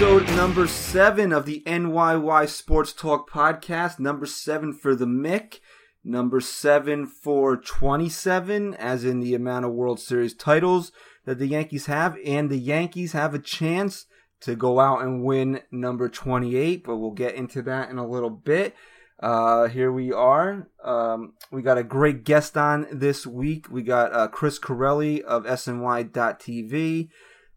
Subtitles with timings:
[0.00, 3.98] episode number seven of the NYY Sports Talk podcast.
[3.98, 5.60] Number seven for the Mick,
[6.02, 10.90] number seven for 27, as in the amount of World Series titles
[11.26, 14.06] that the Yankees have, and the Yankees have a chance
[14.40, 18.30] to go out and win number 28, but we'll get into that in a little
[18.30, 18.74] bit.
[19.22, 20.70] Uh, here we are.
[20.82, 23.70] Um, we got a great guest on this week.
[23.70, 27.10] We got uh, Chris Carelli of SNY.TV.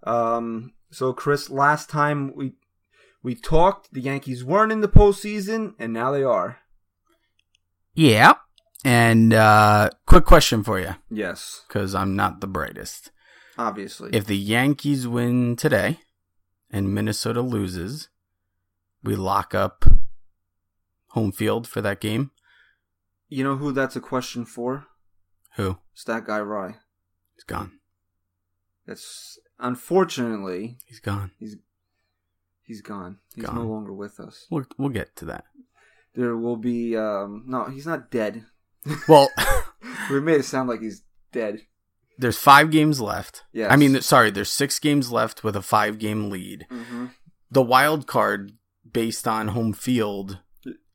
[0.06, 2.54] Um, so, Chris, last time we
[3.22, 6.60] we talked, the Yankees weren't in the postseason, and now they are.
[7.94, 8.34] Yeah.
[8.86, 13.12] And uh, quick question for you, Yes, because I'm not the brightest.
[13.58, 14.10] obviously.
[14.12, 16.00] If the Yankees win today
[16.70, 18.10] and Minnesota loses,
[19.02, 19.86] we lock up
[21.12, 22.32] home field for that game.
[23.30, 24.88] you know who that's a question for?
[25.56, 25.78] Who?
[25.94, 26.76] It's that guy Rye.
[27.36, 27.80] He's gone.
[28.86, 31.32] That's unfortunately He's gone.
[31.40, 31.56] He's
[32.64, 33.18] he's gone.
[33.36, 33.56] He's Gone.
[33.56, 34.46] no longer with us.
[34.52, 35.46] We'll we'll get to that.
[36.16, 38.46] There will be um no, he's not dead.
[39.08, 39.30] Well,
[40.10, 41.62] we made it sound like he's dead.
[42.18, 43.44] there's five games left.
[43.54, 43.72] Yes.
[43.72, 46.68] I mean, sorry, there's six games left with a five game lead.
[46.70, 47.06] Mm-hmm.
[47.50, 48.52] The wild card,
[48.92, 50.40] based on home field,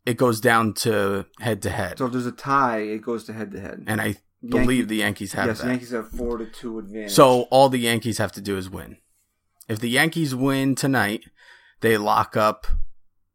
[0.04, 3.32] it goes down to head to head, So if there's a tie, it goes to
[3.32, 3.84] head to head.
[3.86, 4.16] and I
[4.46, 5.68] believe the Yankees have yes, that.
[5.68, 7.12] Yankees have four to two advantage.
[7.12, 8.98] So all the Yankees have to do is win.
[9.68, 11.24] If the Yankees win tonight,
[11.80, 12.66] they lock up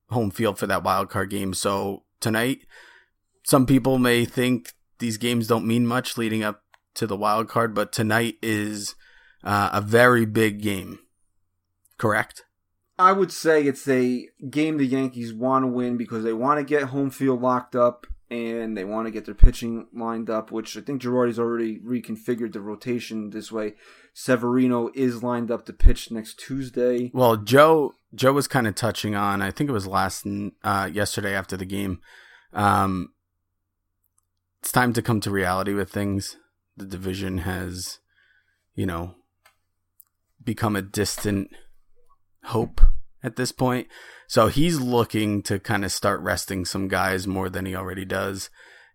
[0.10, 1.54] home field for that wild card game.
[1.54, 2.60] So tonight,
[3.44, 6.64] some people may think these games don't mean much leading up
[6.96, 8.96] to the wild card, but tonight is
[9.44, 11.00] uh, a very big game.
[11.98, 12.44] Correct?
[12.98, 16.64] I would say it's a game the Yankees want to win because they want to
[16.64, 20.76] get home field locked up and they want to get their pitching lined up, which
[20.76, 23.76] I think Girardi's already reconfigured the rotation this way.
[24.14, 27.12] Severino is lined up to pitch next Tuesday.
[27.14, 29.42] Well, Joe Joe was kind of touching on.
[29.42, 30.26] I think it was last
[30.64, 32.02] uh, yesterday after the game.
[32.54, 33.14] Um,
[34.62, 36.38] it's time to come to reality with things.
[36.76, 38.00] The division has,
[38.74, 39.16] you know,
[40.44, 41.52] become a distant
[42.46, 42.82] hope
[43.24, 43.88] at this point.
[44.28, 48.50] So he's looking to kind of start resting some guys more than he already does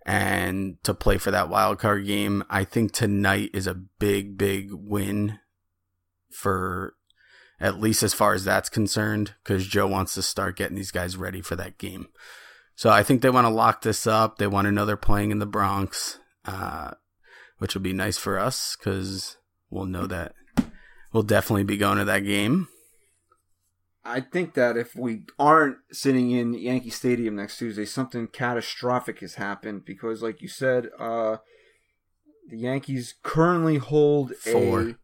[0.05, 2.43] and to play for that wild card game.
[2.49, 5.39] I think tonight is a big, big win
[6.31, 6.95] for
[7.61, 11.17] at least as far as that's concerned, because Joe wants to start getting these guys
[11.17, 12.09] ready for that game.
[12.77, 14.39] So I think they want to lock this up.
[14.39, 16.93] They want they're playing in the Bronx, uh,
[17.59, 19.37] which will be nice for us because
[19.71, 20.35] we'll know that
[21.13, 22.69] we'll definitely be going to that game.
[24.05, 29.35] I think that if we aren't sitting in Yankee Stadium next Tuesday, something catastrophic has
[29.35, 31.39] happened because, like you said, uh,
[32.49, 34.81] the Yankees currently hold Four.
[34.81, 34.97] a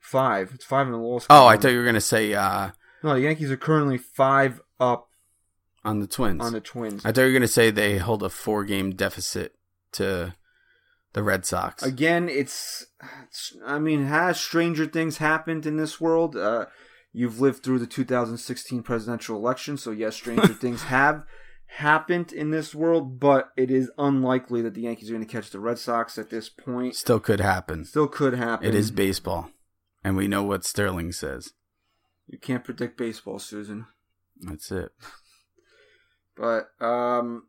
[0.00, 0.52] five.
[0.54, 1.26] It's five in the loss.
[1.30, 2.70] Oh, I thought you were gonna say uh,
[3.02, 3.14] no.
[3.14, 5.08] The Yankees are currently five up
[5.84, 6.40] on the Twins.
[6.44, 7.04] on the Twins.
[7.04, 9.54] I thought you were gonna say they hold a four-game deficit
[9.92, 10.34] to
[11.12, 11.82] the Red Sox.
[11.82, 12.86] Again, it's,
[13.24, 13.56] it's.
[13.64, 16.36] I mean, has stranger things happened in this world?
[16.36, 16.66] Uh,
[17.12, 21.24] you've lived through the 2016 presidential election, so yes, stranger things have
[21.66, 25.50] happened in this world, but it is unlikely that the Yankees are going to catch
[25.50, 26.94] the Red Sox at this point.
[26.94, 27.84] Still could happen.
[27.84, 28.66] Still could happen.
[28.66, 29.50] It is baseball,
[30.04, 31.52] and we know what Sterling says.
[32.26, 33.86] You can't predict baseball, Susan.
[34.40, 34.90] That's it.
[36.34, 37.48] But um,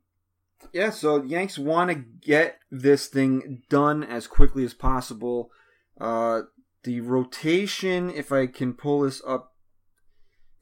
[0.74, 0.90] yeah.
[0.90, 5.52] So the Yanks want to get this thing done as quickly as possible.
[6.00, 6.42] Uh,
[6.84, 9.53] the rotation, if I can pull this up,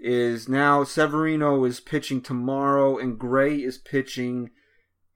[0.01, 4.49] is now Severino is pitching tomorrow and Gray is pitching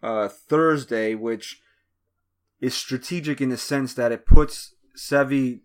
[0.03, 1.61] uh, Thursday, which
[2.61, 5.61] is strategic in the sense that it puts Sevy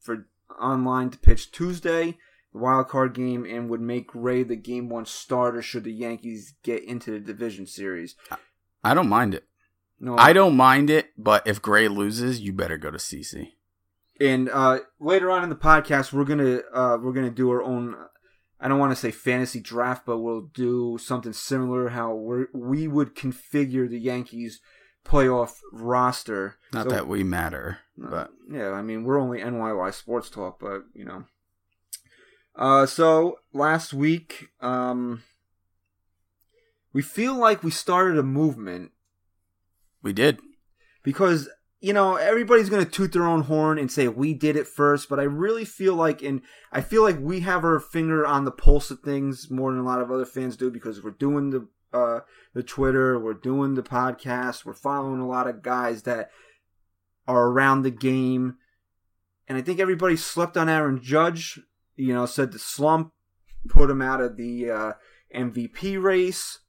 [0.00, 0.26] for
[0.60, 2.16] online to pitch Tuesday,
[2.52, 6.54] the wild card game, and would make Gray the game one starter should the Yankees
[6.62, 8.16] get into the division series.
[8.82, 9.44] I don't mind it.
[10.00, 13.52] No, I don't mind it, but if Gray loses, you better go to CC.
[14.20, 17.94] And uh, later on in the podcast, we're gonna uh, we're gonna do our own.
[18.62, 21.88] I don't want to say fantasy draft, but we'll do something similar.
[21.90, 24.60] How we we would configure the Yankees
[25.04, 26.56] playoff roster.
[26.72, 30.60] Not So- that we matter, Uh, but yeah, I mean we're only NYY Sports Talk,
[30.60, 31.24] but you know.
[32.54, 35.22] Uh, so last week, um,
[36.92, 38.92] we feel like we started a movement
[40.02, 40.38] we did.
[41.02, 41.48] because
[41.82, 45.08] you know everybody's going to toot their own horn and say we did it first
[45.08, 46.40] but i really feel like and
[46.72, 49.84] i feel like we have our finger on the pulse of things more than a
[49.84, 52.20] lot of other fans do because we're doing the uh
[52.54, 56.30] the twitter we're doing the podcast we're following a lot of guys that
[57.26, 58.56] are around the game
[59.48, 61.58] and i think everybody slept on aaron judge
[61.96, 63.12] you know, said the slump
[63.68, 64.92] put him out of the uh,
[65.34, 66.60] MVP race.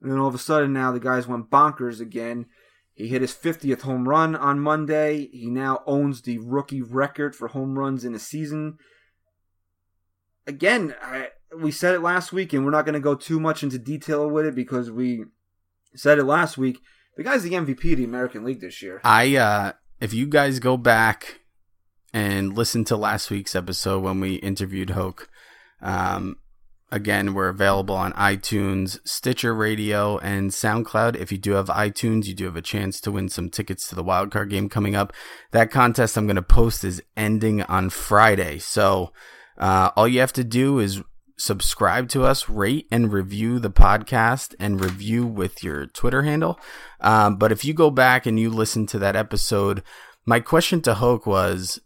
[0.00, 2.46] And then all of a sudden, now the guys went bonkers again.
[2.96, 5.28] He hit his 50th home run on Monday.
[5.30, 8.78] He now owns the rookie record for home runs in a season.
[10.46, 13.62] Again, I, we said it last week, and we're not going to go too much
[13.62, 15.24] into detail with it because we
[15.94, 16.80] said it last week.
[17.18, 19.02] The guy's the MVP of the American League this year.
[19.04, 21.40] I, uh, if you guys go back
[22.14, 25.28] and listen to last week's episode when we interviewed Hoke,
[25.82, 26.38] um,
[26.90, 31.16] again, we're available on iTunes, Stitcher Radio, and SoundCloud.
[31.16, 33.94] If you do have iTunes, you do have a chance to win some tickets to
[33.94, 35.12] the wildcard game coming up.
[35.50, 38.58] That contest I'm going to post is ending on Friday.
[38.58, 39.12] So,
[39.58, 41.02] uh, all you have to do is
[41.38, 46.58] subscribe to us, rate and review the podcast, and review with your Twitter handle.
[47.00, 49.82] Um, but if you go back and you listen to that episode,
[50.24, 51.80] my question to Hoke was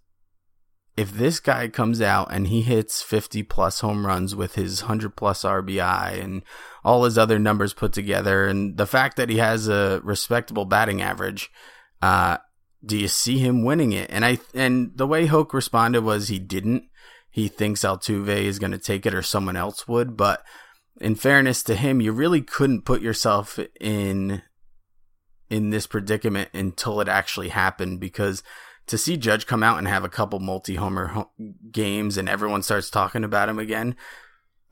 [0.96, 5.16] if this guy comes out and he hits 50 plus home runs with his 100
[5.16, 6.42] plus RBI and
[6.84, 11.00] all his other numbers put together, and the fact that he has a respectable batting
[11.00, 11.50] average,
[12.02, 12.38] uh,
[12.84, 14.10] do you see him winning it?
[14.10, 16.84] And I and the way Hoke responded was he didn't.
[17.30, 20.42] He thinks Altuve is going to take it or someone else would, but
[21.00, 24.42] in fairness to him, you really couldn't put yourself in
[25.48, 28.42] in this predicament until it actually happened because
[28.90, 31.26] to see Judge come out and have a couple multi homer
[31.70, 33.94] games and everyone starts talking about him again,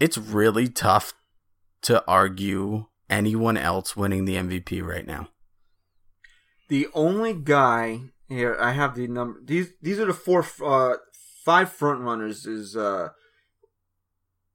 [0.01, 1.13] it's really tough
[1.83, 5.29] to argue anyone else winning the MVP right now.
[6.69, 9.41] The only guy here, I have the number.
[9.43, 10.97] These these are the four, uh,
[11.45, 12.45] five front runners.
[12.45, 13.11] Is uh,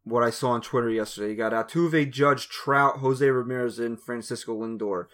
[0.04, 1.30] what I saw on Twitter yesterday.
[1.30, 5.06] You got Altuve, Judge, Trout, Jose Ramirez, and Francisco Lindor.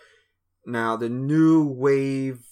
[0.66, 2.49] Now the new wave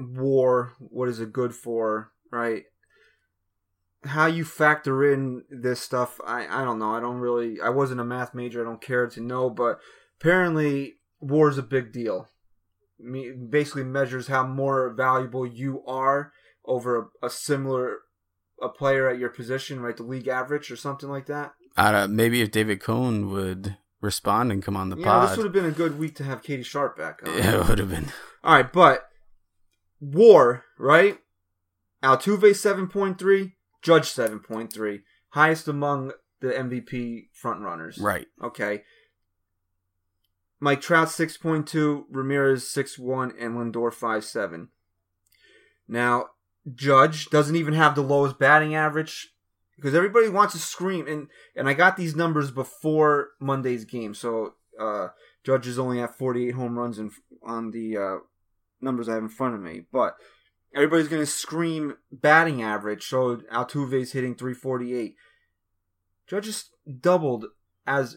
[0.00, 2.64] war, what is it good for, right?
[4.04, 6.94] How you factor in this stuff, I, I don't know.
[6.94, 8.62] I don't really, I wasn't a math major.
[8.62, 9.78] I don't care to know, but
[10.20, 12.28] apparently war is a big deal.
[12.98, 16.32] Me, basically measures how more valuable you are
[16.64, 17.98] over a, a similar
[18.62, 19.96] a player at your position, right?
[19.96, 21.54] The league average or something like that.
[21.76, 25.28] Uh, maybe if David Cone would respond and come on the yeah, pod.
[25.28, 27.20] this would have been a good week to have Katie Sharp back.
[27.24, 27.36] On.
[27.36, 28.08] Yeah, it would have been.
[28.42, 29.09] All right, but
[30.00, 31.18] War, right?
[32.02, 33.52] Altuve 7.3,
[33.82, 38.00] Judge 7.3, highest among the MVP frontrunners.
[38.00, 38.26] Right.
[38.42, 38.82] Okay.
[40.58, 44.68] Mike Trout 6.2, Ramirez 6.1, and Lindor 5.7.
[45.88, 46.26] Now,
[46.74, 49.34] Judge doesn't even have the lowest batting average
[49.76, 54.14] because everybody wants to scream and and I got these numbers before Monday's game.
[54.14, 55.08] So uh,
[55.42, 57.10] Judge is only at 48 home runs in,
[57.42, 58.16] on the uh,
[58.80, 60.16] numbers I have in front of me, but
[60.74, 63.06] everybody's going to scream batting average.
[63.06, 65.14] So Altuve's hitting 348.
[66.26, 67.46] Judge just doubled
[67.86, 68.16] as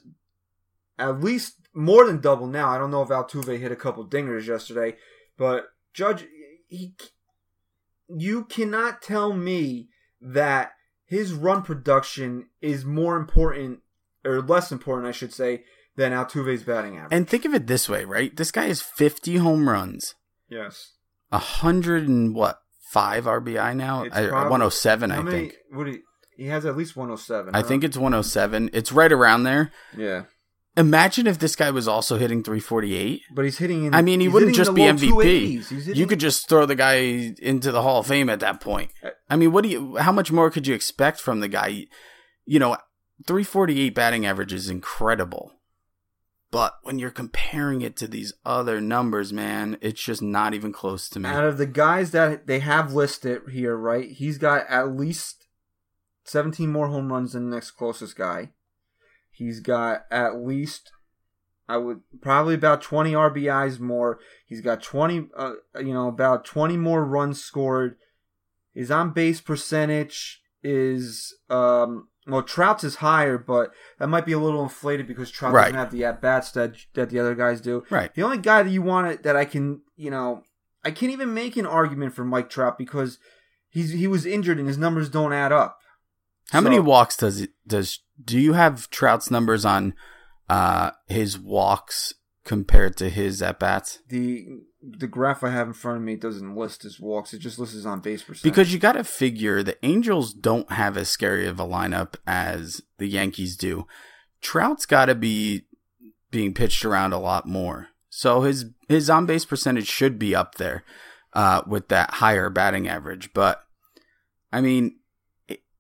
[1.00, 2.69] at least more than double now.
[2.69, 4.95] I don't know if Altuve hit a couple dingers yesterday,
[5.38, 6.25] but Judge,
[6.67, 6.96] he,
[8.08, 9.89] you cannot tell me
[10.22, 10.74] that
[11.05, 13.79] his run production is more important
[14.24, 15.63] or less important, I should say,
[15.96, 17.12] than Altuve's batting average.
[17.12, 18.36] And think of it this way, right?
[18.36, 20.15] This guy has 50 home runs.
[20.53, 20.91] Yes.
[21.31, 22.60] A hundred and what?
[22.91, 24.03] Five RBI now?
[24.03, 25.31] It's I, probably- 107, I many?
[25.31, 25.55] think.
[25.72, 26.01] What you,
[26.38, 27.55] he has at least 107.
[27.55, 27.63] I huh?
[27.63, 28.69] think it's 107.
[28.72, 29.72] It's right around there.
[29.98, 30.24] Yeah,
[30.75, 33.22] Imagine if this guy was also hitting 348.
[33.36, 33.86] but he's hitting.
[33.86, 35.95] In, I mean, he wouldn't just be MVP.
[35.95, 38.91] You could just throw the guy into the Hall of Fame at that point.
[39.03, 39.98] Uh, I mean, what do you?
[39.98, 41.86] How much more could you expect from the guy?
[42.45, 42.77] You know,
[43.27, 45.51] 348 batting average is incredible,
[46.53, 51.10] but when you're comparing it to these other numbers, man, it's just not even close
[51.10, 51.27] to me.
[51.27, 54.12] out of the guys that they have listed here, right?
[54.12, 55.48] He's got at least
[56.25, 58.51] 17 more home runs than the next closest guy.
[59.31, 60.91] He's got at least,
[61.67, 64.19] I would probably about 20 RBIs more.
[64.45, 67.95] He's got 20, uh, you know, about 20 more runs scored.
[68.75, 74.39] His on base percentage is, um, well, Trout's is higher, but that might be a
[74.39, 75.63] little inflated because Trout Right.
[75.65, 77.84] doesn't have the at bats that that the other guys do.
[77.89, 78.13] Right.
[78.13, 80.44] The only guy that you want that I can, you know,
[80.86, 83.20] I can't even make an argument for Mike Trout because
[83.70, 85.80] he's he was injured and his numbers don't add up.
[86.51, 89.94] How many walks does it does do you have Trout's numbers on
[90.50, 92.13] uh his walks
[92.46, 94.00] compared to his at bats?
[94.08, 94.48] The
[94.82, 97.76] the graph I have in front of me doesn't list his walks; it just lists
[97.76, 98.44] his on base percentage.
[98.44, 102.82] Because you got to figure the Angels don't have as scary of a lineup as
[102.98, 103.88] the Yankees do.
[104.42, 105.68] Trout's got to be
[106.32, 110.56] being pitched around a lot more, so his his on base percentage should be up
[110.56, 110.84] there
[111.34, 113.34] uh, with that higher batting average.
[113.34, 113.64] But
[114.52, 115.00] I mean,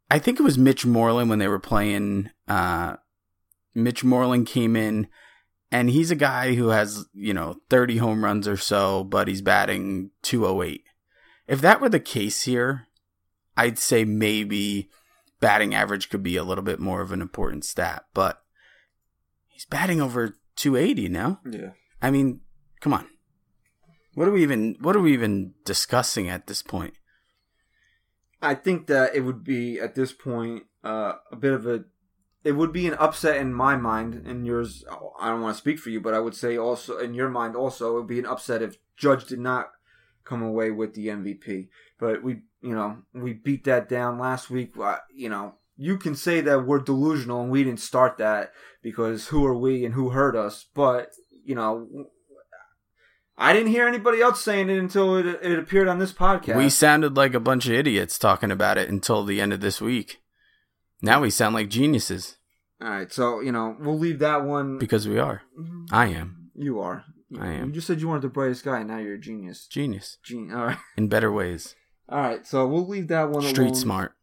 [0.09, 2.29] I think it was Mitch Moreland when they were playing.
[2.47, 2.97] Uh,
[3.75, 5.07] Mitch Moreland came in,
[5.73, 9.41] and he's a guy who has you know 30 home runs or so, but he's
[9.41, 10.83] batting 208.
[11.47, 12.87] If that were the case here,
[13.57, 14.89] I'd say maybe
[15.41, 18.43] batting average could be a little bit more of an important stat, but
[19.47, 21.39] he's batting over 280 now.
[21.49, 21.71] Yeah.
[22.01, 22.41] I mean,
[22.79, 23.07] come on.
[24.13, 26.93] What are we even what are we even discussing at this point?
[28.43, 31.85] I think that it would be at this point uh, a bit of a
[32.43, 34.83] it would be an upset in my mind and yours
[35.19, 37.55] I don't want to speak for you but I would say also in your mind
[37.55, 39.71] also it would be an upset if Judge did not
[40.23, 41.69] come away with the MVP
[41.99, 44.73] but we you know we beat that down last week
[45.13, 49.45] you know you can say that we're delusional and we didn't start that because who
[49.45, 51.11] are we and who hurt us but
[51.43, 51.87] you know
[53.35, 56.55] I didn't hear anybody else saying it until it, it appeared on this podcast.
[56.55, 59.81] We sounded like a bunch of idiots talking about it until the end of this
[59.81, 60.21] week.
[61.03, 62.37] Now we sound like geniuses.
[62.81, 65.43] All right, so you know we'll leave that one because we are.
[65.91, 66.49] I am.
[66.55, 67.03] You are.
[67.39, 67.67] I am.
[67.67, 68.79] You just said you weren't the brightest guy.
[68.79, 69.67] And now you're a genius.
[69.67, 70.17] Genius.
[70.23, 70.77] Gen- All right.
[70.97, 71.75] In better ways.
[72.07, 72.45] All right.
[72.47, 73.75] So we'll leave that one Street alone.
[73.75, 74.13] smart.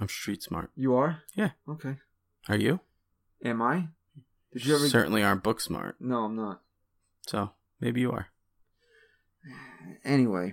[0.00, 0.70] I'm street smart.
[0.76, 1.22] You are.
[1.34, 1.50] Yeah.
[1.68, 1.96] Okay.
[2.48, 2.80] Are you?
[3.44, 3.88] Am I?
[4.52, 4.88] Did you ever?
[4.88, 5.96] Certainly aren't book smart.
[6.00, 6.60] No, I'm not.
[7.26, 8.28] So maybe you are.
[10.04, 10.52] Anyway,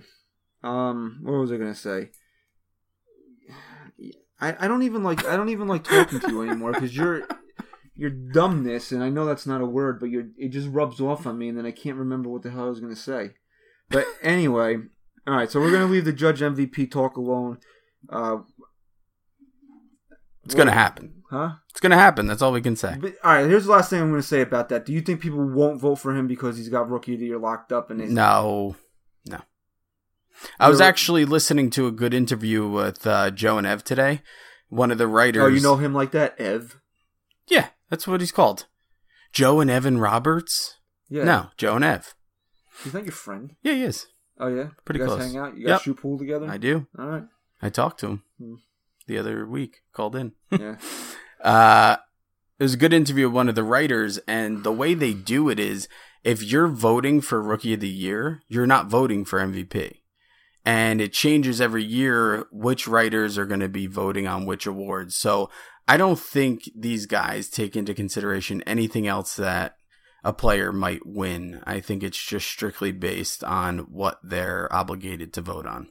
[0.62, 2.10] um, what was I gonna say?
[4.44, 7.22] I, I don't even like I don't even like talking to you anymore because your
[7.96, 11.26] your dumbness and I know that's not a word, but your it just rubs off
[11.26, 13.30] on me and then I can't remember what the hell I was gonna say.
[13.90, 14.78] But anyway,
[15.26, 17.58] all right, so we're gonna leave the Judge MVP talk alone.
[18.08, 18.38] Uh,
[20.44, 21.22] It's gonna happen.
[21.30, 21.52] huh?
[21.70, 22.26] It's gonna happen.
[22.26, 22.96] That's all we can say.
[23.00, 24.84] But, all right, here's the last thing I'm gonna say about that.
[24.86, 27.38] Do you think people won't vote for him because he's got Rookie of the Year
[27.38, 28.76] locked up and No,
[29.28, 29.40] no.
[30.58, 34.22] I was actually listening to a good interview with uh, Joe and Ev today.
[34.68, 35.42] One of the writers.
[35.42, 36.80] Oh, you know him like that, Ev?
[37.48, 38.66] Yeah, that's what he's called.
[39.32, 40.78] Joe and Evan Roberts.
[41.08, 41.24] Yeah.
[41.24, 42.14] No, Joe and Ev.
[42.82, 43.54] He's not your friend.
[43.62, 44.06] Yeah, he is.
[44.38, 45.26] Oh yeah, Pretty you guys close.
[45.32, 45.56] hang out.
[45.56, 45.80] You guys Yep.
[45.82, 46.48] shoot pool together.
[46.50, 46.86] I do.
[46.98, 47.24] All right.
[47.62, 48.54] I talked to him Hmm.
[49.06, 49.82] the other week.
[49.92, 50.32] Called in.
[50.50, 50.76] Yeah.
[51.40, 51.96] Uh,
[52.58, 55.48] it was a good interview with one of the writers, and the way they do
[55.48, 55.88] it is
[56.22, 60.00] if you're voting for Rookie of the Year, you're not voting for MVP.
[60.64, 65.14] And it changes every year which writers are going to be voting on which awards.
[65.14, 65.50] So
[65.86, 69.76] I don't think these guys take into consideration anything else that
[70.22, 71.62] a player might win.
[71.66, 75.88] I think it's just strictly based on what they're obligated to vote on.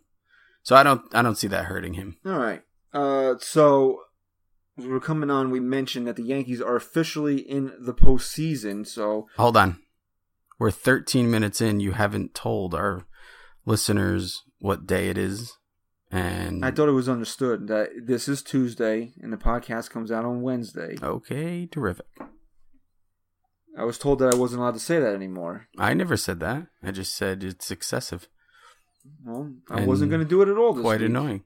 [0.63, 2.17] So I don't I don't see that hurting him.
[2.25, 2.63] All right.
[2.91, 4.01] Uh, so
[4.77, 5.51] we're coming on.
[5.51, 8.87] We mentioned that the Yankees are officially in the postseason.
[8.87, 9.79] So Hold on.
[10.57, 11.79] We're 13 minutes in.
[11.79, 13.05] You haven't told our
[13.65, 15.57] listeners what day it is.
[16.09, 20.23] And I thought it was understood that this is Tuesday and the podcast comes out
[20.25, 20.95] on Wednesday.
[21.03, 22.05] okay, terrific.
[23.77, 25.67] I was told that I wasn't allowed to say that anymore.
[25.77, 26.67] I never said that.
[26.83, 28.27] I just said it's excessive.
[29.25, 30.85] Well, I And wasn't going to do it at all this week.
[30.85, 31.09] Quite week.
[31.09, 31.43] annoying,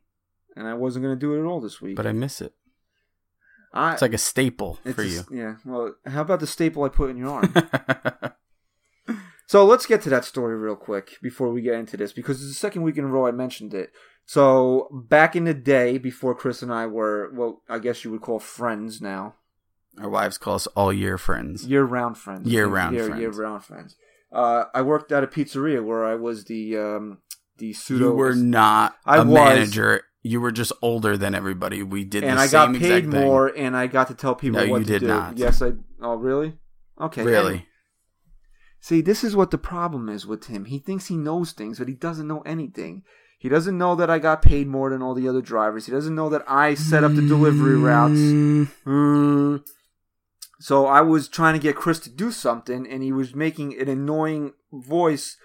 [0.55, 1.95] And I wasn't going to do it at all this week.
[1.95, 2.53] but I miss it.
[3.73, 5.21] I, It's like a staple for a- you.
[5.31, 5.55] Yeah.
[5.65, 7.53] Well, how about the staple I put in your arm?
[9.47, 12.49] So let's get to that story real quick before we get into this because it's
[12.51, 13.91] the second week in a row I mentioned it.
[14.25, 18.21] So back in the day, before Chris and I were, well, I guess you would
[18.21, 19.35] call friends now,
[20.01, 21.65] our wives call us all year friends.
[21.65, 23.21] year-round friends, Year-round year, friends.
[23.21, 23.95] year-round friends.
[24.31, 27.19] Uh, I worked at a pizzeria where I was the um,
[27.57, 28.09] the pseudo.
[28.09, 29.33] You were not I a was.
[29.33, 30.01] manager.
[30.23, 31.81] You were just older than everybody.
[31.83, 33.25] We did and I got paid exact thing.
[33.25, 35.07] more, and I got to tell people No, what you to did do.
[35.07, 35.37] not.
[35.37, 35.71] Yes, I.
[36.01, 36.57] Oh, really?
[36.99, 37.23] Okay.
[37.23, 37.65] Really?
[38.79, 40.65] See, this is what the problem is with him.
[40.65, 43.03] He thinks he knows things, but he doesn't know anything.
[43.39, 45.85] He doesn't know that I got paid more than all the other drivers.
[45.85, 48.19] He doesn't know that I set up the delivery routes.
[48.85, 49.63] Mm.
[50.59, 53.87] So I was trying to get Chris to do something, and he was making an
[53.87, 55.37] annoying voice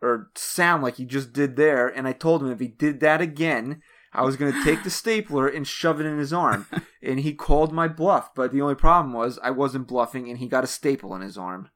[0.00, 1.88] or sound like he just did there.
[1.88, 4.90] And I told him if he did that again, I was going to take the
[4.90, 6.66] stapler and shove it in his arm.
[7.02, 8.32] and he called my bluff.
[8.32, 11.36] But the only problem was I wasn't bluffing, and he got a staple in his
[11.36, 11.70] arm.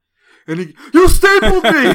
[0.49, 1.93] And he, you stapled me.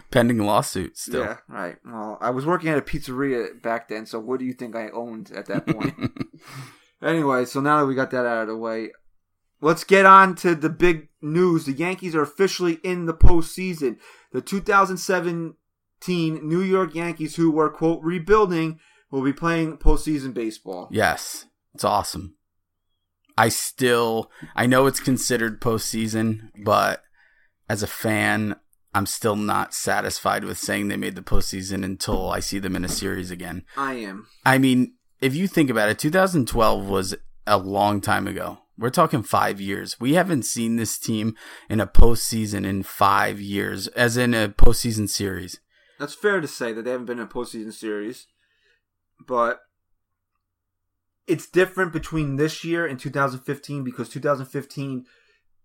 [0.10, 1.24] Pending lawsuit still.
[1.24, 1.76] Yeah, right.
[1.84, 4.88] Well, I was working at a pizzeria back then, so what do you think I
[4.88, 5.94] owned at that point?
[7.02, 8.92] anyway, so now that we got that out of the way,
[9.60, 11.66] let's get on to the big news.
[11.66, 13.98] The Yankees are officially in the postseason.
[14.32, 20.88] The 2017 New York Yankees, who were, quote, rebuilding, will be playing postseason baseball.
[20.90, 22.36] Yes, it's awesome.
[23.36, 27.02] I still, I know it's considered postseason, but
[27.68, 28.56] as a fan,
[28.94, 32.84] I'm still not satisfied with saying they made the postseason until I see them in
[32.84, 33.64] a series again.
[33.76, 34.26] I am.
[34.44, 37.14] I mean, if you think about it, 2012 was
[37.46, 38.58] a long time ago.
[38.76, 40.00] We're talking five years.
[40.00, 41.36] We haven't seen this team
[41.68, 45.60] in a postseason in five years, as in a postseason series.
[45.98, 48.26] That's fair to say that they haven't been in a postseason series,
[49.24, 49.60] but
[51.26, 55.06] it's different between this year and 2015 because 2015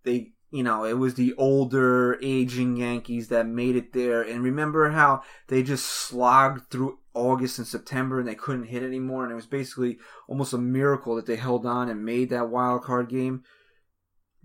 [0.04, 4.22] they you know it was the older aging yankees that made it there.
[4.22, 9.24] And remember how they just slogged through august and september and they couldn't hit anymore?
[9.24, 12.84] And it was basically almost a miracle that they held on and made that wild
[12.84, 13.44] card game.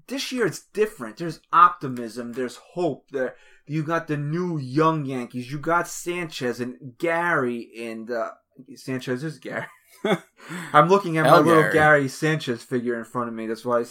[0.06, 1.16] This year it's different.
[1.16, 2.32] There's optimism.
[2.32, 3.10] There's hope.
[3.10, 5.50] There you got the new young yankees.
[5.50, 8.32] You got sanchez and gary and uh,
[8.76, 9.66] sanchez is gary.
[10.72, 11.72] I'm looking at my little Gary.
[11.72, 13.46] Gary Sanchez figure in front of me.
[13.46, 13.84] That's why.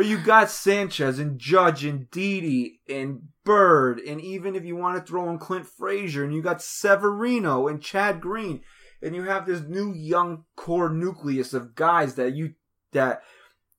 [0.00, 4.96] But you got Sanchez and Judge and Didi and Bird, and even if you want
[4.96, 8.62] to throw in Clint Frazier, and you got Severino and Chad Green,
[9.02, 12.54] and you have this new young core nucleus of guys that you
[12.92, 13.20] that.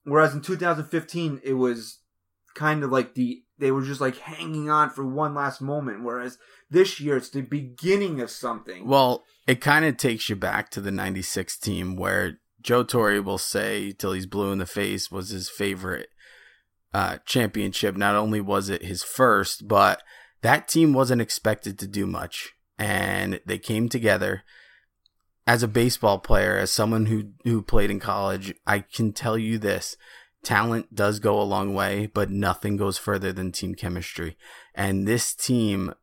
[0.03, 2.01] Whereas in 2015, it was
[2.53, 6.03] kind of like the they were just like hanging on for one last moment.
[6.03, 6.37] Whereas
[6.69, 8.87] this year, it's the beginning of something.
[8.87, 13.37] Well, it kind of takes you back to the 96 team where Joe Torre will
[13.37, 16.09] say till he's blue in the face was his favorite
[16.93, 17.95] uh, championship.
[17.95, 20.01] Not only was it his first, but
[20.41, 22.53] that team wasn't expected to do much.
[22.77, 24.43] And they came together.
[25.47, 29.57] As a baseball player, as someone who, who played in college, I can tell you
[29.57, 29.97] this
[30.43, 34.37] talent does go a long way, but nothing goes further than team chemistry.
[34.75, 35.93] And this team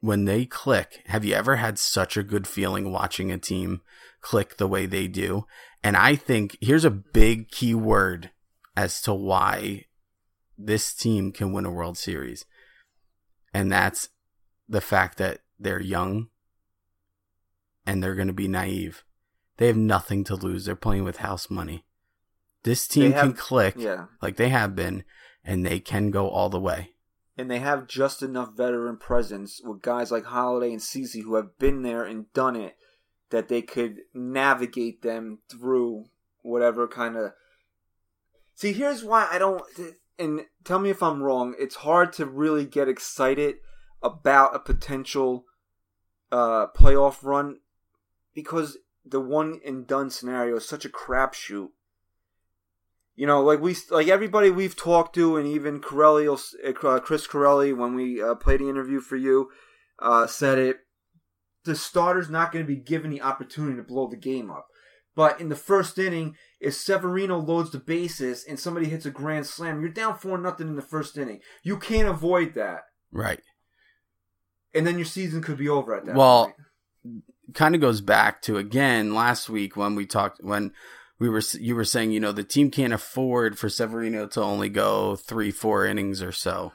[0.00, 3.80] when they click, have you ever had such a good feeling watching a team
[4.22, 5.46] click the way they do?
[5.82, 8.30] And I think here's a big key word
[8.76, 9.86] as to why
[10.56, 12.46] this team can win a World Series.
[13.52, 14.08] And that's
[14.68, 16.28] the fact that they're young
[17.84, 19.04] and they're going to be naive.
[19.58, 20.64] They have nothing to lose.
[20.64, 21.84] They're playing with house money.
[22.62, 24.06] This team have, can click yeah.
[24.22, 25.02] like they have been,
[25.44, 26.92] and they can go all the way
[27.36, 31.58] and they have just enough veteran presence with guys like Holliday and CC who have
[31.58, 32.76] been there and done it
[33.32, 36.06] that they could navigate them through
[36.42, 37.32] whatever kind of.
[38.54, 39.62] See, here's why I don't.
[40.18, 41.54] And tell me if I'm wrong.
[41.58, 43.56] It's hard to really get excited
[44.02, 45.46] about a potential
[46.30, 47.58] uh, playoff run
[48.34, 51.70] because the one and done scenario is such a crapshoot
[53.14, 57.76] you know, like we, like everybody we've talked to, and even Carelli, uh, Chris Carelli,
[57.76, 59.50] when we uh, played the interview for you,
[59.98, 60.78] uh, said it.
[61.64, 64.66] The starter's not going to be given the opportunity to blow the game up.
[65.14, 69.46] But in the first inning, if Severino loads the bases and somebody hits a grand
[69.46, 71.40] slam, you're down four nothing in the first inning.
[71.62, 72.84] You can't avoid that.
[73.10, 73.40] Right.
[74.74, 76.46] And then your season could be over at that well,
[77.04, 77.24] point.
[77.52, 80.72] kind of goes back to again last week when we talked when
[81.18, 84.70] we were you were saying you know the team can't afford for Severino to only
[84.70, 86.72] go three four innings or so,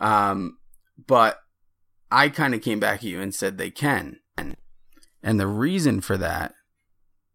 [0.00, 0.58] um,
[1.06, 1.38] but
[2.10, 6.16] I kind of came back at you and said they can, and the reason for
[6.16, 6.54] that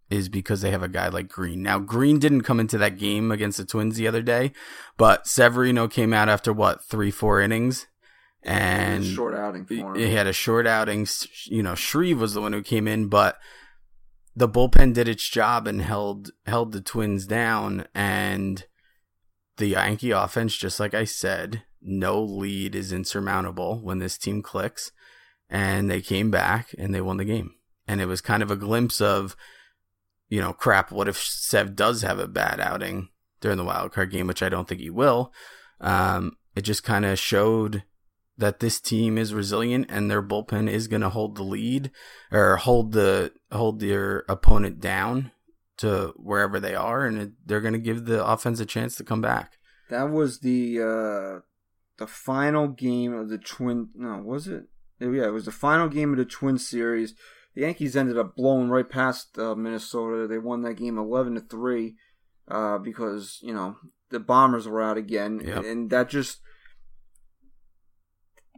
[0.10, 1.64] is because they have a guy like Green.
[1.64, 4.52] Now Green didn't come into that game against the Twins the other day,
[4.98, 7.88] but Severino came out after what three four innings.
[8.44, 9.96] And short outing for him.
[9.96, 11.08] He had a short outing.
[11.46, 13.38] You know, Shreve was the one who came in, but
[14.36, 18.66] the bullpen did its job and held held the Twins down and
[19.58, 24.92] the Yankee offense just like I said, no lead is insurmountable when this team clicks
[25.52, 27.54] and they came back and they won the game.
[27.88, 29.36] And it was kind of a glimpse of
[30.32, 33.10] you know, crap, what if Sev does have a bad outing
[33.42, 35.34] during the wild card game, which I don't think he will.
[35.82, 37.84] Um, it just kind of showed
[38.38, 41.92] that this team is resilient and their bullpen is going to hold the lead
[42.32, 45.32] or hold the hold their opponent down
[45.78, 49.22] to wherever they are and they're going to give the offense a chance to come
[49.22, 49.58] back.
[49.90, 51.42] That was the uh
[51.98, 54.64] the final game of the twin no, was it?
[55.02, 57.16] Yeah, it was the final game of the twin series.
[57.56, 60.28] The Yankees ended up blowing right past uh, Minnesota.
[60.28, 61.96] They won that game 11 to 3
[62.48, 63.76] uh, because, you know,
[64.10, 65.66] the Bombers were out again yep.
[65.66, 66.40] and that just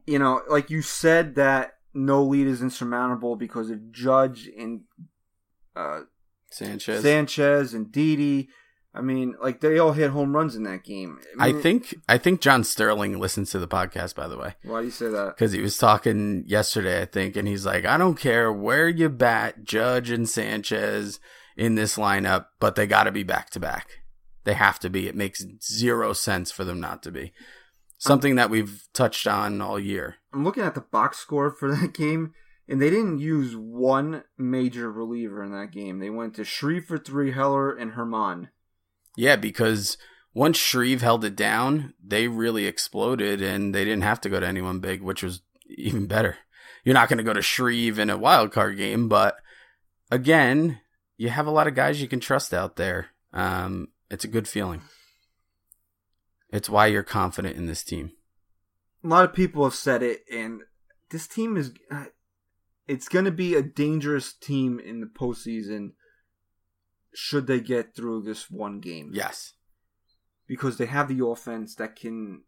[0.06, 4.82] you know, like you said that no lead is insurmountable because of Judge and
[5.76, 6.02] uh,
[6.50, 8.50] Sanchez, Sanchez and Didi.
[8.96, 11.20] I mean, like they all hit home runs in that game.
[11.40, 14.14] I, mean, I think I think John Sterling listens to the podcast.
[14.14, 15.36] By the way, why do you say that?
[15.36, 19.10] Because he was talking yesterday, I think, and he's like, "I don't care where you
[19.10, 21.20] bat Judge and Sanchez
[21.58, 23.90] in this lineup, but they got to be back to back.
[24.44, 25.08] They have to be.
[25.08, 27.34] It makes zero sense for them not to be."
[27.98, 30.18] Something that we've touched on all year.
[30.34, 32.34] I'm looking at the box score for that game,
[32.68, 36.00] and they didn't use one major reliever in that game.
[36.00, 38.50] They went to Shreve for three, Heller, and Germán.
[39.16, 39.98] Yeah, because
[40.34, 44.48] once Shreve held it down, they really exploded and they didn't have to go to
[44.48, 46.38] anyone big, which was even better.
[46.84, 49.36] You're not going to go to Shreve in a wild card game, but
[50.12, 50.82] again,
[51.18, 53.08] you have a lot of guys you can trust out there.
[53.32, 54.82] Um, it's a good feeling.
[56.50, 58.12] It's why you're confident in this team.
[59.04, 60.62] A lot of people have said it, and
[61.10, 61.72] this team is.
[61.92, 62.06] uh,
[62.88, 65.92] It's going to be a dangerous team in the postseason
[67.14, 69.12] should they get through this one game.
[69.14, 69.54] Yes.
[70.48, 72.44] Because they have the offense that can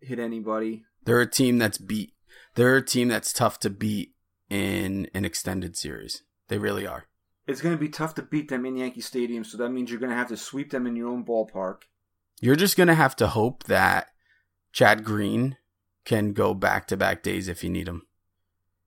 [0.00, 0.84] hit anybody.
[1.04, 2.14] They're a team that's beat.
[2.54, 4.14] They're a team that's tough to beat
[4.48, 6.22] in an extended series.
[6.48, 7.06] They really are.
[7.46, 10.00] It's going to be tough to beat them in Yankee Stadium, so that means you're
[10.00, 11.82] going to have to sweep them in your own ballpark.
[12.40, 14.08] You're just going to have to hope that
[14.72, 15.56] Chad Green
[16.04, 18.02] can go back to back days if you need him.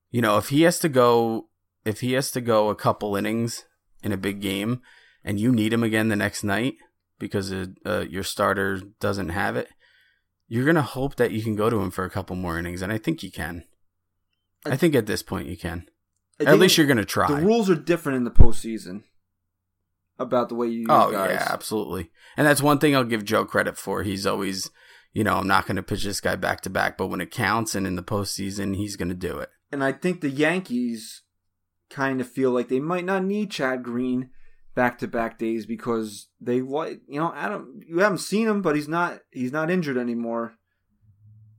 [0.10, 1.50] You know, if he has to go,
[1.86, 3.66] if he has to go a couple innings
[4.02, 4.82] in a big game
[5.28, 6.76] and you need him again the next night
[7.20, 9.68] because uh, uh, your starter doesn't have it,
[10.48, 12.82] you're going to hope that you can go to him for a couple more innings.
[12.82, 13.66] And I think you can.
[14.66, 15.86] I, think at this point you can.
[16.40, 17.28] I At least you're going to try.
[17.28, 19.04] The rules are different in the postseason
[20.18, 21.32] about the way you use Oh guys.
[21.32, 22.10] yeah, absolutely.
[22.38, 24.04] And that's one thing I'll give Joe credit for.
[24.04, 24.70] He's always,
[25.12, 27.32] you know, I'm not going to pitch this guy back to back, but when it
[27.32, 29.50] counts and in the postseason, he's going to do it.
[29.74, 31.24] And I think the Yankees
[31.90, 34.30] kind of feel like they might not need Chad Green
[34.78, 37.82] back to back days because they like you know Adam.
[37.86, 40.54] You haven't seen him, but he's not he's not injured anymore.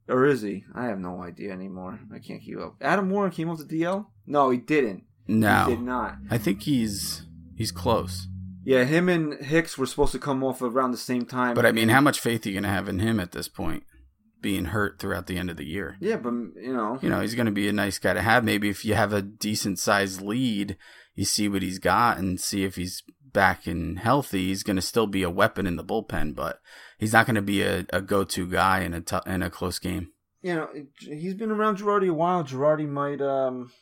[0.08, 0.64] Or is he?
[0.74, 1.98] I have no idea anymore.
[2.14, 2.76] I can't keep up.
[2.80, 4.06] Adam Warren came off the DL?
[4.26, 5.04] No, he didn't.
[5.26, 6.16] No, He did not.
[6.30, 7.26] I think he's
[7.56, 8.26] he's close.
[8.64, 11.54] Yeah, him and Hicks were supposed to come off around the same time.
[11.54, 13.48] But I mean, how much faith are you going to have in him at this
[13.48, 13.82] point?
[14.40, 15.96] Being hurt throughout the end of the year.
[16.00, 18.44] Yeah, but you know, You know, he's going to be a nice guy to have.
[18.44, 20.76] Maybe if you have a decent sized lead,
[21.18, 23.02] you see what he's got and see if he's
[23.32, 24.46] back and healthy.
[24.46, 26.60] He's going to still be a weapon in the bullpen, but
[26.96, 29.50] he's not going to be a, a go to guy in a t- in a
[29.50, 30.12] close game.
[30.42, 30.68] you know,
[31.00, 32.44] he's been around Girardi a while.
[32.44, 33.72] Girardi might um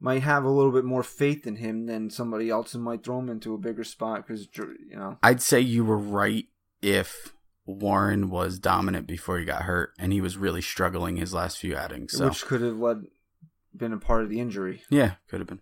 [0.00, 3.20] might have a little bit more faith in him than somebody else and might throw
[3.20, 5.18] him into a bigger spot because you know.
[5.22, 6.46] I'd say you were right
[6.82, 7.32] if
[7.64, 11.76] Warren was dominant before he got hurt, and he was really struggling his last few
[11.76, 12.14] outings.
[12.14, 13.04] So Which could have led
[13.76, 14.82] been a part of the injury.
[14.90, 15.60] yeah, could have been.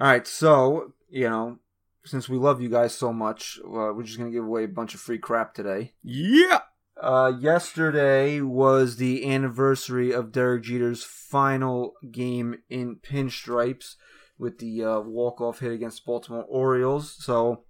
[0.00, 1.58] All right, so you know,
[2.06, 4.94] since we love you guys so much, uh, we're just gonna give away a bunch
[4.94, 5.92] of free crap today.
[6.02, 6.60] Yeah.
[6.98, 13.96] Uh, yesterday was the anniversary of Derek Jeter's final game in pinstripes
[14.38, 17.14] with the uh, walk-off hit against Baltimore Orioles.
[17.18, 17.64] So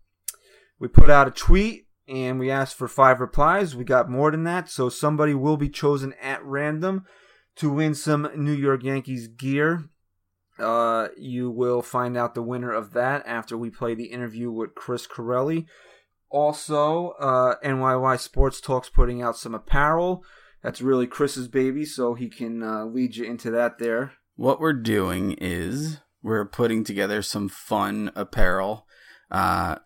[0.78, 3.74] we put out a tweet and we asked for five replies.
[3.74, 7.06] We got more than that, so somebody will be chosen at random
[7.56, 9.90] to win some New York Yankees gear.
[10.60, 14.74] Uh, you will find out the winner of that after we play the interview with
[14.74, 15.66] Chris Carelli.
[16.30, 20.22] Also, uh, NYY Sports Talks putting out some apparel.
[20.62, 24.12] That's really Chris's baby, so he can uh, lead you into that there.
[24.36, 28.86] What we're doing is we're putting together some fun apparel
[29.30, 29.76] uh,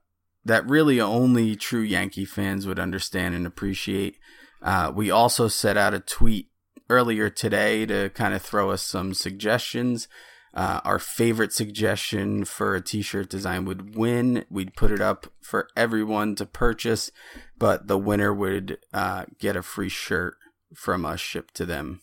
[0.45, 4.19] that really only true Yankee fans would understand and appreciate.
[4.61, 6.51] Uh, we also set out a tweet
[6.91, 10.09] earlier today to kind of throw us some suggestions.
[10.55, 14.45] Uh, our favorite suggestion for a t-shirt design would win.
[14.49, 17.11] We'd put it up for everyone to purchase,
[17.59, 20.37] but the winner would uh, get a free shirt
[20.73, 22.01] from us shipped to them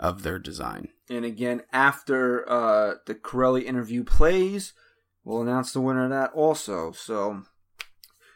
[0.00, 0.88] of their design.
[1.08, 4.72] And again, after uh, the Carelli interview plays,
[5.24, 6.90] we'll announce the winner of that also.
[6.90, 7.42] So,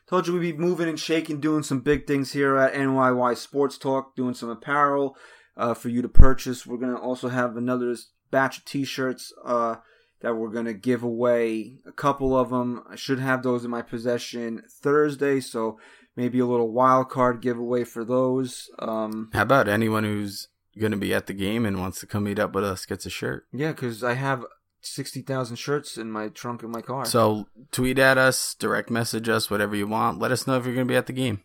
[0.08, 3.78] told you we'd be moving and shaking, doing some big things here at NYY Sports
[3.78, 5.16] Talk, doing some apparel
[5.56, 6.64] uh, for you to purchase.
[6.64, 7.96] We're going to also have another
[8.30, 9.76] batch of t shirts uh,
[10.20, 11.78] that we're going to give away.
[11.86, 12.82] A couple of them.
[12.88, 15.78] I should have those in my possession Thursday, so
[16.16, 18.68] maybe a little wild card giveaway for those.
[18.78, 22.24] Um, How about anyone who's going to be at the game and wants to come
[22.24, 23.46] meet up with us gets a shirt?
[23.52, 24.44] yeah, because I have
[24.82, 27.04] 60,000 shirts in my trunk of my car.
[27.04, 30.18] So tweet at us, direct message us, whatever you want.
[30.18, 31.42] Let us know if you're going to be at the game.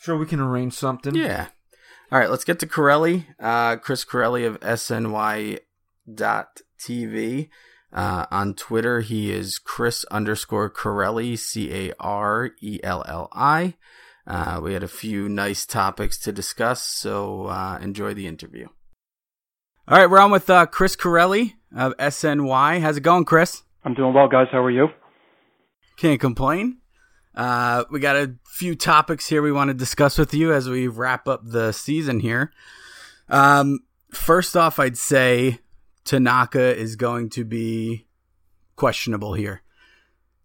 [0.00, 1.14] Sure, we can arrange something.
[1.14, 1.48] Yeah.
[2.10, 3.26] All right, let's get to Carelli.
[3.38, 5.60] Uh, Chris Carelli of SNY
[6.08, 7.48] TV.
[7.92, 13.74] Uh, on Twitter, he is Chris underscore Carelli, C A R E L L I.
[14.26, 18.68] Uh, we had a few nice topics to discuss, so uh, enjoy the interview.
[19.88, 22.80] All right, we're on with uh, Chris Carelli of SNY.
[22.80, 23.62] How's it going, Chris?
[23.84, 24.46] I'm doing well, guys.
[24.52, 24.88] How are you?
[25.96, 26.78] Can't complain.
[27.34, 30.86] Uh, we got a few topics here we want to discuss with you as we
[30.86, 32.52] wrap up the season here.
[33.28, 33.80] Um,
[34.12, 35.58] first off, I'd say
[36.04, 38.06] Tanaka is going to be
[38.76, 39.62] questionable here.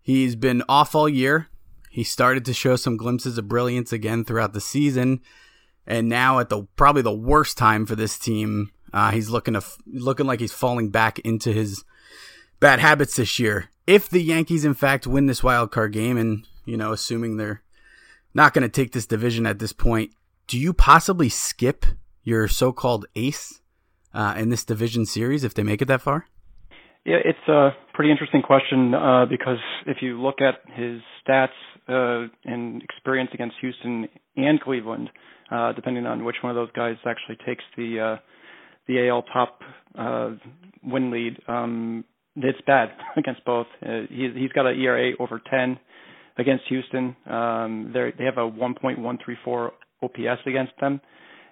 [0.02, 1.48] He's been off all year.
[1.89, 5.22] He started to show some glimpses of brilliance again throughout the season,
[5.86, 9.63] and now at the probably the worst time for this team, uh, he's looking to
[9.88, 11.84] looking like he's falling back into his
[12.60, 13.70] bad habits this year.
[13.88, 17.63] If the Yankees in fact win this wild card game, and you know, assuming they're
[18.34, 20.12] not going to take this division at this point,
[20.46, 21.86] do you possibly skip
[22.24, 23.62] your so-called ace
[24.17, 26.25] uh, in this division series if they make it that far?
[27.06, 31.47] Yeah, it's a pretty interesting question uh, because if you look at his stats
[31.88, 35.10] uh, and experience against Houston and Cleveland,
[35.49, 38.21] uh, depending on which one of those guys actually takes the uh,
[38.88, 39.60] the AL top
[39.97, 40.32] uh,
[40.84, 42.03] win lead, um,
[42.36, 43.67] it's bad against both.
[43.82, 45.80] Uh, he's he's got an ERA over 10
[46.38, 47.15] against Houston.
[47.25, 49.71] Um, they have a 1.134
[50.03, 51.01] OPS against them,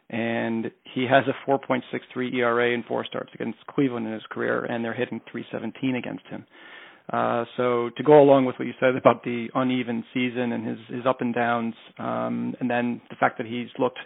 [0.09, 4.83] and he has a 4.63 ERA in four starts against Cleveland in his career, and
[4.83, 6.45] they're hitting 317 against him.
[7.11, 10.77] Uh, so to go along with what you said about the uneven season and his
[10.89, 13.99] his up and downs, um, and then the fact that he's looked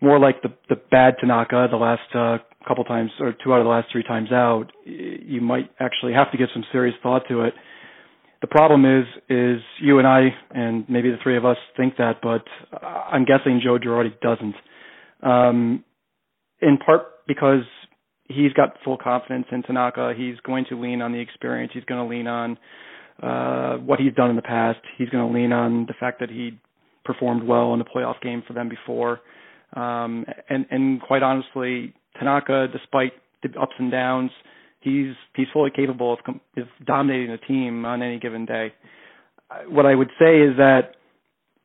[0.00, 3.64] more like the the bad Tanaka the last uh, couple times or two out of
[3.64, 7.42] the last three times out, you might actually have to give some serious thought to
[7.42, 7.54] it.
[8.40, 12.20] The problem is, is you and I, and maybe the three of us think that,
[12.22, 12.44] but
[12.80, 14.54] I'm guessing Joe Girardi doesn't.
[15.22, 15.84] Um,
[16.60, 17.62] in part because
[18.28, 20.12] he's got full confidence in Tanaka.
[20.16, 21.72] He's going to lean on the experience.
[21.74, 22.58] He's going to lean on
[23.22, 24.78] uh, what he's done in the past.
[24.96, 26.58] He's going to lean on the fact that he
[27.04, 29.20] performed well in the playoff game for them before.
[29.74, 34.30] Um, and, and quite honestly, Tanaka, despite the ups and downs,
[34.80, 36.18] he's he's fully capable of,
[36.56, 38.72] of dominating a team on any given day.
[39.68, 40.96] What I would say is that,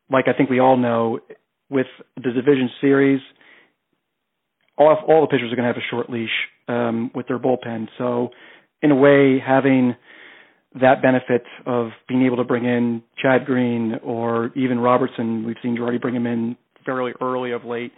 [0.10, 1.20] like I think we all know,
[1.70, 3.22] with the division series,
[4.78, 6.30] all all the pitchers are going to have a short leash
[6.68, 7.88] um, with their bullpen.
[7.98, 8.30] So,
[8.82, 9.96] in a way, having
[10.82, 15.78] that benefit of being able to bring in Chad Green or even Robertson, we've seen
[15.78, 17.92] Girardi bring him in fairly early of late.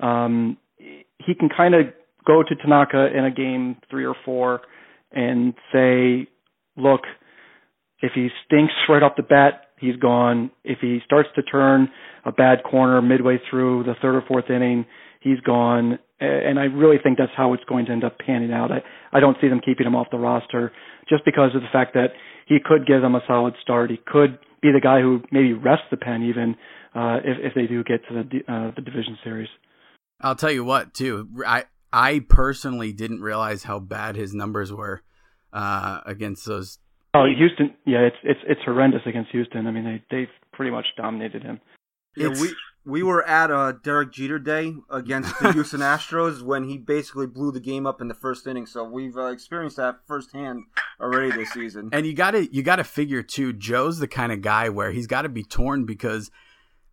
[0.00, 1.86] Um, he can kind of
[2.26, 4.60] go to Tanaka in a game three or four
[5.12, 6.28] and say,
[6.76, 7.02] look,
[8.00, 10.50] if he stinks right off the bat, he's gone.
[10.64, 11.88] If he starts to turn
[12.24, 14.86] a bad corner midway through the third or fourth inning,
[15.22, 15.98] he's gone.
[16.20, 18.70] And I really think that's how it's going to end up panning out.
[18.70, 18.82] I,
[19.12, 20.70] I don't see them keeping him off the roster
[21.08, 22.10] just because of the fact that
[22.46, 23.90] he could give them a solid start.
[23.90, 26.54] He could be the guy who maybe rests the pen even
[26.94, 29.48] uh, if, if they do get to the uh, the division series.
[30.20, 31.28] I'll tell you what, too.
[31.46, 35.02] I I personally didn't realize how bad his numbers were
[35.52, 36.78] uh, against those.
[37.14, 37.74] Oh, Houston!
[37.84, 39.66] Yeah, it's it's it's horrendous against Houston.
[39.66, 41.60] I mean, they they've pretty much dominated him.
[42.16, 42.54] Yeah, we
[42.84, 47.52] we were at a Derek Jeter day against the Houston Astros when he basically blew
[47.52, 48.66] the game up in the first inning.
[48.66, 50.64] So we've uh, experienced that firsthand
[51.00, 51.90] already this season.
[51.92, 53.52] And you got to you got to figure too.
[53.52, 56.30] Joe's the kind of guy where he's got to be torn because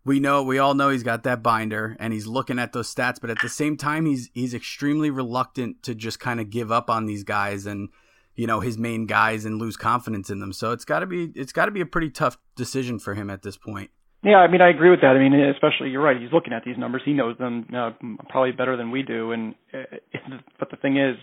[0.06, 3.20] we know we all know he's got that binder and he's looking at those stats,
[3.20, 6.90] but at the same time he's he's extremely reluctant to just kind of give up
[6.90, 7.90] on these guys and
[8.36, 10.54] you know his main guys and lose confidence in them.
[10.54, 13.32] So it's got to be it's got to be a pretty tough decision for him
[13.32, 13.90] at this point.
[14.24, 15.16] Yeah, I mean I agree with that.
[15.16, 16.20] I mean especially you're right.
[16.20, 17.02] He's looking at these numbers.
[17.06, 17.92] He knows them uh,
[18.30, 19.32] probably better than we do.
[19.32, 21.16] And uh, but the thing is,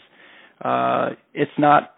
[0.64, 1.96] uh, it's not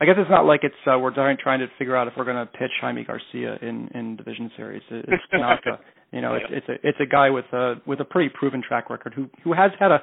[0.00, 2.24] I guess it's not like it's uh, we're trying trying to figure out if we're
[2.24, 4.82] going to pitch Jaime Garcia in in division series.
[4.90, 5.78] It's not a,
[6.12, 8.90] you know it's it's a it's a guy with a with a pretty proven track
[8.90, 10.02] record who who has had a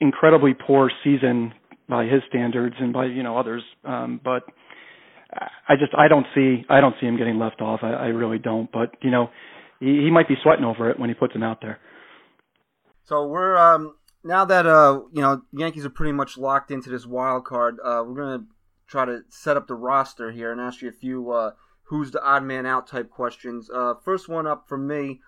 [0.00, 1.52] incredibly poor season
[1.88, 3.62] by his standards and by you know others.
[3.84, 4.44] Um, but
[5.68, 7.80] I just I don't see I don't see him getting left off.
[7.82, 8.70] I, I really don't.
[8.70, 9.30] But you know
[9.80, 11.78] he, he might be sweating over it when he puts him out there.
[13.04, 17.06] So we're um now that uh you know Yankees are pretty much locked into this
[17.06, 17.78] wild card.
[17.82, 18.44] Uh, we're gonna
[18.86, 21.52] try to set up the roster here and ask you a few uh,
[21.84, 23.70] who's the odd man out type questions.
[23.70, 25.20] Uh, first one up for me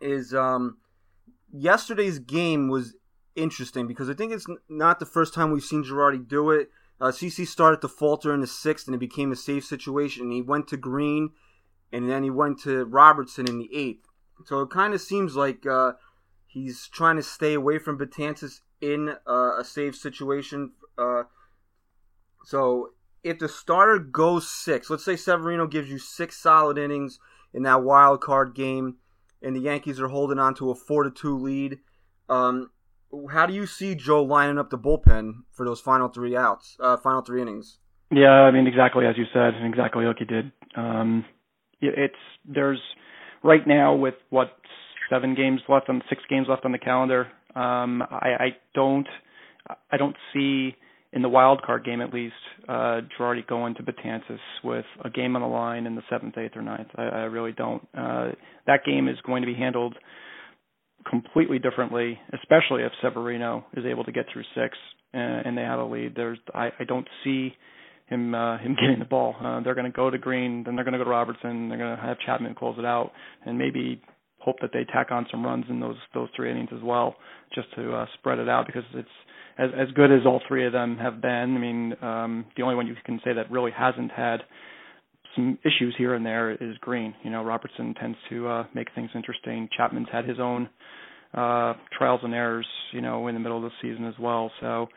[0.00, 0.78] is um,
[1.52, 2.94] yesterday's game was
[3.36, 6.68] interesting because I think it's not the first time we've seen Girardi do it.
[7.00, 10.30] Uh, CC started to falter in the sixth and it became a safe situation.
[10.30, 11.30] He went to Green
[11.94, 14.06] and then he went to Robertson in the eighth.
[14.44, 15.92] So it kind of seems like uh,
[16.46, 21.22] he's trying to stay away from Betances in uh, a safe situation uh,
[22.44, 22.90] so
[23.22, 27.18] if the starter goes six, let's say Severino gives you six solid innings
[27.52, 28.96] in that wild card game,
[29.42, 31.78] and the Yankees are holding on to a four to two lead.
[32.28, 32.70] Um,
[33.30, 36.96] how do you see Joe lining up the bullpen for those final three outs, uh,
[36.96, 37.78] final three innings?
[38.10, 40.52] Yeah, I mean exactly as you said, and exactly like you did.
[40.76, 41.24] Um,
[41.96, 42.14] it's
[42.46, 42.80] there's
[43.42, 44.56] right now with what
[45.10, 47.28] seven games left on six games left on the calendar.
[47.54, 49.06] Um, I, I don't
[49.90, 50.76] I don't see
[51.12, 52.34] in the wild card game at least
[52.68, 56.56] uh, Girardi going to Betances with a game on the line in the seventh, eighth,
[56.56, 56.88] or ninth.
[56.96, 57.86] I, I really don't.
[57.96, 58.30] Uh,
[58.66, 59.96] that game is going to be handled
[61.08, 64.76] completely differently, especially if Severino is able to get through six
[65.12, 66.14] and, and they have a lead.
[66.16, 67.54] There's I, I don't see
[68.06, 69.34] him uh, him getting the ball.
[69.40, 71.68] Uh, they're going to go to Green, then they're going to go to Robertson.
[71.68, 73.12] They're going to have Chapman close it out,
[73.44, 74.02] and maybe
[74.38, 77.16] hope that they tack on some runs in those those three innings as well,
[77.54, 79.08] just to uh, spread it out because it's
[79.58, 81.56] as as good as all three of them have been.
[81.56, 84.40] I mean, um, the only one you can say that really hasn't had
[85.34, 87.14] some issues here and there is Green.
[87.22, 89.68] You know, Robertson tends to uh, make things interesting.
[89.76, 90.68] Chapman's had his own
[91.34, 94.50] uh, trials and errors, you know, in the middle of the season as well.
[94.60, 94.88] So,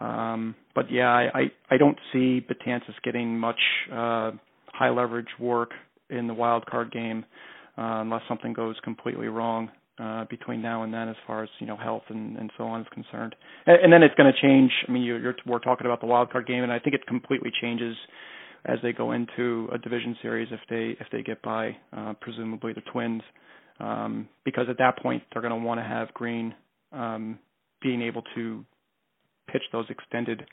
[0.00, 3.60] um, but yeah, I, I I don't see Betances getting much
[3.92, 4.32] uh,
[4.72, 5.70] high leverage work
[6.10, 7.24] in the wild card game
[7.76, 11.66] uh, unless something goes completely wrong uh, between now and then, as far as you
[11.66, 13.34] know health and, and so on is concerned.
[13.66, 14.70] And, and then it's going to change.
[14.86, 17.06] I mean, you're, you're, we're talking about the wild card game, and I think it
[17.06, 17.96] completely changes
[18.64, 22.72] as they go into a division series if they if they get by, uh, presumably
[22.72, 23.22] the Twins,
[23.80, 26.54] um, because at that point they're going to want to have Green
[26.92, 27.38] um,
[27.80, 28.64] being able to
[29.52, 30.44] pitch those extended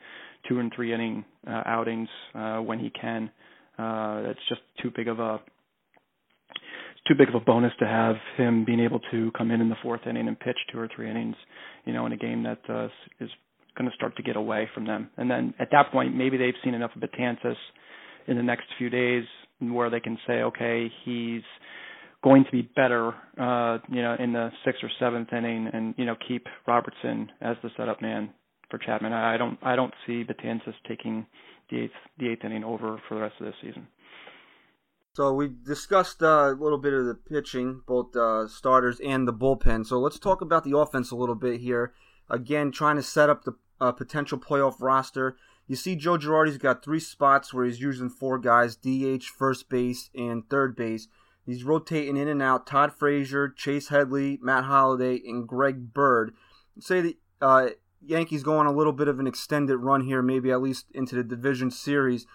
[0.47, 3.29] two and three inning uh, outings uh, when he can.
[3.77, 5.39] Uh, it's just too big of a
[7.07, 9.75] too big of a bonus to have him being able to come in in the
[9.83, 11.35] fourth inning and pitch two or three innings,
[11.85, 12.87] you know, in a game that uh,
[13.19, 13.29] is
[13.77, 15.09] going to start to get away from them.
[15.17, 17.57] And then at that point, maybe they've seen enough of Betances
[18.27, 19.23] in the next few days
[19.59, 21.43] where they can say, okay, he's
[22.23, 26.05] going to be better, uh, you know, in the sixth or seventh inning, and you
[26.05, 28.31] know, keep Robertson as the setup man
[28.69, 29.13] for Chapman.
[29.13, 31.25] I, don't, I don't see Betances taking
[31.69, 33.87] the eighth, the eighth inning over for the rest of the season.
[35.15, 39.33] So we discussed uh, a little bit of the pitching, both uh, starters and the
[39.33, 39.85] bullpen.
[39.85, 41.93] So let's talk about the offense a little bit here.
[42.29, 45.37] Again, trying to set up the uh, potential playoff roster.
[45.67, 50.09] You see, Joe Girardi's got three spots where he's using four guys: DH, first base,
[50.13, 51.07] and third base.
[51.45, 52.67] He's rotating in and out.
[52.67, 56.33] Todd Frazier, Chase Headley, Matt Holliday, and Greg Bird.
[56.79, 57.69] Say the uh,
[58.05, 61.15] Yankees go on a little bit of an extended run here, maybe at least into
[61.15, 62.25] the division series.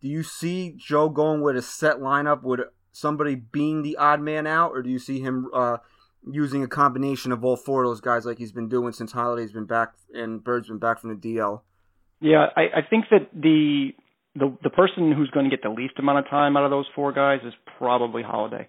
[0.00, 2.60] Do you see Joe going with a set lineup with
[2.92, 5.78] somebody being the odd man out, or do you see him uh,
[6.30, 9.52] using a combination of all four of those guys like he's been doing since Holliday's
[9.52, 11.62] been back and Bird's been back from the DL?
[12.20, 13.90] Yeah, I, I think that the
[14.34, 16.86] the the person who's going to get the least amount of time out of those
[16.94, 18.68] four guys is probably Holliday,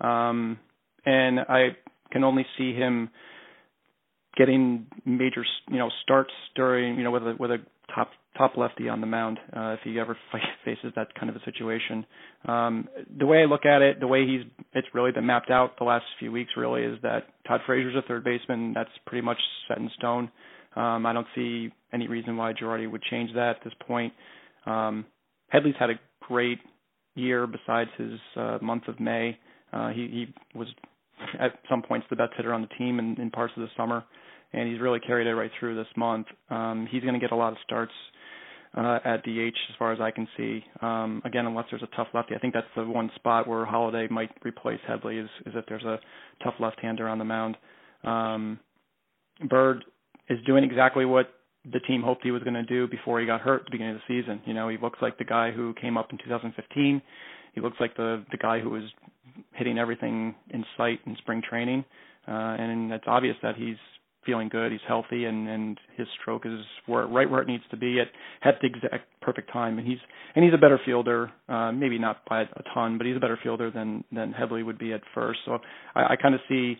[0.00, 0.58] um,
[1.04, 1.76] and I
[2.10, 3.10] can only see him
[4.36, 7.58] getting major you know starts during you know with a with a
[7.94, 10.16] top top lefty on the mound uh, if he ever
[10.64, 12.04] faces that kind of a situation.
[12.46, 14.42] Um, the way I look at it, the way he's
[14.74, 18.06] it's really been mapped out the last few weeks really is that Todd Frazier's a
[18.06, 18.72] third baseman.
[18.74, 20.30] That's pretty much set in stone.
[20.74, 24.12] Um, I don't see any reason why Girardi would change that at this point.
[24.66, 25.06] Um,
[25.48, 26.58] Headley's had a great
[27.14, 29.38] year besides his uh, month of May.
[29.72, 30.68] Uh, he, he was
[31.40, 34.04] at some points the best hitter on the team in, in parts of the summer,
[34.56, 36.26] and he's really carried it right through this month.
[36.50, 37.92] Um, he's going to get a lot of starts
[38.76, 40.64] uh, at DH as far as I can see.
[40.80, 44.08] Um, again, unless there's a tough lefty, I think that's the one spot where Holliday
[44.10, 45.98] might replace Headley is, is if there's a
[46.42, 47.56] tough left-hander on the mound.
[48.02, 48.58] Um,
[49.48, 49.84] Bird
[50.28, 51.28] is doing exactly what
[51.72, 53.94] the team hoped he was going to do before he got hurt at the beginning
[53.94, 54.40] of the season.
[54.46, 57.02] You know, he looks like the guy who came up in 2015.
[57.54, 58.84] He looks like the the guy who was
[59.54, 61.84] hitting everything in sight in spring training,
[62.28, 63.76] uh, and it's obvious that he's
[64.26, 64.72] feeling good.
[64.72, 68.08] He's healthy, and and his stroke is where right where it needs to be at
[68.46, 69.78] at the exact perfect time.
[69.78, 69.98] And he's
[70.34, 73.38] and he's a better fielder, uh, maybe not by a ton, but he's a better
[73.42, 75.40] fielder than than Headley would be at first.
[75.46, 75.58] So
[75.94, 76.76] I, I kind of see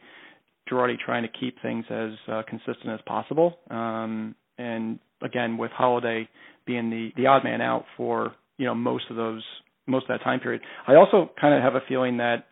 [0.70, 3.58] Girardi trying to keep things as uh, consistent as possible.
[3.70, 6.28] Um, and again, with Holliday
[6.66, 9.42] being the the odd man out for you know most of those
[9.86, 12.46] most of that time period, I also kind of have a feeling that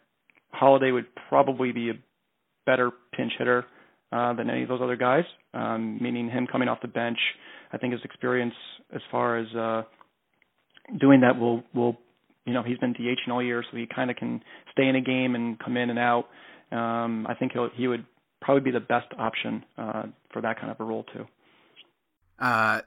[0.52, 1.94] Holliday would probably be a
[2.64, 3.64] better pinch hitter
[4.14, 5.24] uh, than any of those other guys.
[5.52, 7.18] Um, meaning him coming off the bench,
[7.72, 8.54] I think his experience
[8.94, 9.82] as far as uh,
[11.00, 11.96] doing that will will
[12.44, 14.42] you know he's been DH all year, so he kind of can
[14.72, 16.26] stay in a game and come in and out.
[16.70, 18.04] Um, I think he'll he would
[18.40, 21.26] probably be the best option uh, for that kind of a role too.
[22.38, 22.82] Uh,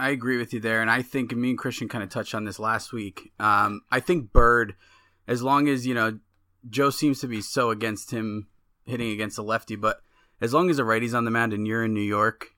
[0.00, 2.44] I agree with you there, and I think me and Christian kind of touched on
[2.44, 3.32] this last week.
[3.38, 4.74] Um, I think Bird,
[5.28, 6.18] as long as you know,
[6.68, 8.48] Joe seems to be so against him
[8.84, 10.00] hitting against a lefty, but
[10.42, 12.48] as long as a righty's on the mound and you're in New York,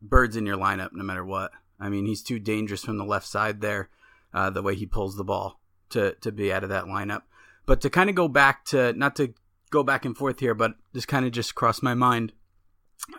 [0.00, 1.52] Bird's in your lineup no matter what.
[1.78, 3.90] I mean, he's too dangerous from the left side there,
[4.32, 7.22] uh, the way he pulls the ball to to be out of that lineup.
[7.66, 9.34] But to kind of go back to not to
[9.70, 12.32] go back and forth here, but just kind of just crossed my mind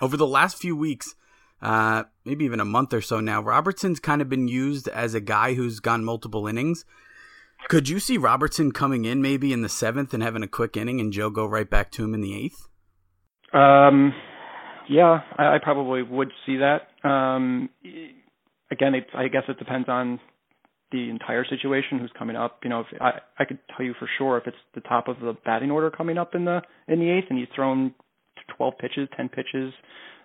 [0.01, 1.13] over the last few weeks.
[1.61, 3.41] Uh, maybe even a month or so now.
[3.41, 6.85] Robertson's kind of been used as a guy who's gone multiple innings.
[7.69, 10.99] Could you see Robertson coming in maybe in the seventh and having a quick inning,
[10.99, 12.67] and Joe go right back to him in the eighth?
[13.53, 14.13] Um,
[14.89, 16.89] yeah, I, I probably would see that.
[17.07, 17.69] Um,
[18.71, 20.19] again, it, I guess it depends on
[20.91, 22.59] the entire situation, who's coming up.
[22.63, 25.19] You know, if I I could tell you for sure if it's the top of
[25.19, 27.93] the batting order coming up in the in the eighth, and he's thrown
[28.57, 29.73] 12 pitches, 10 pitches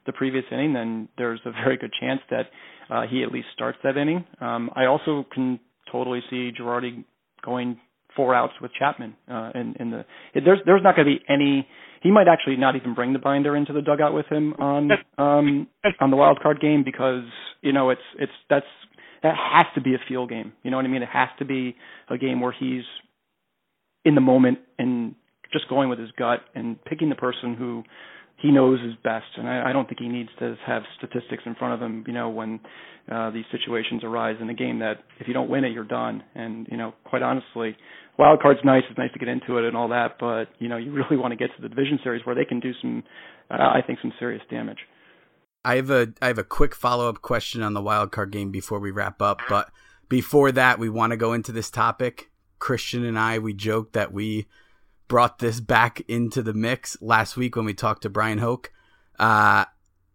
[0.07, 2.47] the previous inning, then there's a very good chance that
[2.91, 4.25] uh, he at least starts that inning.
[4.41, 5.61] Um, I also can
[5.91, 7.05] totally see Girardi
[7.45, 7.79] going
[8.17, 10.05] four outs with Chapman uh, in, in the.
[10.35, 11.67] There's there's not going to be any.
[12.03, 15.69] He might actually not even bring the binder into the dugout with him on um,
[16.01, 17.25] on the wild card game because
[17.63, 18.67] you know it's it's that's
[19.23, 20.53] that has to be a feel game.
[20.63, 21.03] You know what I mean?
[21.03, 21.77] It has to be
[22.09, 22.85] a game where he's
[24.05, 25.15] in the moment and
[25.53, 27.83] just going with his gut and picking the person who
[28.41, 31.55] he knows is best, and I, I don't think he needs to have statistics in
[31.55, 32.05] front of him.
[32.07, 32.61] You know, when
[33.11, 36.23] uh, these situations arise in a game that if you don't win it, you're done.
[36.35, 37.77] And you know, quite honestly,
[38.19, 38.83] wild card's nice.
[38.89, 41.33] It's nice to get into it and all that, but you know, you really want
[41.33, 43.03] to get to the division series where they can do some,
[43.51, 44.79] uh, I think, some serious damage.
[45.65, 48.51] I have a I have a quick follow up question on the wild card game
[48.51, 49.71] before we wrap up, but
[50.09, 52.31] before that, we want to go into this topic.
[52.59, 54.47] Christian and I, we joked that we
[55.11, 58.73] brought this back into the mix last week when we talked to Brian Hoke.
[59.19, 59.65] Uh,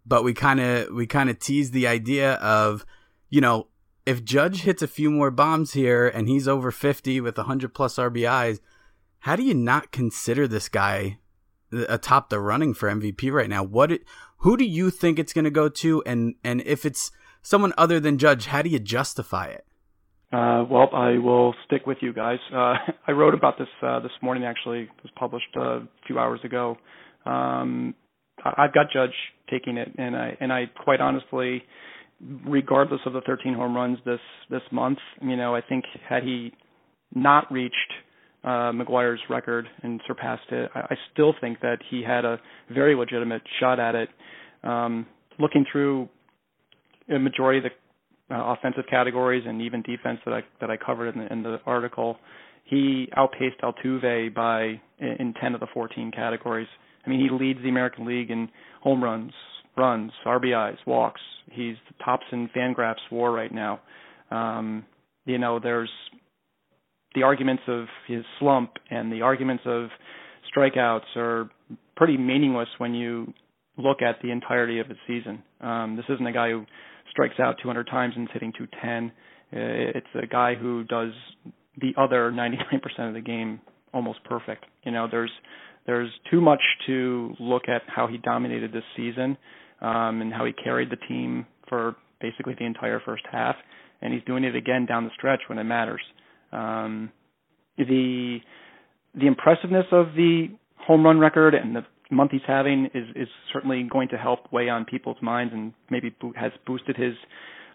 [0.05, 2.85] but we kind of we kind of teased the idea of,
[3.29, 3.67] you know,
[4.05, 7.97] if Judge hits a few more bombs here and he's over 50 with 100 plus
[7.97, 8.61] RBIs,
[9.19, 11.17] how do you not consider this guy
[11.73, 13.63] atop the running for MVP right now?
[13.63, 13.99] What
[14.37, 17.99] who do you think it's going to go to and and if it's someone other
[17.99, 19.67] than Judge, how do you justify it?
[20.35, 22.39] Uh, well, I will stick with you guys.
[22.53, 22.75] Uh,
[23.07, 24.43] I wrote about this uh, this morning.
[24.43, 26.77] Actually, it was published uh, a few hours ago.
[27.25, 27.95] Um,
[28.43, 29.13] I've got Judge
[29.49, 31.63] taking it, and I and I quite honestly,
[32.45, 34.19] regardless of the 13 home runs this
[34.49, 36.51] this month, you know, I think had he
[37.13, 37.93] not reached
[38.43, 42.41] uh, McGwire's record and surpassed it, I, I still think that he had a
[42.73, 44.09] very legitimate shot at it.
[44.63, 45.05] Um,
[45.39, 46.09] looking through
[47.09, 47.69] a majority of the
[48.31, 51.59] uh, offensive categories and even defense that I that I covered in the, in the
[51.65, 52.17] article,
[52.63, 56.67] he outpaced Altuve by in 10 of the 14 categories.
[57.05, 58.49] I mean, he leads the American League in
[58.81, 59.31] home runs,
[59.77, 61.21] runs, RBIs, walks.
[61.51, 63.81] He's the tops in Fangraphs WAR right now.
[64.31, 64.85] Um,
[65.25, 65.91] you know, there's
[67.13, 69.89] the arguments of his slump and the arguments of
[70.55, 71.49] strikeouts are
[71.95, 73.33] pretty meaningless when you
[73.77, 75.43] look at the entirety of the season.
[75.61, 76.65] Um, this isn't a guy who
[77.15, 79.11] strikes out 200 times and is hitting 210.
[79.53, 81.11] Uh, it's a guy who does
[81.79, 83.61] the other 99% of the game
[83.93, 84.65] almost perfect.
[84.83, 85.31] You know, there's
[85.85, 89.37] there's too much to look at how he dominated this season
[89.81, 93.55] um, and how he carried the team for basically the entire first half,
[94.01, 96.01] and he's doing it again down the stretch when it matters.
[96.51, 97.11] Um,
[97.77, 98.39] the
[99.13, 100.47] the impressiveness of the
[100.77, 104.69] home run record and the month he's having is is certainly going to help weigh
[104.69, 107.13] on people's minds and maybe bo- has boosted his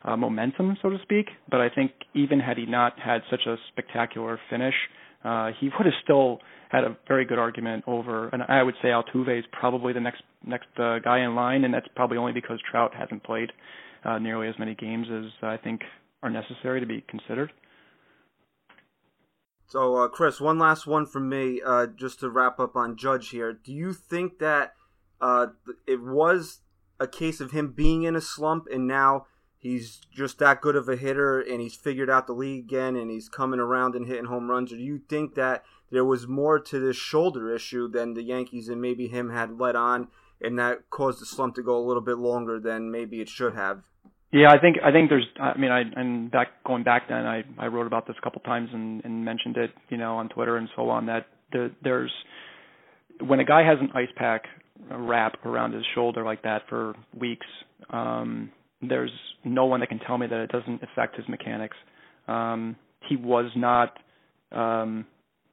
[0.04, 1.26] uh, momentum, so to speak.
[1.50, 4.74] But I think even had he not had such a spectacular finish,
[5.24, 6.38] uh, he would have still
[6.70, 8.28] had a very good argument over.
[8.28, 11.74] And I would say Altuve is probably the next next uh, guy in line, and
[11.74, 13.52] that's probably only because Trout hasn't played
[14.04, 15.82] uh, nearly as many games as I think
[16.22, 17.52] are necessary to be considered.
[19.70, 23.28] So, uh, Chris, one last one from me, uh, just to wrap up on Judge
[23.28, 23.52] here.
[23.52, 24.74] Do you think that
[25.20, 25.46] uh,
[25.86, 26.62] it was
[26.98, 29.26] a case of him being in a slump and now
[29.58, 33.12] he's just that good of a hitter and he's figured out the league again and
[33.12, 34.72] he's coming around and hitting home runs?
[34.72, 35.62] Or do you think that
[35.92, 39.76] there was more to this shoulder issue than the Yankees and maybe him had let
[39.76, 40.08] on
[40.40, 43.54] and that caused the slump to go a little bit longer than maybe it should
[43.54, 43.84] have?
[44.32, 45.26] Yeah, I think I think there's.
[45.40, 48.40] I mean, I and back going back then, I I wrote about this a couple
[48.42, 51.06] times and, and mentioned it, you know, on Twitter and so on.
[51.06, 52.12] That the, there's
[53.20, 54.44] when a guy has an ice pack
[54.88, 57.46] wrap around his shoulder like that for weeks,
[57.90, 58.50] um,
[58.80, 59.10] there's
[59.44, 61.76] no one that can tell me that it doesn't affect his mechanics.
[62.28, 62.76] Um,
[63.08, 63.98] he was not.
[64.52, 65.06] Um,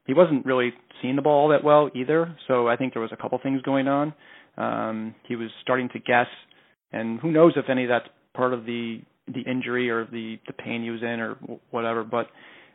[0.05, 0.71] he wasn't really
[1.01, 2.35] seeing the ball that well either.
[2.47, 4.13] So I think there was a couple things going on.
[4.55, 6.27] Um, he was starting to guess,
[6.91, 8.07] and who knows if any of that's
[8.37, 11.35] part of the the injury or the the pain he was in or
[11.71, 12.03] whatever.
[12.03, 12.27] But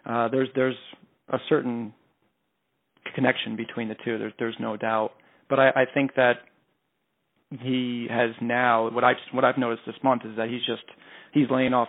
[0.04, 0.76] uh, there's there's
[1.28, 1.94] a certain
[3.14, 4.18] connection between the two.
[4.18, 5.12] There's there's no doubt.
[5.48, 6.34] But I, I think that
[7.60, 10.84] he has now what I've what I've noticed this month is that he's just
[11.32, 11.88] he's laying off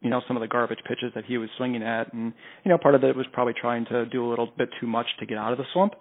[0.00, 2.32] you know some of the garbage pitches that he was swinging at, and
[2.64, 5.06] you know part of it was probably trying to do a little bit too much
[5.18, 5.94] to get out of the slump.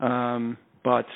[0.00, 1.06] Um, but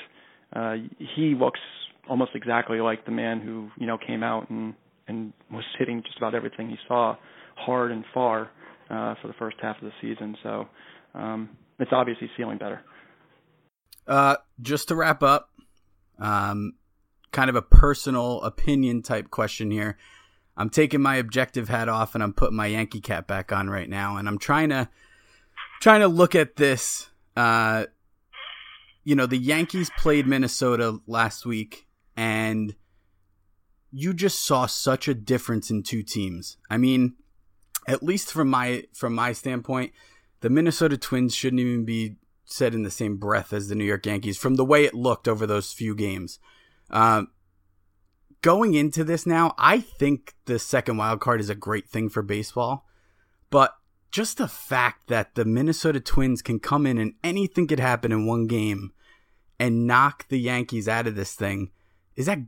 [0.54, 0.74] uh,
[1.16, 1.60] he looks
[2.08, 4.74] almost exactly like the man who you know came out and
[5.08, 7.16] and was hitting just about everything he saw
[7.56, 8.50] hard and far
[8.90, 10.36] uh, for the first half of the season.
[10.42, 10.68] So
[11.14, 12.80] um, it's obviously feeling better.
[14.06, 15.50] Uh, just to wrap up,
[16.18, 16.74] um,
[17.32, 19.98] kind of a personal opinion type question here.
[20.56, 23.88] I'm taking my objective hat off and I'm putting my Yankee cap back on right
[23.88, 24.88] now, and I'm trying to
[25.80, 27.08] trying to look at this.
[27.36, 27.86] Uh,
[29.04, 31.86] you know, the Yankees played Minnesota last week,
[32.16, 32.74] and
[33.90, 36.56] you just saw such a difference in two teams.
[36.68, 37.14] I mean,
[37.86, 39.92] at least from my from my standpoint,
[40.40, 44.06] the Minnesota Twins shouldn't even be said in the same breath as the New York
[44.06, 46.38] Yankees from the way it looked over those few games.
[46.90, 47.28] Um,
[48.40, 52.22] going into this now, I think the second wild card is a great thing for
[52.22, 52.86] baseball,
[53.50, 53.74] but
[54.10, 58.26] just the fact that the Minnesota Twins can come in and anything could happen in
[58.26, 58.92] one game
[59.60, 61.70] and knock the Yankees out of this thing,
[62.16, 62.38] is that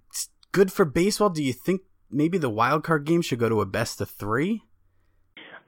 [0.53, 1.30] good for baseball?
[1.30, 4.62] Do you think maybe the wild card game should go to a best of three?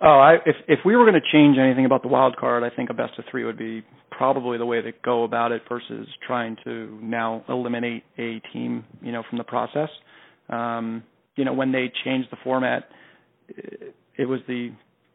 [0.01, 2.75] Oh, I, if if we were going to change anything about the wild card, I
[2.75, 6.09] think a best of three would be probably the way to go about it versus
[6.27, 9.89] trying to now eliminate a team, you know, from the process.
[10.49, 11.05] Um,
[11.37, 12.89] you know, when they changed the format,
[13.49, 14.71] it, was the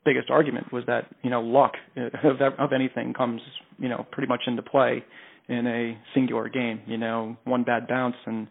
[0.06, 3.42] biggest argument was that you know luck of, of anything comes
[3.78, 5.04] you know pretty much into play
[5.50, 6.82] in a singular game.
[6.88, 8.48] You know, one bad bounce and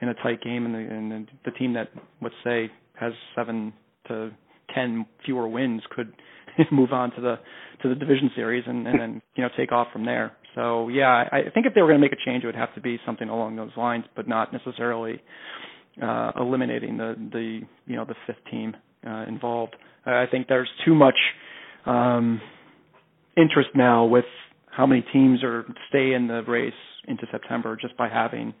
[0.00, 1.88] in a tight game, and the, and the team that
[2.22, 3.72] let's say has seven
[4.08, 4.30] to
[4.74, 6.12] ten fewer wins could
[6.72, 7.36] move on to the
[7.82, 10.32] to the division series and, and then you know take off from there.
[10.54, 12.56] So yeah, I, I think if they were going to make a change, it would
[12.56, 15.22] have to be something along those lines, but not necessarily
[16.02, 18.76] uh, eliminating the the you know the fifth team
[19.06, 19.76] uh, involved.
[20.06, 21.16] I think there's too much
[21.84, 22.40] um,
[23.36, 24.24] interest now with
[24.70, 26.72] how many teams are stay in the race
[27.06, 28.54] into September just by having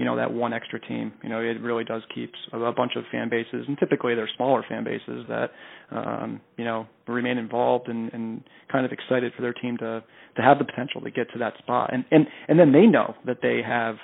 [0.00, 1.12] you know that one extra team.
[1.22, 4.64] You know, it really does keep a bunch of fan bases, and typically they're smaller
[4.66, 5.50] fan bases that
[5.90, 8.42] um, you know remain involved and, and
[8.72, 10.02] kind of excited for their team to
[10.36, 13.14] to have the potential to get to that spot, and and and then they know
[13.26, 13.96] that they have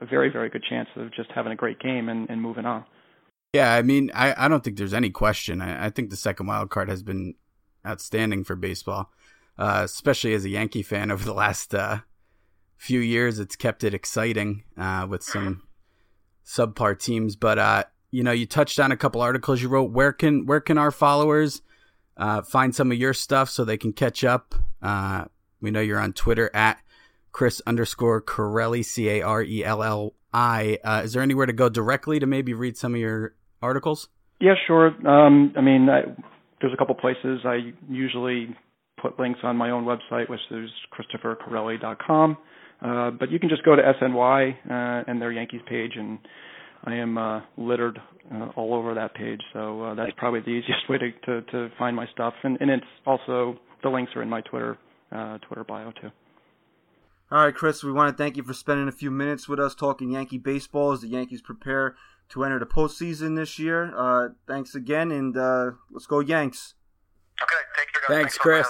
[0.00, 2.82] a very very good chance of just having a great game and, and moving on.
[3.52, 5.60] Yeah, I mean, I, I don't think there's any question.
[5.60, 7.34] I, I think the second wild card has been
[7.86, 9.12] outstanding for baseball,
[9.58, 11.98] uh, especially as a Yankee fan over the last uh,
[12.82, 13.38] few years.
[13.38, 15.62] It's kept it exciting uh, with some
[16.44, 17.36] subpar teams.
[17.36, 19.92] But uh, you know, you touched on a couple articles you wrote.
[19.92, 21.62] Where can where can our followers
[22.16, 24.54] uh, find some of your stuff so they can catch up?
[24.82, 25.26] Uh,
[25.60, 26.82] we know you're on Twitter at
[27.30, 30.78] Chris underscore Carelli C A R E L L I.
[30.82, 34.08] Uh, is there anywhere to go directly to maybe read some of your articles?
[34.40, 34.88] Yeah, sure.
[35.08, 36.02] Um, I mean, I,
[36.60, 38.56] there's a couple places I usually
[39.00, 42.36] put links on my own website, which is christophercarelli.com.
[42.82, 46.18] Uh, but you can just go to SNY uh, and their Yankees page, and
[46.84, 48.00] I am uh, littered
[48.32, 49.40] uh, all over that page.
[49.52, 52.34] So uh, that's probably the easiest way to, to, to find my stuff.
[52.42, 54.78] And, and it's also the links are in my Twitter
[55.12, 56.10] uh, Twitter bio too.
[57.30, 59.74] All right, Chris, we want to thank you for spending a few minutes with us
[59.74, 61.96] talking Yankee baseball as the Yankees prepare
[62.30, 63.92] to enter the postseason this year.
[63.96, 66.74] Uh, thanks again, and uh, let's go Yanks.
[67.42, 68.22] Okay, take care, guys.
[68.22, 68.66] Thanks, thanks Chris.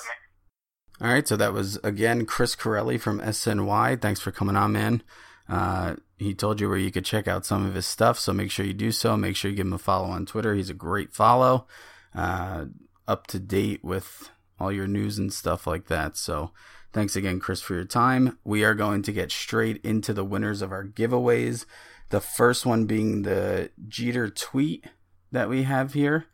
[1.01, 4.01] All right, so that was again Chris Carelli from SNY.
[4.01, 5.03] Thanks for coming on, man.
[5.49, 8.51] Uh, he told you where you could check out some of his stuff, so make
[8.51, 9.17] sure you do so.
[9.17, 10.55] Make sure you give him a follow on Twitter.
[10.55, 11.67] He's a great follow,
[12.15, 12.67] uh,
[13.09, 14.31] up to date with
[14.61, 16.17] all your news and stuff like that.
[16.17, 16.53] So
[16.93, 18.39] thanks again, Chris, for your time.
[18.45, 21.67] We are going to get straight into the winners of our giveaways.
[22.11, 24.87] The first one being the Jeter tweet
[25.33, 26.27] that we have here.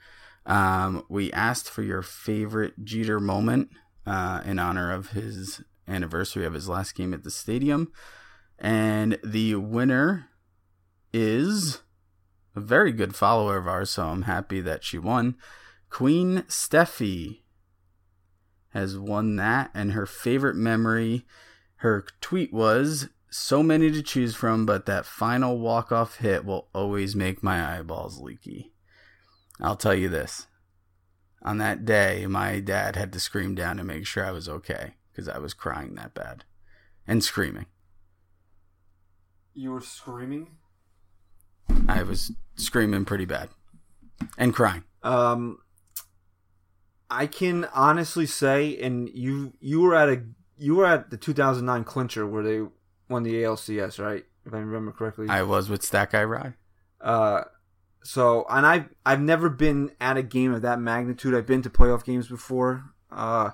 [0.44, 3.70] Um, we asked for your favorite Jeter moment
[4.08, 7.92] uh, in honor of his anniversary of his last game at the stadium.
[8.58, 10.30] And the winner
[11.12, 11.82] is
[12.56, 15.36] a very good follower of ours, so I'm happy that she won.
[15.90, 17.42] Queen Steffi
[18.70, 21.24] has won that, and her favorite memory,
[21.76, 26.68] her tweet was so many to choose from, but that final walk off hit will
[26.74, 28.72] always make my eyeballs leaky.
[29.60, 30.47] I'll tell you this
[31.42, 34.94] on that day, my dad had to scream down to make sure I was okay
[35.10, 36.44] because I was crying that bad
[37.06, 37.66] and screaming.
[39.54, 40.48] You were screaming?
[41.88, 43.50] I was screaming pretty bad
[44.36, 44.84] and crying.
[45.02, 45.58] Um,
[47.10, 50.22] I can honestly say, and you you were at a
[50.56, 52.60] you were at the 2009 clincher where they
[53.08, 54.24] won the ALCS, right?
[54.44, 55.28] If I remember correctly.
[55.28, 56.54] I was with Stat Guy Rye.
[57.00, 57.44] Uh,
[58.02, 61.34] so and I've, I've never been at a game of that magnitude.
[61.34, 63.50] I've been to playoff games before, uh,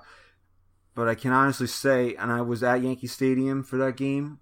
[0.94, 4.38] but I can honestly say, and I was at Yankee Stadium for that game.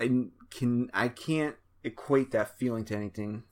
[0.00, 3.44] I can I can't equate that feeling to anything.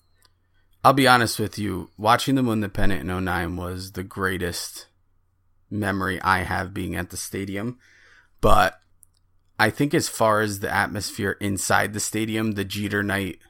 [0.85, 1.91] I'll be honest with you.
[1.97, 4.87] Watching them win the pennant in 09 was the greatest
[5.69, 7.79] memory I have being at the stadium.
[8.41, 8.79] But
[9.59, 13.41] I think as far as the atmosphere inside the stadium, the Jeter night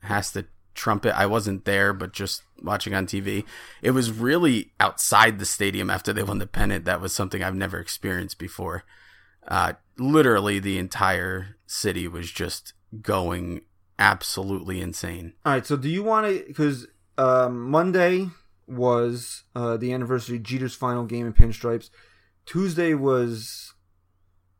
[0.00, 0.46] has to
[0.76, 1.18] trumpet.
[1.18, 3.44] I wasn't there, but just watching on TV.
[3.82, 6.84] It was really outside the stadium after they won the pennant.
[6.84, 8.84] That was something I've never experienced before.
[9.48, 12.72] Uh, literally, the entire city was just
[13.02, 13.62] going
[13.98, 15.34] absolutely insane.
[15.44, 16.44] All right, so do you want to?
[16.46, 16.86] Because
[17.18, 18.28] um, Monday
[18.66, 21.90] was uh, the anniversary Jeter's final game in Pinstripes.
[22.44, 23.74] Tuesday was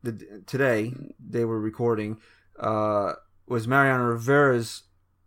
[0.03, 2.19] the today they were recording
[2.59, 3.13] uh,
[3.47, 4.83] was Mariano Rivera's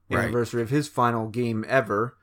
[0.09, 0.23] Right.
[0.23, 2.17] anniversary of his final game ever.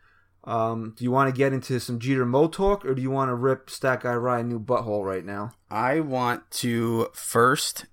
[0.45, 3.31] Um, do you want to get into some Jeter Mo talk, or do you want
[3.31, 5.53] to rip Stat Guy Ryan new butthole right now?
[5.71, 7.87] I want to first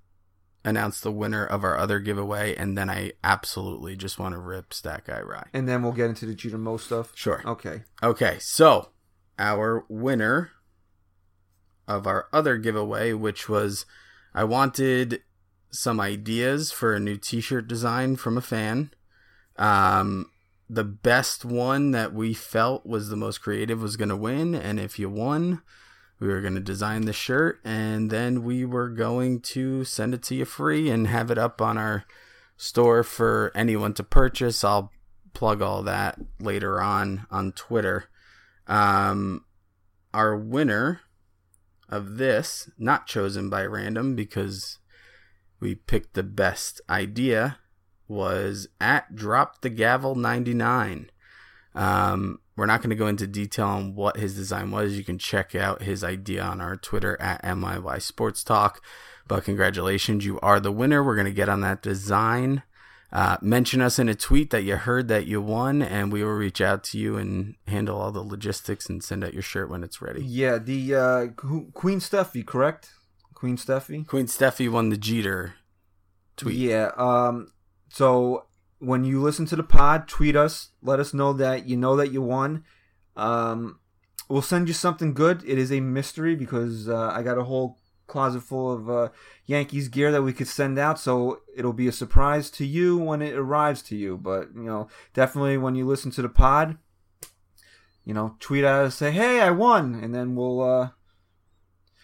[0.63, 4.73] announce the winner of our other giveaway, and then I absolutely just want to rip
[4.73, 5.47] Stat Guy Rye.
[5.51, 7.11] And then we'll get into the Jeter Mo stuff.
[7.15, 7.41] Sure.
[7.45, 7.83] Okay.
[8.01, 8.89] Okay, so
[9.39, 10.51] our winner
[11.87, 13.85] of our other giveaway, which was
[14.33, 15.21] I wanted
[15.71, 18.91] some ideas for a new t shirt design from a fan.
[19.57, 20.29] Um,
[20.69, 24.55] the best one that we felt was the most creative was going to win.
[24.55, 25.61] And if you won,
[26.19, 30.23] we were going to design the shirt and then we were going to send it
[30.23, 32.05] to you free and have it up on our
[32.55, 34.63] store for anyone to purchase.
[34.63, 34.91] I'll
[35.33, 38.05] plug all that later on on Twitter.
[38.67, 39.45] Um,
[40.13, 41.01] our winner
[41.89, 44.79] of this, not chosen by random because
[45.59, 47.59] we picked the best idea,
[48.13, 51.09] was at Drop the Gavel 99.
[51.75, 54.97] Um, we're not going to go into detail on what his design was.
[54.97, 58.83] You can check out his idea on our Twitter at NYY Sports Talk.
[59.27, 61.03] But congratulations, you are the winner.
[61.03, 62.63] We're going to get on that design.
[63.11, 66.31] Uh, mention us in a tweet that you heard that you won, and we will
[66.31, 69.83] reach out to you and handle all the logistics and send out your shirt when
[69.83, 70.23] it's ready.
[70.23, 71.27] Yeah, the uh,
[71.73, 72.89] Queen Steffi, correct?
[73.35, 74.07] Queen Steffi.
[74.07, 75.55] Queen Steffi won the Jeter
[76.37, 76.55] tweet.
[76.55, 76.91] Yeah.
[76.97, 77.51] Um.
[77.93, 78.45] So
[78.79, 80.69] when you listen to the pod, tweet us.
[80.81, 82.63] Let us know that you know that you won.
[83.15, 83.77] Um,
[84.27, 85.43] we'll send you something good.
[85.45, 87.77] It is a mystery because uh, I got a whole
[88.07, 89.09] closet full of uh,
[89.45, 90.99] Yankees gear that we could send out.
[90.99, 94.17] So it'll be a surprise to you when it arrives to you.
[94.17, 96.79] But you know, definitely when you listen to the pod,
[98.03, 100.61] you know, tweet at us, say, "Hey, I won," and then we'll.
[100.63, 100.89] Uh,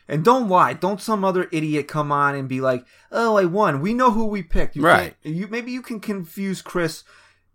[0.10, 0.74] and don't lie.
[0.74, 4.26] Don't some other idiot come on and be like, "Oh, I won." We know who
[4.26, 4.76] we picked.
[4.76, 5.16] You Right.
[5.24, 7.04] You maybe you can confuse Chris,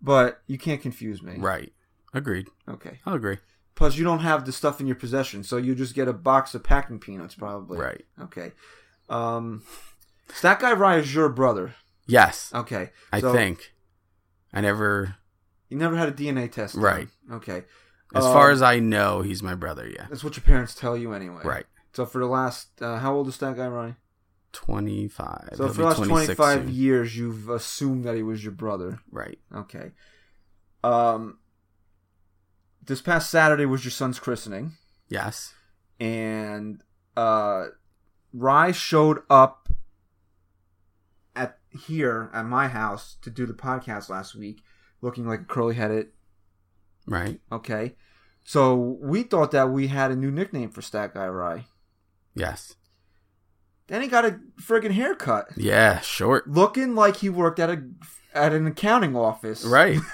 [0.01, 1.37] but you can't confuse me.
[1.39, 1.73] Right.
[2.15, 2.47] Agreed.
[2.69, 3.01] Okay.
[3.05, 3.39] I'll agree.
[3.75, 6.55] Plus, you don't have the stuff in your possession, so you just get a box
[6.55, 7.77] of packing peanuts, probably.
[7.79, 8.05] Right.
[8.23, 8.53] Okay.
[9.09, 9.65] Um,
[10.43, 11.75] that Guy Rye is your brother.
[12.07, 12.91] Yes, Okay.
[13.13, 13.75] I So, think.
[14.53, 15.17] I never,
[15.69, 16.75] you never had a DNA test.
[16.75, 16.85] done.
[16.85, 17.09] Right.
[17.33, 17.65] Okay.
[18.15, 19.89] as Um, far as I know, he's my brother.
[19.89, 20.07] Yeah.
[20.09, 21.43] That's what your parents tell you anyway.
[21.45, 21.67] Right.
[21.95, 23.97] So for the last, uh, how old is that Guy Rye?
[24.53, 25.51] 25.
[25.55, 26.75] So He'll for the last 25 soon.
[26.75, 29.01] years, you've assumed that he was your brother.
[29.11, 29.39] Right.
[29.55, 29.93] Okay.
[30.83, 31.39] Um,
[32.85, 34.73] this past Saturday was your son's christening,
[35.09, 35.55] Yes.
[35.99, 36.83] and
[37.17, 37.67] uh,
[38.33, 39.69] Rye showed up
[41.35, 44.63] at here at my house to do the podcast last week,
[45.01, 46.09] looking like a curly headed.
[47.07, 47.41] Right.
[47.51, 47.95] Okay,
[48.45, 51.65] so we thought that we had a new nickname for Stat Guy Rye.
[52.35, 52.75] Yes.
[53.87, 56.01] Then he got a friggin' haircut, Yeah.
[56.01, 56.49] Short.
[56.49, 57.83] looking like he worked at a
[58.33, 59.65] at an accounting office.
[59.65, 59.99] Right.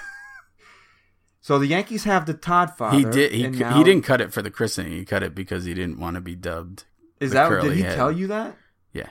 [1.43, 2.95] So the Yankees have the Todd father.
[2.97, 3.31] he did.
[3.31, 4.91] He, now, he didn't cut it for the christening.
[4.93, 6.83] He cut it because he didn't want to be dubbed.
[7.19, 7.95] Is that did he head.
[7.95, 8.55] tell you that?
[8.93, 9.09] Yeah.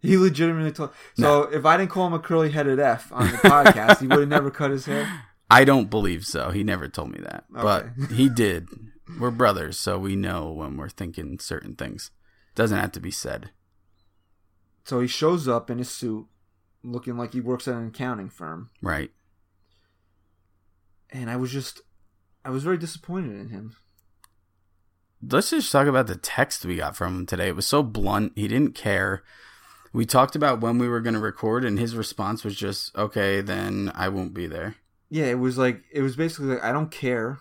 [0.00, 0.90] He legitimately told.
[1.16, 4.20] So if I didn't call him a curly headed f on the podcast, he would
[4.20, 5.10] have never cut his hair.
[5.50, 6.50] I don't believe so.
[6.50, 8.68] He never told me that, but he did.
[9.18, 12.10] We're brothers, so we know when we're thinking certain things.
[12.60, 13.52] Doesn't have to be said.
[14.84, 16.26] So he shows up in his suit,
[16.82, 19.12] looking like he works at an accounting firm, Right.
[21.08, 21.80] and I was just,
[22.44, 23.76] I was very disappointed in him.
[25.26, 27.48] Let's just talk about the text we got from him today.
[27.48, 28.32] It was so blunt.
[28.36, 29.22] He didn't care.
[29.94, 33.40] We talked about when we were going to record, and his response was just, okay,
[33.40, 34.74] then I won't be there.
[35.08, 37.38] Yeah, it was like it was basically like I don't care,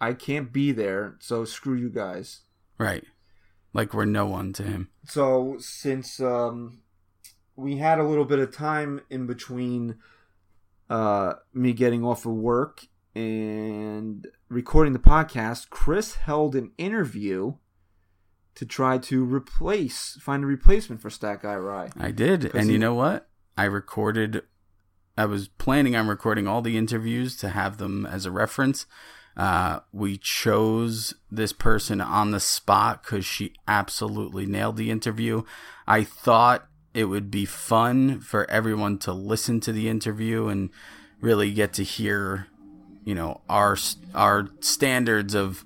[0.00, 2.40] I can't be there, so screw you guys.
[2.78, 3.04] Right.
[3.76, 4.88] Like we're no one to him.
[5.06, 6.80] So since um,
[7.56, 9.96] we had a little bit of time in between
[10.88, 17.54] uh, me getting off of work and recording the podcast, Chris held an interview
[18.54, 21.90] to try to replace, find a replacement for Stat Guy Rye.
[21.98, 23.28] I did, and he- you know what?
[23.58, 24.42] I recorded.
[25.18, 28.86] I was planning on recording all the interviews to have them as a reference.
[29.36, 35.42] Uh, we chose this person on the spot because she absolutely nailed the interview.
[35.86, 40.70] I thought it would be fun for everyone to listen to the interview and
[41.20, 42.46] really get to hear,
[43.04, 43.76] you know, our
[44.14, 45.64] our standards of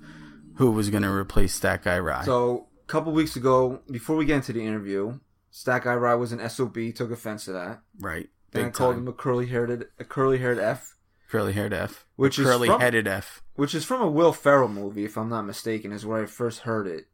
[0.55, 2.25] who was going to replace that guy Rye.
[2.25, 5.19] So, a couple weeks ago, before we get into the interview,
[5.49, 7.81] Stat Guy Rye was an SOB, took offense to that.
[7.99, 9.03] right, Then I called time.
[9.03, 10.95] him a curly haired a curly haired F,
[11.31, 13.41] curly haired F, Which is curly headed F.
[13.55, 16.59] which is from a Will Ferrell movie, if I'm not mistaken, is where I first
[16.59, 17.05] heard it.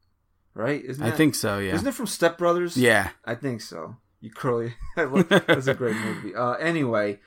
[0.54, 0.84] Right?
[0.84, 1.60] Isn't I that- think so.
[1.60, 1.76] Yeah.
[1.76, 2.76] Isn't it from Step Brothers?
[2.76, 3.10] Yeah.
[3.24, 3.98] I think so.
[4.22, 4.74] You curly.
[4.96, 6.34] That's a great movie.
[6.34, 7.20] Uh, anyway,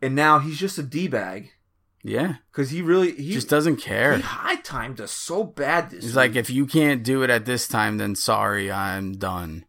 [0.00, 1.50] and now he's just a d bag
[2.02, 2.36] Yeah.
[2.50, 4.18] because he really he Just doesn't he care.
[4.18, 6.02] high timed us so bad this.
[6.04, 9.66] He's like, if you can't do it at this time, then sorry, I'm done.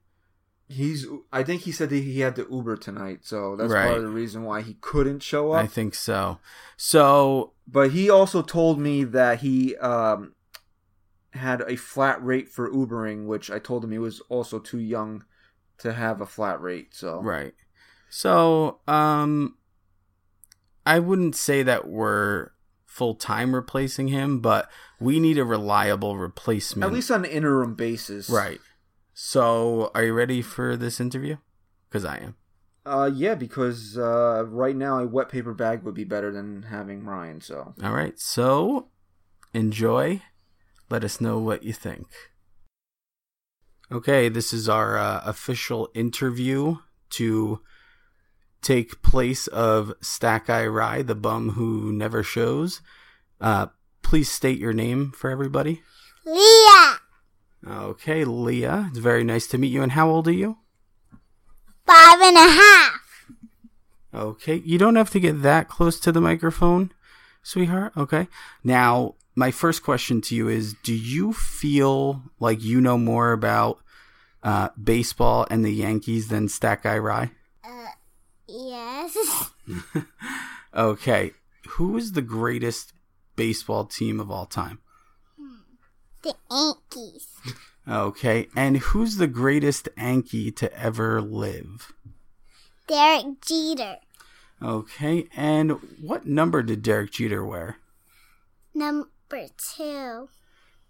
[0.68, 1.06] He's.
[1.32, 3.86] I think he said that he had to Uber tonight, so that's Right.
[3.86, 5.64] part of the reason why he couldn't show up.
[5.64, 6.40] I think so.
[6.78, 10.34] So But he also told me that he um
[11.32, 15.24] had a flat rate for Ubering, which I told him he was also too young
[15.80, 16.94] to have a flat rate.
[16.96, 17.54] So right.
[18.10, 19.58] So um,
[20.86, 22.52] I wouldn't say that we're
[22.86, 24.70] full time replacing him, but
[25.02, 26.86] we need a reliable replacement.
[26.90, 28.62] at least on an interim basis, right.
[29.18, 31.38] So are you ready for this interview?
[31.88, 32.36] Because I am.
[32.86, 37.06] Uh, yeah, because uh, right now a wet paper bag would be better than having
[37.06, 37.40] Ryan.
[37.40, 38.20] So All right.
[38.20, 38.90] So
[39.54, 40.22] enjoy.
[40.90, 42.08] Let us know what you think.
[43.92, 46.78] Okay, this is our uh, official interview
[47.12, 47.62] to
[48.62, 52.82] take place of Stack Eye Rye, the bum who never shows.
[53.40, 53.68] Uh,
[54.02, 55.84] please state your name for everybody.
[56.26, 57.00] Leah,
[57.68, 58.88] Okay, Leah.
[58.90, 59.82] It's very nice to meet you.
[59.82, 60.58] And how old are you?
[61.86, 63.26] five and a half.
[64.14, 66.92] Okay, you don't have to get that close to the microphone,
[67.44, 67.94] sweetheart.
[67.98, 68.28] Okay.
[68.64, 73.80] Now, my first question to you is Do you feel like you know more about
[74.42, 77.32] uh, baseball and the Yankees than Stat Guy Rye?
[78.48, 79.50] Yes.
[80.76, 81.32] Okay.
[81.70, 82.92] Who is the greatest
[83.38, 84.80] baseball team of all time?
[86.26, 87.28] The Yankees.
[87.88, 88.48] Okay.
[88.56, 91.94] And who's the greatest Yankee to ever live?
[92.88, 93.98] Derek Jeter.
[94.62, 95.28] Okay.
[95.36, 95.72] And
[96.02, 97.78] what number did Derek Jeter wear?
[98.74, 99.08] Number
[99.58, 100.30] two.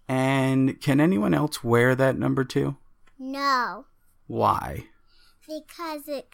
[0.07, 2.77] And can anyone else wear that number two?
[3.19, 3.85] No,
[4.27, 4.85] Why?
[5.47, 6.27] because it's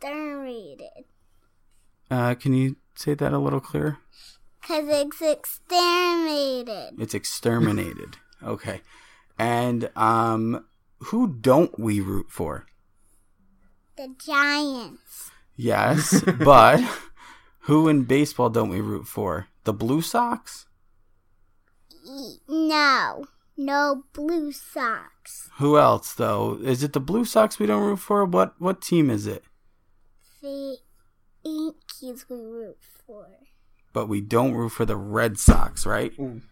[0.00, 1.04] exterminated.
[2.10, 3.98] Uh, can you say that a little clearer?
[4.60, 7.00] Because it's exterminated.
[7.00, 8.16] It's exterminated.
[8.42, 8.80] okay.
[9.38, 10.64] And um,
[10.98, 12.66] who don't we root for?
[13.96, 15.30] The Giants.
[15.56, 16.80] Yes, but
[17.60, 19.48] who in baseball don't we root for?
[19.64, 20.66] The Blue Sox?
[22.48, 23.26] No,
[23.56, 25.50] no Blue Sox.
[25.58, 26.58] Who else though?
[26.62, 28.24] Is it the Blue Sox we don't root for?
[28.24, 29.44] What what team is it?
[30.40, 30.78] The
[31.44, 33.26] Yankees we root for.
[33.92, 36.12] But we don't root for the Red Sox, right?
[36.18, 36.42] Ooh.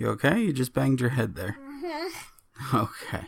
[0.00, 0.40] You okay?
[0.40, 1.56] You just banged your head there.
[2.74, 3.24] Okay.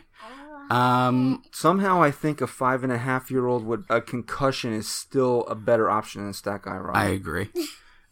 [0.69, 4.87] Um somehow I think a five and a half year old with a concussion is
[4.87, 7.49] still a better option than Stat Guy I agree.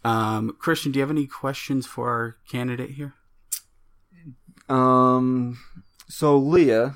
[0.03, 3.13] Um, Christian, do you have any questions for our candidate here?
[4.67, 5.59] Um,
[6.07, 6.95] so Leah,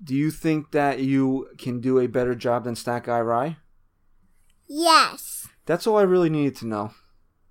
[0.00, 3.56] do you think that you can do a better job than Stat Guy Rye?
[4.68, 5.48] Yes.
[5.64, 6.92] That's all I really needed to know.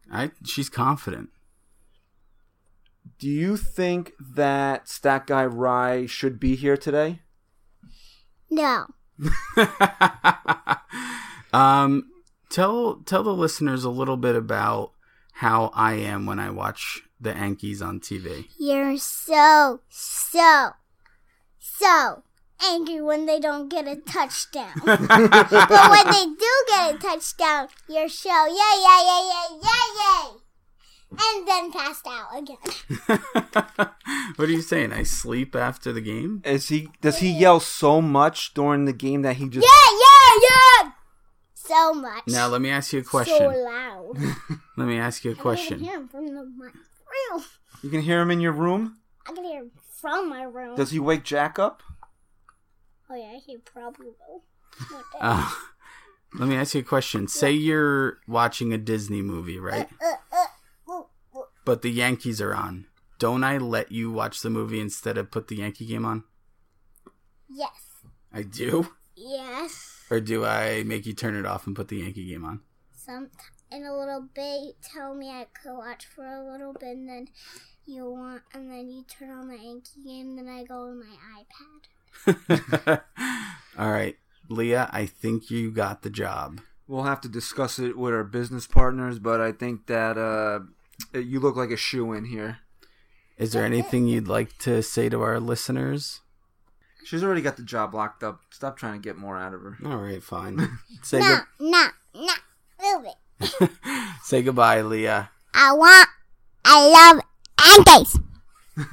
[0.10, 1.32] I she's confident.
[3.20, 7.22] Do you think that Stat Guy Rye should be here today?
[8.50, 8.88] No.
[11.54, 12.10] um,
[12.50, 14.92] tell tell the listeners a little bit about
[15.34, 18.48] how I am when I watch the Yankees on TV.
[18.58, 20.72] You're so, so,
[21.60, 22.24] so
[22.64, 24.72] angry when they don't get a touchdown.
[24.86, 30.45] but when they do get a touchdown, you're so yay, yay, yay, yay, yay, yay.
[31.20, 32.58] And then passed out again.
[34.36, 34.94] what are you saying?
[34.94, 36.42] I sleep after the game?
[36.46, 40.50] Is he does he yell so much during the game that he just Yeah, yeah,
[40.84, 40.92] yeah!
[41.54, 42.24] So much.
[42.28, 43.38] Now let me ask you a question.
[43.38, 43.64] So question.
[43.64, 44.14] loud.
[44.78, 45.80] Let me ask you a I can question.
[45.80, 47.44] hear him from the, my room.
[47.82, 48.98] you can hear him in your room?
[49.28, 50.76] I can hear him from my room.
[50.76, 51.82] Does he wake Jack up?
[53.10, 54.44] oh yeah, he probably will.
[55.20, 55.50] Uh,
[56.38, 57.28] Let me ask you a question.
[57.28, 59.88] Say you're watching a Disney movie, right?
[61.66, 62.86] But the Yankees are on.
[63.18, 66.24] Don't I let you watch the movie instead of put the Yankee game on?
[67.50, 68.04] Yes.
[68.32, 68.90] I do?
[69.16, 70.04] Yes.
[70.12, 72.62] Or do I make you turn it off and put the Yankee game on?
[72.94, 73.30] Some
[73.72, 77.10] in a little bit, you tell me I could watch for a little bit, and
[77.10, 77.28] then
[77.86, 80.36] you want, and then you turn on the Yankee game.
[80.36, 83.02] Then I go on my iPad.
[83.78, 84.18] All right.
[84.50, 86.62] Leah, I think you got the job.
[86.88, 90.60] We'll have to discuss it with our business partners, but I think that uh,
[91.14, 92.60] Uh, you look like a shoe in here.
[93.38, 96.22] Is there anything you'd like to say to our listeners?
[97.06, 98.42] She's already got the job locked up.
[98.50, 99.78] Stop trying to get more out of her.
[99.86, 100.80] All right, fine.
[101.04, 102.34] Say No, good- no, no.
[102.82, 103.06] Move
[103.40, 103.70] it.
[104.24, 105.30] say goodbye, Leah.
[105.54, 106.08] I want.
[106.64, 107.22] I love
[107.88, 108.20] Yankees.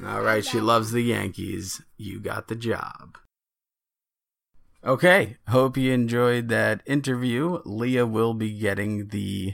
[0.05, 1.81] All right, she loves the Yankees.
[1.97, 3.17] You got the job.
[4.85, 7.59] Okay, hope you enjoyed that interview.
[7.65, 9.53] Leah will be getting the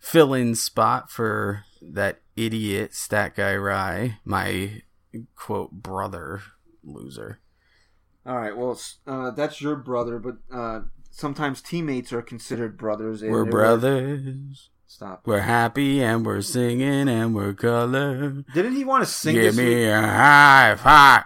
[0.00, 4.82] fill in spot for that idiot stat guy Rye, my
[5.36, 6.42] quote brother
[6.82, 7.38] loser.
[8.26, 8.56] All right.
[8.56, 10.80] Well, uh, that's your brother, but uh,
[11.10, 13.22] sometimes teammates are considered brothers.
[13.22, 14.70] We're brothers.
[14.86, 15.22] Stop.
[15.26, 18.42] We're happy and we're singing and we're color.
[18.52, 19.86] Didn't he want to sing Give this me week?
[19.88, 21.24] a high five.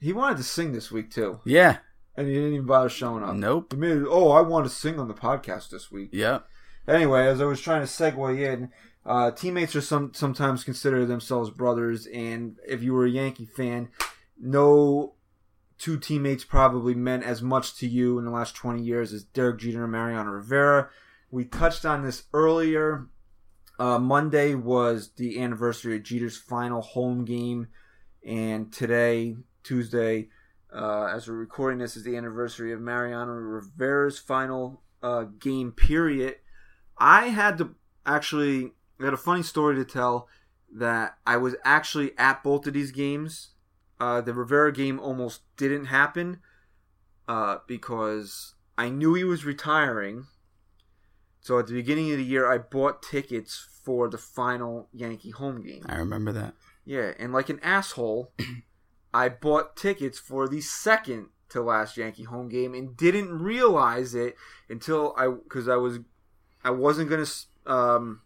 [0.00, 1.78] He wanted to sing this week too, Yeah.
[2.16, 3.34] and he didn't even bother showing up.
[3.34, 3.72] Nope.
[3.74, 6.10] Mean, oh, I want to sing on the podcast this week.
[6.12, 6.46] Yep.
[6.88, 8.70] Anyway, as I was trying to segue in,
[9.04, 13.88] uh, teammates are some sometimes consider themselves brothers, and if you were a Yankee fan,
[14.40, 15.14] no
[15.78, 19.58] two teammates probably meant as much to you in the last 20 years as Derek
[19.58, 20.88] Jeter and Mariano Rivera.
[21.30, 23.06] We touched on this earlier.
[23.78, 27.68] Uh, Monday was the anniversary of Jeter's final home game,
[28.26, 30.28] and today, Tuesday,
[30.74, 35.72] uh, as we're recording this, is the anniversary of Mariano Rivera's final uh, game.
[35.72, 36.36] Period.
[36.98, 37.74] I had to
[38.04, 40.28] actually I had a funny story to tell
[40.72, 43.50] that I was actually at both of these games.
[43.98, 46.40] Uh, the Rivera game almost didn't happen
[47.28, 50.26] uh, because I knew he was retiring.
[51.40, 55.62] So at the beginning of the year, I bought tickets for the final Yankee home
[55.62, 55.84] game.
[55.86, 56.54] I remember that.
[56.84, 58.32] Yeah, and like an asshole,
[59.14, 64.36] I bought tickets for the second to last Yankee home game and didn't realize it
[64.68, 66.00] until I because I was
[66.66, 67.26] I wasn't gonna
[67.64, 68.22] um,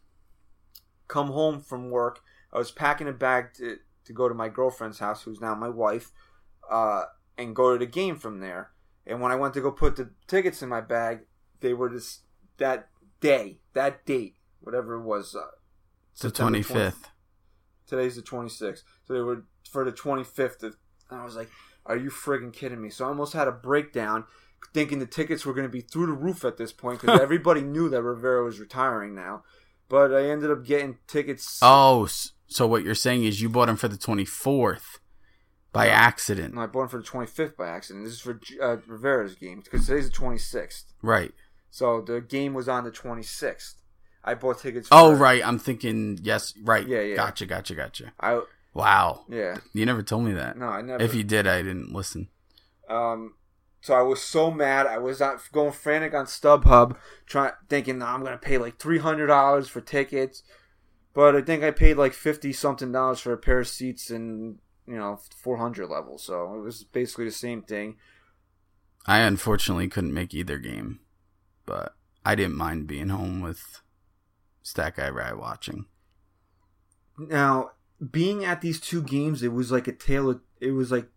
[1.09, 2.21] come home from work.
[2.51, 3.77] I was packing a bag to
[4.07, 6.11] to go to my girlfriend's house, who's now my wife,
[6.71, 7.03] uh,
[7.37, 8.71] and go to the game from there.
[9.07, 11.27] And when I went to go put the tickets in my bag,
[11.61, 12.21] they were just
[12.57, 12.89] that
[13.21, 15.35] day, that date, whatever it was.
[15.37, 15.43] Uh,
[16.19, 16.65] The 25th.
[16.65, 17.05] 20th.
[17.87, 18.83] Today's the 26th.
[19.05, 20.63] So they were for the 25th.
[20.63, 20.77] Of,
[21.11, 21.51] and I was like,
[21.85, 22.89] are you friggin' kidding me?
[22.89, 24.25] So I almost had a breakdown
[24.73, 27.61] thinking the tickets were going to be through the roof at this point because everybody
[27.63, 29.43] knew that Rivera was retiring now.
[29.89, 31.59] But I ended up getting tickets.
[31.63, 32.09] Oh,
[32.47, 34.99] so what you're saying is you bought them for the 24th
[35.73, 36.53] by accident.
[36.53, 38.05] And I bought them for the 25th by accident.
[38.05, 40.85] This is for uh, Rivera's game because today's the 26th.
[41.03, 41.33] Right.
[41.71, 43.75] So the game was on the 26th.
[44.23, 44.89] I bought tickets.
[44.89, 45.45] For, Oh, right.
[45.47, 46.87] I'm thinking, yes, right.
[46.87, 47.17] Yeah, yeah.
[47.17, 48.13] Gotcha, gotcha, gotcha.
[48.21, 48.43] I
[48.75, 49.25] Wow.
[49.29, 49.57] yeah.
[49.73, 50.57] You never told me that.
[50.57, 51.03] No, I never.
[51.03, 52.29] If you did, I didn't listen.
[52.89, 53.35] Um,
[53.81, 54.87] so I was so mad.
[54.87, 59.29] I was out going frantic on StubHub, trying thinking I'm gonna pay like three hundred
[59.29, 60.43] dollars for tickets,
[61.15, 64.59] but I think I paid like fifty something dollars for a pair of seats and
[64.87, 66.19] you know four hundred level.
[66.19, 67.97] So it was basically the same thing.
[69.07, 71.01] I unfortunately couldn't make either game,
[71.65, 73.81] but I didn't mind being home with
[74.63, 75.87] Stat Guy Rye watching.
[77.19, 77.73] Now,
[78.11, 81.09] being at these two games, it was like a tale of it was like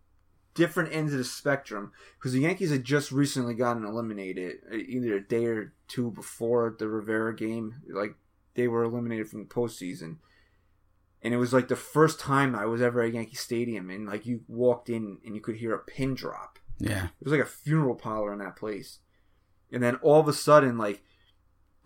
[0.54, 5.16] different ends of the spectrum because the Yankees had just recently gotten eliminated, uh, either
[5.16, 7.76] a day or two before the Rivera game.
[7.90, 8.16] Like
[8.56, 10.18] they were eliminated from the postseason,
[11.22, 14.26] and it was like the first time I was ever at Yankee Stadium, and like
[14.26, 16.60] you walked in and you could hear a pin drop.
[16.80, 17.06] Yeah.
[17.06, 19.00] It was like a funeral parlor in that place.
[19.72, 21.02] And then all of a sudden, like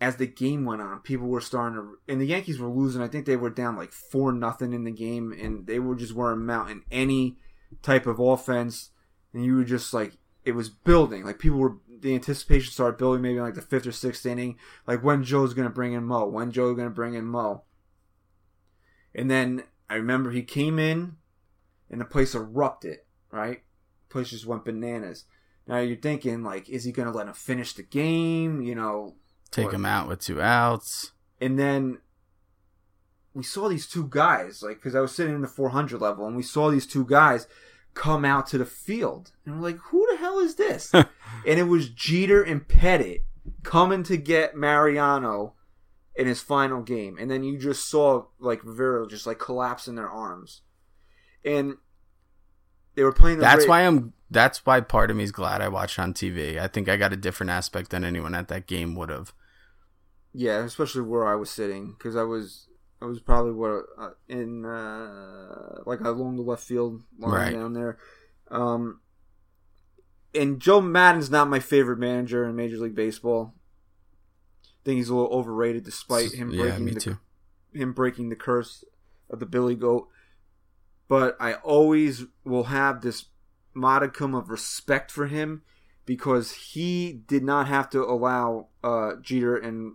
[0.00, 3.02] as the game went on, people were starting to, and the Yankees were losing.
[3.02, 6.12] I think they were down like four nothing in the game, and they were just
[6.12, 7.38] weren't mounting any
[7.82, 8.90] type of offense.
[9.32, 10.14] And you were just like,
[10.44, 11.24] it was building.
[11.24, 13.22] Like people were, the anticipation started building.
[13.22, 14.56] Maybe in like the fifth or sixth inning,
[14.86, 17.64] like when Joe's gonna bring in Mo, when Joe's gonna bring in Mo.
[19.14, 21.16] And then I remember he came in,
[21.90, 22.98] and the place erupted.
[23.30, 23.62] Right,
[24.08, 25.24] place just went bananas.
[25.66, 28.62] Now you're thinking like, is he gonna let him finish the game?
[28.62, 29.16] You know,
[29.50, 29.74] Take What?
[29.74, 31.12] him out with two outs.
[31.40, 31.98] and then
[33.38, 36.36] we saw these two guys like because i was sitting in the 400 level and
[36.36, 37.46] we saw these two guys
[37.94, 41.06] come out to the field and we're like who the hell is this and
[41.46, 43.22] it was Jeter and Pettitte
[43.62, 45.54] coming to get Mariano
[46.18, 49.94] in his final game, and then you just saw like Rivera just like collapse in
[49.94, 50.62] their arms,
[51.44, 51.76] and
[52.96, 53.38] they were playing.
[53.38, 54.12] The That's why I'm.
[54.30, 56.58] That's why part of me is glad I watched on TV.
[56.58, 59.32] I think I got a different aspect than anyone at that game would have.
[60.34, 62.66] Yeah, especially where I was sitting because I was
[63.00, 67.52] I was probably what uh, in uh, like along the left field line Right.
[67.52, 67.98] down there.
[68.50, 69.00] Um,
[70.34, 73.54] and Joe Maddon's not my favorite manager in Major League Baseball.
[74.64, 77.18] I think he's a little overrated, despite him yeah, breaking me the too.
[77.72, 78.84] him breaking the curse
[79.30, 80.08] of the Billy Goat.
[81.08, 83.26] But I always will have this
[83.74, 85.62] modicum of respect for him
[86.04, 89.94] because he did not have to allow uh, Jeter and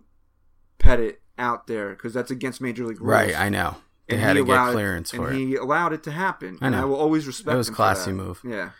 [0.78, 3.10] Pettitte out there because that's against Major League rules.
[3.10, 3.76] Right, I know.
[4.08, 5.46] They And had to get clearance for and it.
[5.46, 6.58] he allowed it to happen.
[6.60, 7.46] I And I will always respect.
[7.46, 7.54] That.
[7.54, 8.40] It was classy move.
[8.44, 8.70] Yeah.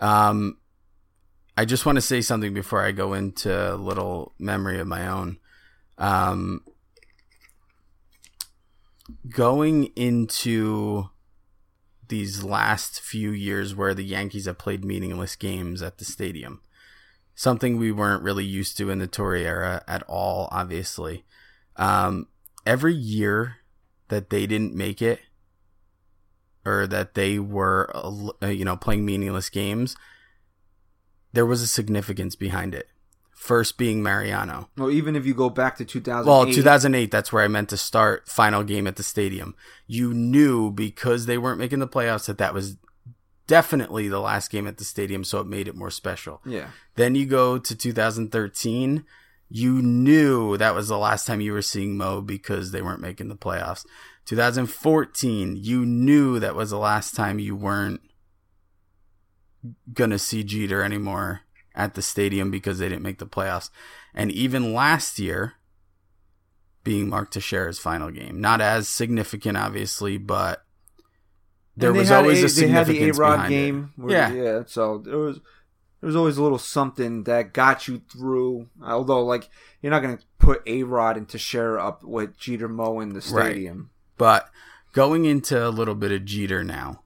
[0.00, 0.56] Um,
[1.56, 5.06] I just want to say something before I go into a little memory of my
[5.06, 5.38] own.
[5.98, 6.62] Um,
[9.28, 11.10] going into
[12.08, 16.60] these last few years where the Yankees have played meaningless games at the stadium,
[17.34, 21.24] something we weren't really used to in the Torre era at all, obviously.
[21.76, 22.28] Um,
[22.66, 23.56] every year
[24.08, 25.20] that they didn't make it,
[26.64, 27.90] or that they were,
[28.42, 29.96] uh, you know, playing meaningless games,
[31.32, 32.88] there was a significance behind it.
[33.32, 34.68] First being Mariano.
[34.76, 37.76] Well, even if you go back to 2008, Well, 2008, that's where I meant to
[37.76, 39.56] start final game at the stadium.
[39.88, 42.76] You knew because they weren't making the playoffs that that was
[43.48, 46.40] definitely the last game at the stadium, so it made it more special.
[46.46, 49.04] yeah, Then you go to 2013,
[49.54, 53.28] you knew that was the last time you were seeing Mo because they weren't making
[53.28, 53.84] the playoffs.
[54.24, 58.00] 2014, you knew that was the last time you weren't
[59.92, 61.42] going to see Jeter anymore
[61.74, 63.68] at the stadium because they didn't make the playoffs.
[64.14, 65.54] And even last year,
[66.84, 68.40] being Mark Teixeira's final game.
[68.40, 70.64] Not as significant, obviously, but
[71.76, 73.92] there was always a they had the significance A-Rod behind game.
[73.96, 74.00] it.
[74.02, 74.32] where- Yeah.
[74.32, 74.62] yeah.
[74.66, 75.40] So it was
[76.02, 78.68] there was always a little something that got you through.
[78.84, 79.48] Although, like
[79.80, 83.20] you're not going to put A Rod and Teixeira up with Jeter Mo in the
[83.32, 83.46] Right.
[83.52, 83.90] stadium.
[84.18, 84.50] But
[84.92, 87.02] going into a little bit of Jeter now,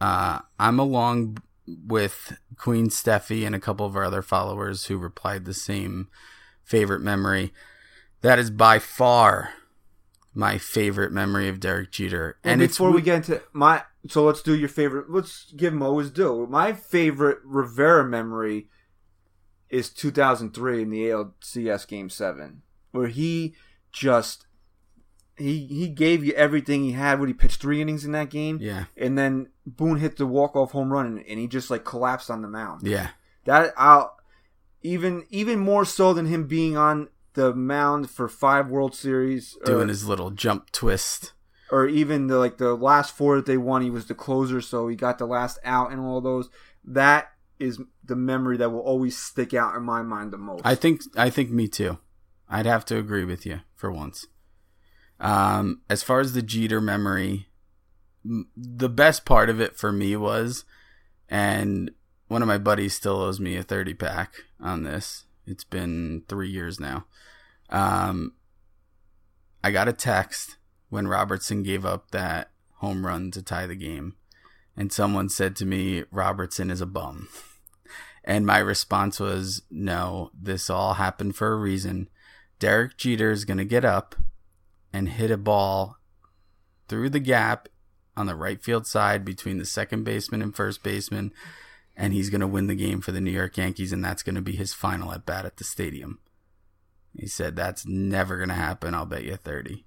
[0.00, 5.44] uh, I'm along with Queen Steffi and a couple of our other followers who replied
[5.44, 6.08] the same
[6.62, 7.52] favorite memory.
[8.20, 9.50] That is by far
[10.34, 12.38] my favorite memory of Derek Jeter.
[12.44, 15.10] And, And it's before we get into my, so let's do your favorite.
[15.10, 16.46] Let's give Mo his due.
[16.48, 18.68] My favorite Rivera memory
[19.68, 23.54] is 2003 in the ALCS Game Seven, where he
[23.92, 24.46] just
[25.36, 27.20] he he gave you everything he had.
[27.20, 30.56] When he pitched three innings in that game, yeah, and then Boone hit the walk
[30.56, 32.86] off home run, and, and he just like collapsed on the mound.
[32.86, 33.10] yeah,
[33.44, 34.16] That I'll
[34.82, 39.66] even even more so than him being on the mound for five World Series, or,
[39.66, 41.32] doing uh, his little jump twist.
[41.70, 43.82] Or even the like the last four that they won.
[43.82, 46.48] He was the closer, so he got the last out and all those.
[46.84, 50.62] That is the memory that will always stick out in my mind the most.
[50.64, 51.98] I think I think me too.
[52.48, 54.26] I'd have to agree with you for once.
[55.18, 57.48] Um, as far as the Jeter memory,
[58.24, 60.64] the best part of it for me was,
[61.28, 61.90] and
[62.28, 65.24] one of my buddies still owes me a thirty pack on this.
[65.46, 67.06] It's been three years now.
[67.70, 68.34] Um,
[69.64, 70.56] I got a text
[70.88, 74.16] when Robertson gave up that home run to tie the game,
[74.76, 77.28] and someone said to me, "Robertson is a bum."
[78.26, 82.08] And my response was, no, this all happened for a reason.
[82.58, 84.16] Derek Jeter is going to get up
[84.92, 85.96] and hit a ball
[86.88, 87.68] through the gap
[88.16, 91.32] on the right field side between the second baseman and first baseman,
[91.96, 94.34] and he's going to win the game for the New York Yankees, and that's going
[94.34, 96.18] to be his final at bat at the stadium.
[97.16, 98.92] He said, that's never going to happen.
[98.92, 99.84] I'll bet you 30.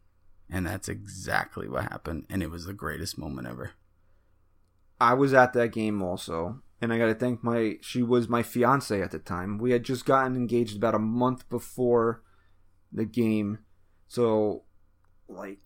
[0.49, 3.71] And that's exactly what happened, and it was the greatest moment ever.
[4.99, 7.77] I was at that game also, and I got to thank my.
[7.81, 9.59] She was my fiance at the time.
[9.59, 12.23] We had just gotten engaged about a month before
[12.91, 13.59] the game,
[14.07, 14.63] so
[15.27, 15.59] like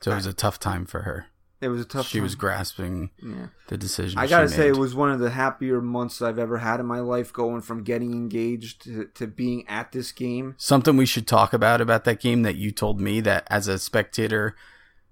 [0.00, 1.26] So it was a tough time for her.
[1.60, 2.06] It was a tough.
[2.08, 2.22] she time.
[2.22, 3.48] was grasping Yeah.
[3.68, 4.18] the decision.
[4.18, 7.00] I gotta say, it was one of the happier months I've ever had in my
[7.00, 7.32] life.
[7.32, 10.54] Going from getting engaged to, to being at this game.
[10.58, 13.78] something we should talk about about that game that you told me that as a
[13.78, 14.56] spectator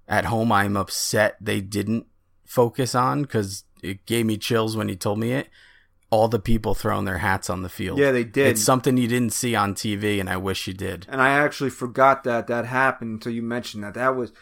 [0.07, 2.07] at home i'm upset they didn't
[2.45, 5.47] focus on because it gave me chills when you told me it
[6.09, 8.47] all the people throwing their hats on the field Yeah, they did.
[8.47, 11.69] it's something you didn't see on tv and i wish you did and I actually
[11.69, 13.93] forgot that that happened until you mentioned that.
[13.93, 14.33] That was,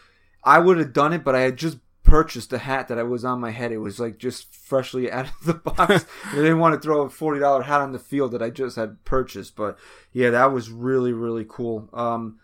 [0.42, 1.76] I would have done it, but I had just
[2.08, 3.72] purchased the hat that I was on my head.
[3.72, 6.06] It was like just freshly out of the box.
[6.32, 8.76] I didn't want to throw a forty dollar hat on the field that I just
[8.76, 9.78] had purchased, but
[10.12, 11.88] yeah, that was really really cool.
[11.92, 12.38] Um,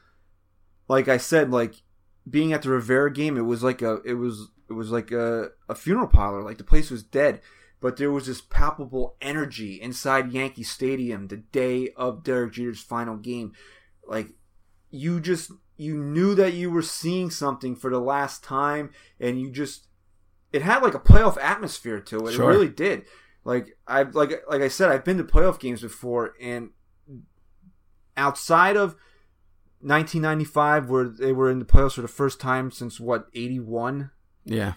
[0.89, 1.75] like I said, like
[2.29, 5.51] being at the Rivera game, it was like a it was it was like a,
[5.69, 6.43] a funeral parlor.
[6.43, 7.41] Like the place was dead,
[7.81, 13.17] but there was this palpable energy inside Yankee Stadium the day of Derek Jeter's final
[13.17, 13.53] game.
[14.07, 14.29] Like
[14.91, 19.51] you just you knew that you were seeing something for the last time, and you
[19.51, 19.89] just
[20.53, 22.33] it had like a playoff atmosphere to it.
[22.33, 22.51] Sure.
[22.51, 23.05] It really did.
[23.45, 26.71] Like I like like I said, I've been to playoff games before, and
[28.17, 28.97] outside of
[29.81, 34.11] 1995, where they were in the playoffs for the first time since what 81.
[34.45, 34.75] Yeah.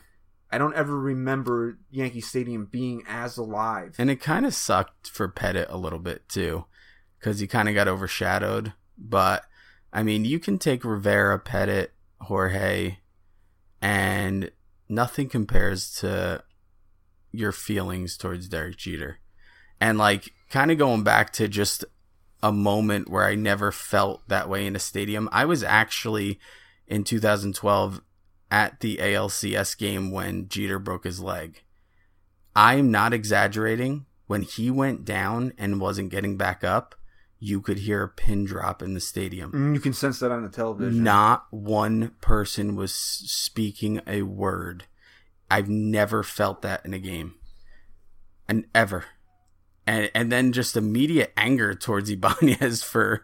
[0.50, 3.96] I don't ever remember Yankee Stadium being as alive.
[3.98, 6.66] And it kind of sucked for Pettitte a little bit too,
[7.20, 8.74] because he kind of got overshadowed.
[8.98, 9.44] But
[9.92, 11.90] I mean, you can take Rivera, Pettitte,
[12.22, 12.98] Jorge,
[13.82, 14.52] and
[14.90, 16.44] nothing compares to
[17.32, 19.20] your feelings towards Derek Jeter.
[19.80, 21.86] And like, kind of going back to just
[22.42, 25.30] a moment where I never felt that way in a stadium.
[25.32, 26.40] I was actually
[26.88, 28.02] in 2012
[28.50, 31.64] at the ALCS game when Jeter broke his leg.
[32.56, 34.06] I'm not exaggerating.
[34.28, 36.96] When he went down and wasn't getting back up,
[37.40, 39.52] you could hear a pin drop in the stadium.
[39.52, 41.04] Mm, You can sense that on the television.
[41.04, 44.86] Not one person was speaking a word.
[45.50, 47.36] I've never felt that in a game.
[48.50, 49.06] And ever.
[49.86, 53.24] And and then just immediate anger towards Ibanez for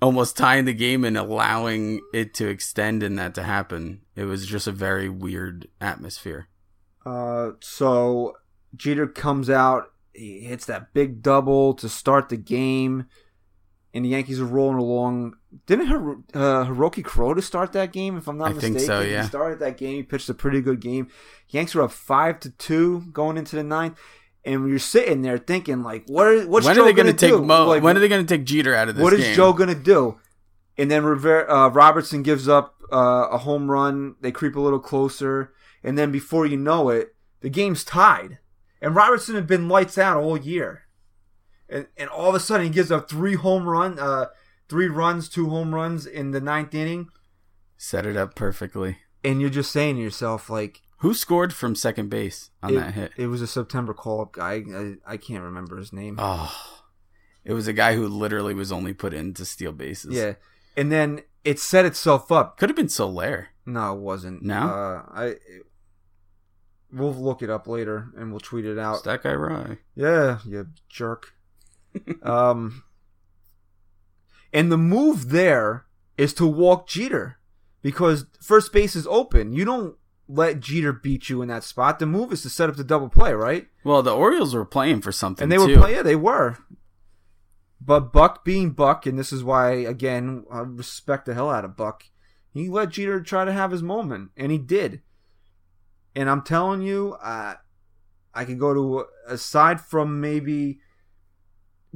[0.00, 4.02] almost tying the game and allowing it to extend and that to happen.
[4.14, 6.48] It was just a very weird atmosphere.
[7.04, 8.36] Uh, so
[8.74, 13.06] Jeter comes out, he hits that big double to start the game,
[13.94, 15.34] and the Yankees are rolling along.
[15.66, 18.16] Didn't Hiro- uh, Hiroki Kuroda start that game?
[18.16, 19.22] If I'm not I mistaken, so, yeah.
[19.22, 19.96] He started that game.
[19.96, 21.08] He pitched a pretty good game.
[21.48, 23.98] Yanks were up five to two going into the ninth,
[24.44, 27.12] and you're sitting there thinking like, what are what's when Joe are they going to
[27.12, 27.42] take do?
[27.42, 27.66] Mo?
[27.66, 29.04] Like, when are they going to take Jeter out of this game?
[29.04, 29.34] what is game?
[29.34, 30.18] Joe gonna do?
[30.78, 34.16] And then Rivera, uh, Robertson gives up uh, a home run.
[34.20, 35.52] They creep a little closer,
[35.82, 38.38] and then before you know it, the game's tied.
[38.86, 40.82] And Robertson had been lights out all year,
[41.68, 44.26] and and all of a sudden he gives up three home run, uh,
[44.68, 47.08] three runs, two home runs in the ninth inning,
[47.76, 48.98] Set it up perfectly.
[49.24, 52.94] and you're just saying to yourself like, Who scored from second base on it, that
[52.94, 53.12] hit?
[53.16, 54.62] it was a September call up guy.
[54.72, 56.14] I, I can't remember his name.
[56.20, 56.54] Oh,
[57.44, 60.14] it was a guy who literally was only put in to steal bases.
[60.14, 60.34] yeah,
[60.76, 63.46] and then it set itself up could have been Solaire.
[63.66, 64.42] No, it wasn't.
[64.44, 64.60] No?
[64.60, 65.34] uh, I.
[66.92, 68.96] We'll look it up later and we'll tweet it out.
[68.96, 69.78] It's that guy Rye.
[69.94, 71.34] Yeah, you jerk.
[72.22, 72.84] um,
[74.52, 77.38] and the move there is to walk Jeter
[77.82, 79.52] because first base is open.
[79.52, 79.96] You don't
[80.28, 81.98] let Jeter beat you in that spot.
[81.98, 83.66] The move is to set up the double play, right?
[83.84, 85.96] Well, the Orioles were playing for something, And they were playing.
[85.96, 86.58] Yeah, they were.
[87.80, 91.76] But Buck being Buck, and this is why again I respect the hell out of
[91.76, 92.04] Buck.
[92.52, 95.02] He let Jeter try to have his moment, and he did.
[96.16, 97.56] And I'm telling you, uh,
[98.34, 100.80] I can go to aside from maybe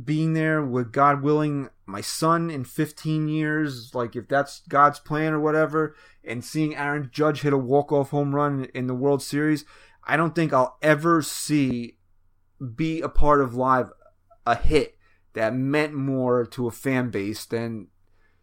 [0.02, 5.32] being there with God willing, my son in 15 years, like if that's God's plan
[5.32, 9.22] or whatever, and seeing Aaron Judge hit a walk off home run in the World
[9.22, 9.64] Series,
[10.04, 11.96] I don't think I'll ever see
[12.74, 13.90] be a part of live
[14.46, 14.98] a hit
[15.32, 17.88] that meant more to a fan base than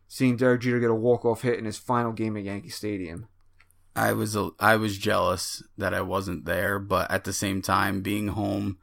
[0.07, 3.27] seeing Derek Jeter get a walk off hit in his final game at Yankee Stadium.
[3.97, 8.01] I was a, I was jealous that I wasn't there, but at the same time,
[8.01, 8.77] being home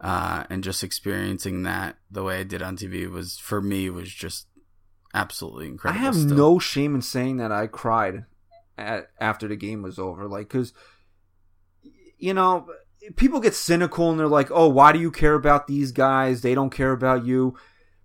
[0.00, 4.10] uh, and just experiencing that the way I did on TV was for me was
[4.10, 4.46] just
[5.12, 6.00] absolutely incredible.
[6.00, 6.36] I have still.
[6.36, 8.24] no shame in saying that I cried
[8.78, 10.26] at, after the game was over.
[10.26, 10.72] Like, because,
[12.18, 12.66] you know,
[13.16, 16.40] people get cynical and they're like, oh, why do you care about these guys?
[16.40, 17.56] They don't care about you.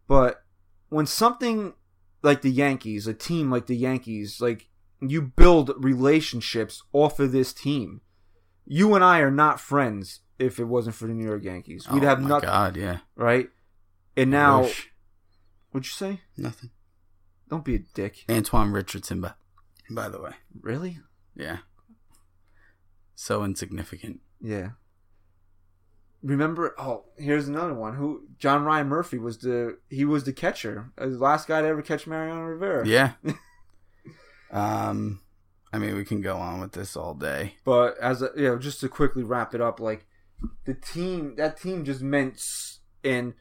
[0.06, 0.44] But
[0.90, 1.76] when something
[2.24, 4.68] like the Yankees, a team like the Yankees, like,
[5.02, 8.02] you build relationships off of this team.
[8.66, 11.90] You and I are not friends if it wasn't for the New York Yankees.
[11.90, 13.00] We'd oh have nothing, God, yeah.
[13.16, 13.50] right?
[14.16, 14.70] And now,
[15.72, 16.22] what'd you say?
[16.38, 16.70] nothing.
[17.50, 18.24] Don't be a dick.
[18.30, 19.34] Antoan Richardson, by,
[19.90, 21.00] by the way, Really?
[21.36, 21.58] yeah,
[23.16, 24.22] so insignificant.
[24.40, 24.70] Yeah.
[26.24, 26.76] Remember?
[26.78, 27.96] Oh, here's another one.
[27.96, 28.28] Who?
[28.38, 31.82] John Ryan Murphy was the he was the catcher, Uh, the last guy to ever
[31.82, 32.88] catch Mariano Rivera.
[32.88, 33.14] Yeah.
[34.52, 35.22] um,
[35.74, 37.56] I mean, we can go on with this all day.
[37.66, 40.06] But as a, you know, just to quickly wrap it up, like
[40.66, 42.42] the team, that team just meant,
[43.04, 43.34] and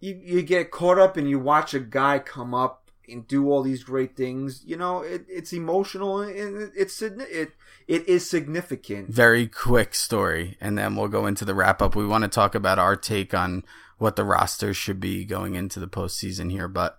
[0.00, 2.90] you you get caught up and you watch a guy come up.
[3.10, 4.62] and do all these great things.
[4.66, 7.52] You know, it, it's emotional and it's it
[7.86, 9.08] it is significant.
[9.08, 11.96] Very quick story, and then we'll go into the wrap up.
[11.96, 13.64] We want to talk about our take on
[13.96, 16.98] what the roster should be going into the postseason here, but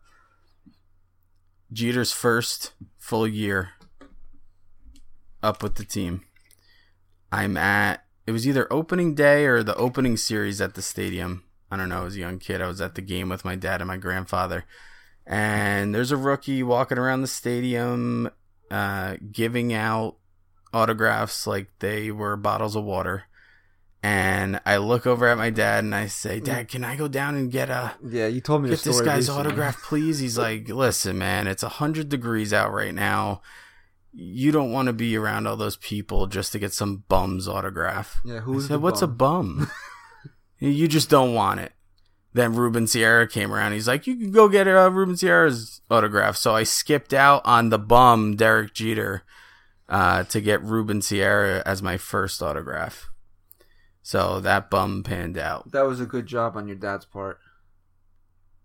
[1.72, 3.72] Jeter's first full year
[5.42, 6.22] up with the team.
[7.32, 11.44] I'm at it was either opening day or the opening series at the stadium.
[11.72, 12.62] I don't know, I was a young kid.
[12.62, 14.66] I was at the game with my dad and my grandfather.
[15.26, 18.30] And there's a rookie walking around the stadium
[18.72, 20.18] uh, giving out
[20.74, 23.24] autographs like they were bottles of water.
[24.02, 27.36] And I look over at my dad and I say, "Dad, can I go down
[27.36, 29.40] and get a yeah?" You told me get this guy's recently.
[29.42, 30.20] autograph, please.
[30.20, 33.42] He's like, "Listen, man, it's a hundred degrees out right now.
[34.14, 38.22] You don't want to be around all those people just to get some bum's autograph."
[38.24, 39.10] Yeah, I who's said, the "What's bum?
[39.10, 39.72] a bum?
[40.60, 41.74] you just don't want it."
[42.32, 43.74] Then Ruben Sierra came around.
[43.74, 47.68] He's like, "You can go get uh, Ruben Sierra's autograph." So I skipped out on
[47.68, 49.24] the bum Derek Jeter
[49.90, 53.09] uh, to get Ruben Sierra as my first autograph.
[54.02, 55.72] So that bum panned out.
[55.72, 57.40] That was a good job on your dad's part.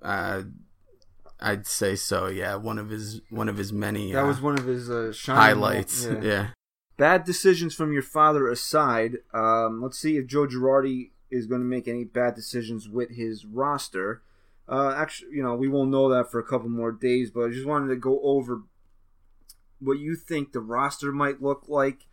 [0.02, 0.42] Uh,
[1.40, 2.26] I'd say so.
[2.28, 5.12] Yeah, one of his one of his many That uh, was one of his uh,
[5.26, 6.06] highlights.
[6.06, 6.48] mo- Yeah.
[6.96, 11.66] Bad decisions from your father aside, um, let's see if Joe Girardi is going to
[11.66, 14.22] make any bad decisions with his roster.
[14.68, 17.48] Uh, actually, you know, we won't know that for a couple more days, but I
[17.50, 18.62] just wanted to go over
[19.80, 22.06] what you think the roster might look like.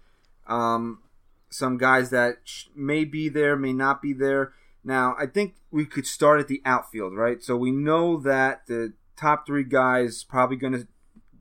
[0.48, 0.99] Um,
[1.52, 2.38] some guys that
[2.76, 4.53] may be there, may not be there.
[4.84, 7.44] Now, I think we could start at the outfield, right?
[7.44, 10.88] So we know that the top three guys probably going to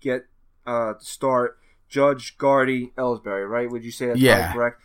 [0.00, 0.26] get
[0.66, 1.56] uh, start.
[1.88, 3.70] Judge, Gardy, Ellsbury, right?
[3.70, 4.52] Would you say that's Yeah.
[4.52, 4.80] correct?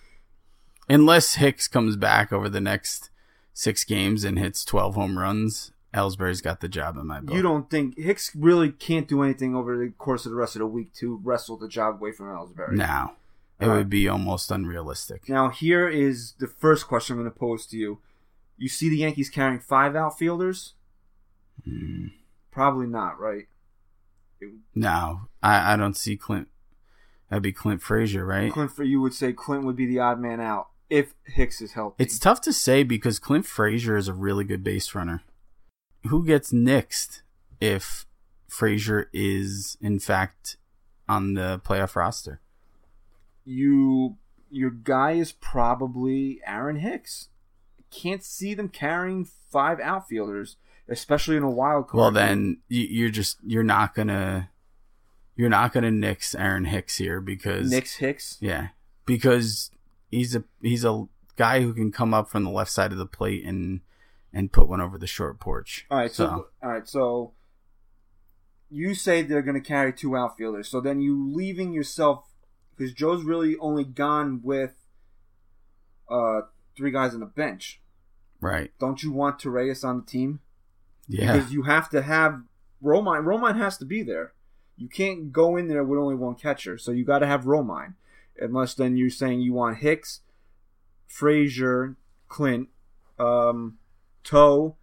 [0.90, 3.10] Unless Hicks comes back over the next
[3.54, 7.36] six games and hits twelve home runs, Ellsbury's got the job in my book.
[7.36, 10.60] You don't think Hicks really can't do anything over the course of the rest of
[10.60, 12.74] the week to wrestle the job away from Ellsbury?
[12.74, 13.12] No,
[13.60, 13.77] it right.
[13.77, 15.30] would be almost unrealistic.
[15.30, 17.99] Now, here is the first question I'm going to pose to you.
[18.57, 20.73] You see the Yankees carrying five outfielders?
[21.68, 22.11] Mm,
[22.52, 23.48] Probably not, right?
[24.76, 26.49] no, I, I don't see Clint.
[27.30, 28.52] That'd be Clint Frazier, right?
[28.52, 31.73] Clint, for you would say Clint would be the odd man out if Hicks is
[31.73, 32.03] healthy.
[32.03, 35.23] It's tough to say because Clint Frazier is a really good base runner.
[36.07, 37.22] Who gets nixed
[37.60, 38.06] if
[38.48, 40.57] Frazier is in fact
[41.10, 42.41] on the playoff roster?
[43.46, 44.18] You
[44.50, 47.30] your guy is probably Aaron Hicks.
[47.92, 50.58] Can't see them carrying five outfielders,
[50.90, 52.00] especially in a wild card.
[52.00, 54.50] Well, then you- you're just you're not gonna
[55.36, 58.38] you're not gonna nix Aaron Hicks here because nix Hicks.
[58.42, 58.70] yeah
[59.06, 59.72] because
[60.10, 61.06] he's a he's a
[61.36, 63.82] guy who can come up from the left side of the plate and
[64.34, 65.86] and put one over the short porch.
[65.90, 67.32] All right, so, all right, so
[68.70, 70.68] you say they're going to carry two outfielders.
[70.68, 72.26] So then you leaving yourself
[72.78, 74.74] because Joe's really only gone with
[76.10, 76.42] uh
[76.76, 77.82] three guys on the bench.
[78.42, 80.40] right, Don't you want Torreyes on the team?
[81.08, 82.42] yeah, Because you have to have
[82.84, 83.24] Romine.
[83.24, 84.34] Romine has to be there.
[84.78, 87.94] You can't go in there with only one catcher, so you got to have Romine.
[88.38, 90.20] Unless then you're saying you want Hicks,
[91.08, 91.96] Frazier,
[92.28, 92.68] Clint,
[93.18, 93.78] um,
[94.24, 94.76] Toe,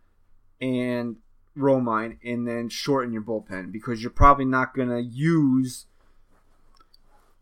[0.60, 1.16] and
[1.56, 5.86] Romine, and then shorten your bullpen because you're probably not going to use.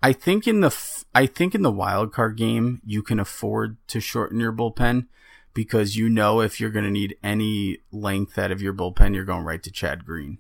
[0.03, 3.77] I think in the f- I think in the wild card game you can afford
[3.89, 5.07] to shorten your bullpen
[5.53, 9.25] because you know if you're going to need any length out of your bullpen, you're
[9.25, 10.39] going right to Chad Green.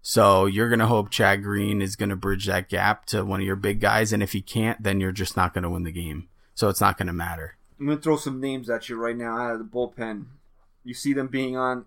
[0.00, 3.40] So you're going to hope Chad Green is going to bridge that gap to one
[3.40, 5.82] of your big guys, and if he can't, then you're just not going to win
[5.82, 6.28] the game.
[6.54, 7.56] So it's not going to matter.
[7.78, 10.26] I'm going to throw some names at you right now out of the bullpen.
[10.82, 11.86] You see them being on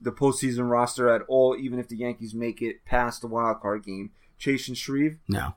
[0.00, 3.84] the postseason roster at all, even if the Yankees make it past the wild card
[3.84, 4.10] game.
[4.38, 5.18] Chase and Shreve.
[5.26, 5.54] No.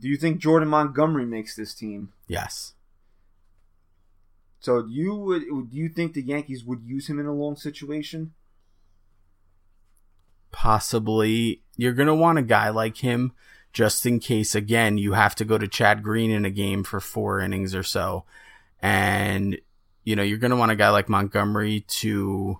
[0.00, 2.12] Do you think Jordan Montgomery makes this team?
[2.28, 2.74] Yes.
[4.60, 8.34] So you would do you think the Yankees would use him in a long situation?
[10.50, 11.62] Possibly.
[11.76, 13.32] You're going to want a guy like him
[13.72, 17.00] just in case, again, you have to go to Chad Green in a game for
[17.00, 18.24] four innings or so.
[18.80, 19.58] And,
[20.04, 22.58] you know, you're going to want a guy like Montgomery to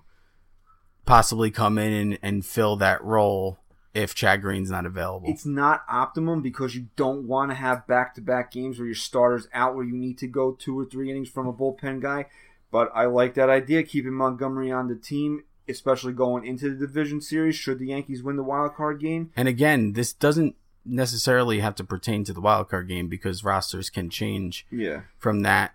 [1.05, 3.59] possibly come in and, and fill that role
[4.01, 5.29] if Chad Green's not available.
[5.29, 8.95] It's not optimum because you don't want to have back to back games where your
[8.95, 12.25] starter's out where you need to go two or three innings from a bullpen guy.
[12.71, 17.21] But I like that idea, keeping Montgomery on the team, especially going into the division
[17.21, 19.31] series should the Yankees win the wild card game.
[19.35, 20.55] And again, this doesn't
[20.85, 25.01] necessarily have to pertain to the wild card game because rosters can change Yeah.
[25.17, 25.73] from that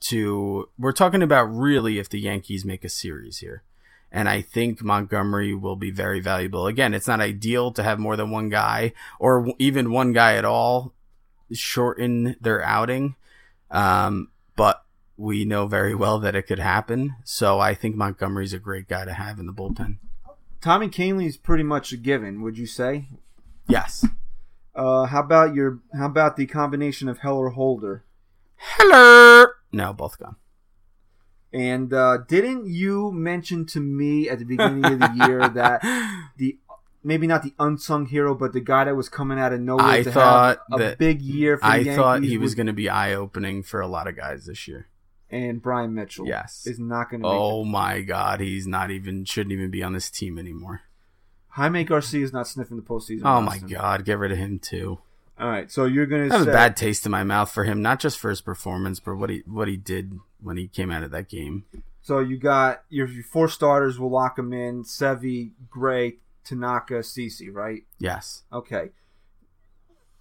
[0.00, 3.62] to we're talking about really if the Yankees make a series here.
[4.14, 6.68] And I think Montgomery will be very valuable.
[6.68, 10.44] Again, it's not ideal to have more than one guy or even one guy at
[10.44, 10.94] all
[11.52, 13.16] shorten their outing.
[13.72, 14.84] Um, but
[15.16, 17.16] we know very well that it could happen.
[17.24, 19.98] So I think Montgomery's a great guy to have in the bullpen.
[20.60, 23.08] Tommy Kahnle is pretty much a given, would you say?
[23.66, 24.06] Yes.
[24.76, 25.80] Uh, how about your?
[25.92, 28.04] How about the combination of Heller Holder?
[28.56, 29.56] Heller.
[29.72, 30.36] No, both gone.
[31.54, 35.82] And uh, didn't you mention to me at the beginning of the year that
[36.36, 36.58] the
[37.04, 40.02] maybe not the unsung hero, but the guy that was coming out of nowhere I
[40.02, 42.88] to thought have a big year for I the thought he was going to be
[42.88, 44.88] eye opening for a lot of guys this year.
[45.30, 46.26] and Bryan Mitchell.
[46.26, 46.66] Yes.
[46.66, 47.28] is not going to.
[47.28, 50.82] Be Oh my God, he's not even shouldn't even be on this team anymore.
[51.50, 53.22] Jaime Garcia is not sniffing the postseason.
[53.24, 53.58] Oh my.
[53.58, 54.98] God, get rid of him too.
[55.38, 57.64] All right, so you're I to have say a bad taste in my mouth for
[57.64, 60.90] him, not just for his performance, but what he what he did when he came
[60.92, 61.64] out of that game.
[62.02, 63.98] so you got your, your four starters.
[63.98, 67.48] will lock them in: Sevi, Gray, Tanaka, CC.
[67.52, 67.82] Right?
[67.98, 68.90] Yes, Okay.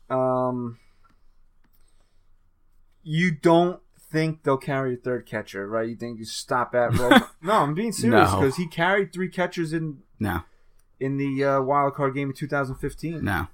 [0.09, 0.77] Um,
[3.03, 5.89] you don't think they'll carry a third catcher, right?
[5.89, 6.93] You think you stop at
[7.41, 8.39] No, I'm being serious No.
[8.39, 10.41] because he carried three catchers in no,
[10.99, 13.23] in the uh, wild card game of 2015.
[13.23, 13.47] no,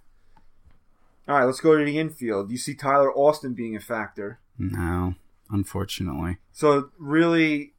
[1.28, 2.52] All right, let's go to the infield.
[2.52, 4.40] You see Tyler Austin being a factor.
[4.58, 5.16] no.
[5.50, 7.74] Unfortunately, So really,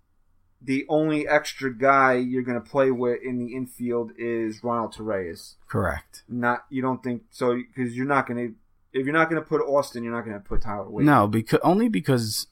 [0.60, 5.55] the only extra guy you're going to play with in the infield is Ronald Torreyes.
[5.68, 6.24] correct.
[6.28, 8.55] Not you don't think so because you're not going to
[8.98, 11.06] if you're not going to put Austin, you're not going to put Tyler Wade.
[11.06, 12.48] No, because only because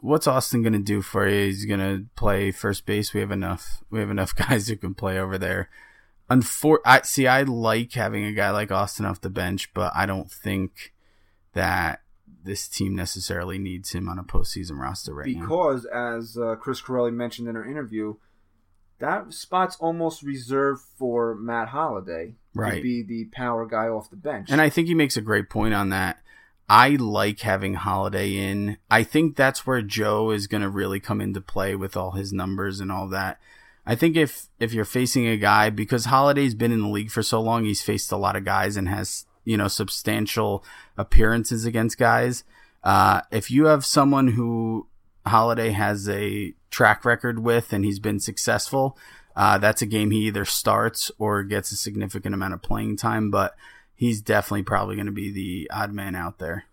[0.00, 1.46] what's Austin going to do for you?
[1.46, 3.14] He's going to play first base.
[3.14, 3.82] We have enough.
[3.90, 5.70] We have enough guys who can play over there.
[6.30, 7.26] Unfor- I see.
[7.26, 10.92] I like having a guy like Austin off the bench, but I don't think
[11.54, 12.02] that
[12.44, 15.42] this team necessarily needs him on a postseason roster right now.
[15.42, 18.16] because as uh, Chris Carelli mentioned in our interview,
[18.98, 22.34] that spot's almost reserved for Matt Holliday
[22.76, 24.48] to be the power guy off the bench.
[24.50, 26.18] And I think he makes a great point on that.
[26.68, 28.78] I like having Holliday in.
[28.90, 32.32] I think that's where Joe is going to really come into play with all his
[32.32, 33.38] numbers and all that.
[33.84, 37.22] I think if if you're facing a guy because Holliday's been in the league for
[37.22, 40.64] so long, he's faced a lot of guys and has you know substantial
[40.96, 42.44] appearances against guys.
[42.82, 44.86] Uh, if you have someone who
[45.26, 48.98] Holliday has a track record with and he's been successful,
[49.36, 53.30] uh, that's a game he either starts or gets a significant amount of playing time.
[53.30, 53.54] But
[53.94, 56.64] he's definitely probably going to be the odd man out there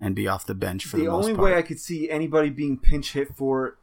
[0.00, 2.76] and be off the bench for the, the only way I could see anybody being
[2.76, 3.78] pinch hit for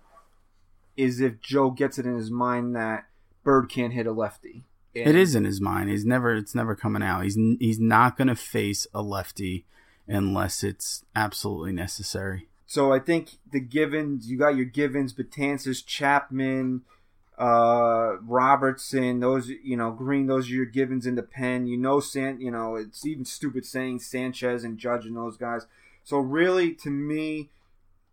[0.97, 3.05] is if Joe gets it in his mind that
[3.43, 4.65] Bird can't hit a lefty.
[4.95, 5.89] And It is in his mind.
[5.89, 6.35] He's never.
[6.35, 7.23] It's never coming out.
[7.23, 9.65] He's he's not going to face a lefty
[10.07, 12.47] unless it's absolutely necessary.
[12.65, 16.81] So I think the Givens, you got your Givens, Betances, Chapman,
[17.39, 21.67] uh, Robertson, those you know Green, those are your Givens in the pen.
[21.67, 25.65] You know, San, you know it's even stupid saying Sanchez and Judge and those guys.
[26.03, 27.49] So really, to me,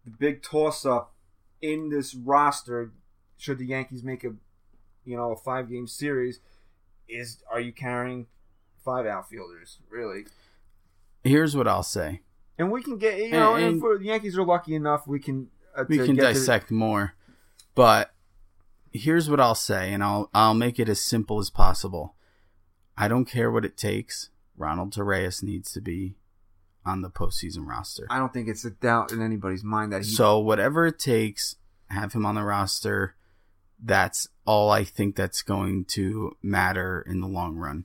[0.05, 1.13] the big toss up
[1.61, 2.93] in this roster,
[3.37, 4.35] should the Yankees make a
[5.05, 6.41] you know a five game series,
[7.09, 8.27] is are you carrying
[8.85, 10.25] five outfielders really?
[11.25, 12.23] Here's what I'll say.
[12.59, 15.19] And we can get you know, And- and, for the Yankees are lucky enough, we
[15.21, 17.15] can uh, we can get to- dissect more,
[17.75, 18.15] but
[18.93, 22.15] here's what I'll say, and I'll I'll make it as simple as possible.
[22.97, 24.31] I don't care what it takes.
[24.57, 26.17] Ronald Torreyes needs to be
[26.87, 28.07] on the postseason roster.
[28.09, 30.11] I don't think it's a doubt in anybody's mind that he.
[30.11, 31.57] So whatever it takes,
[31.91, 33.17] have him on the roster.
[33.83, 37.85] That's all I think that's going to matter in the long run.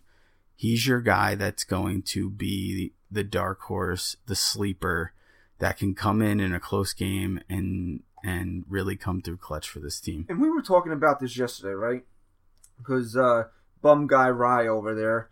[0.56, 5.14] He's your guy that's going to be the dark horse, the sleeper
[5.60, 9.80] that can come in in a close game and and really come through clutch for
[9.80, 10.26] this team.
[10.30, 12.04] and we were talking about this yesterday, right?
[12.78, 13.46] Because uh,
[13.82, 15.30] bum guy Rye over there,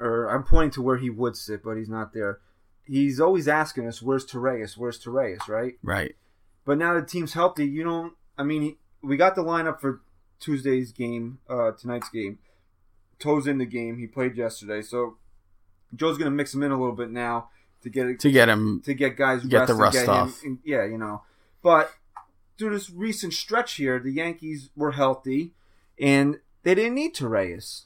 [0.00, 2.40] or I'm pointing to where he would sit, but he's not there.
[2.84, 4.76] He's always asking us, "Where's Torreyes?
[4.76, 5.74] Where's Torreyes?" Right?
[5.82, 6.16] Right.
[6.64, 7.66] But now the team's healthy.
[7.66, 8.14] You don't.
[8.36, 10.00] I mean, we got the lineup for
[10.40, 12.38] Tuesday's game, uh, tonight's game.
[13.18, 13.98] Toes in the game.
[13.98, 15.16] He played yesterday, so
[15.94, 17.48] Joe's gonna mix him in a little bit now
[17.82, 20.42] to get To get him to get guys Get the rust get off.
[20.44, 21.22] in- yeah, you know.
[21.62, 21.92] But
[22.56, 25.52] through this recent stretch here, the Yankees were healthy,
[25.98, 27.84] and they didn't need Torreyes.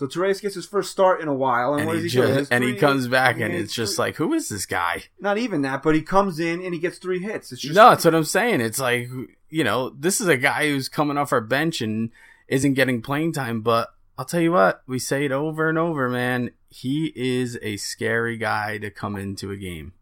[0.00, 2.20] So Torreyes gets his first start in a while, and, and what he does he
[2.20, 2.24] do?
[2.24, 4.64] He has just, and he comes back and it's just three- like who is this
[4.64, 5.02] guy?
[5.20, 7.52] not even that, but he comes in and he gets three hits.
[7.52, 8.62] It's just no, that's what I'm saying.
[8.62, 9.10] It's like
[9.50, 12.08] you know, this is a guy who's coming off our bench and
[12.48, 13.60] isn't getting playing time.
[13.60, 16.52] But I'll tell you what, we say it over and over, man.
[16.70, 19.92] He is a scary guy to come into a game.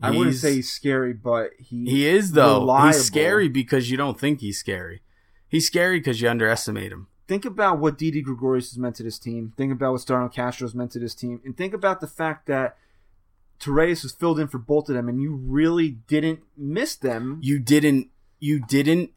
[0.00, 2.60] I wouldn't say he's scary, but he he is though.
[2.60, 2.86] reliable.
[2.86, 5.02] He's scary because you don't think he's scary.
[5.48, 7.08] He's scary because you underestimate him.
[7.26, 9.54] Think about what Didi Gregorius has meant to this team.
[9.56, 12.46] Think about what Starlin Castro has meant to this team, and think about the fact
[12.46, 12.76] that
[13.58, 17.38] Torreyes was filled in for both of them, and you really didn't miss them.
[17.42, 18.08] You didn't.
[18.40, 19.12] You didn't.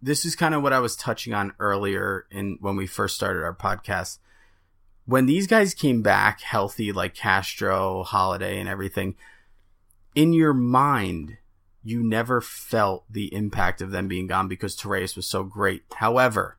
[0.00, 3.42] This is kind of what I was touching on earlier in when we first started
[3.42, 4.18] our podcast.
[5.04, 9.16] When these guys came back healthy, like Castro, Holliday, and everything,
[10.14, 11.38] in your mind,
[11.82, 15.84] you never felt the impact of them being gone because Torreyes was so great.
[15.94, 16.55] However,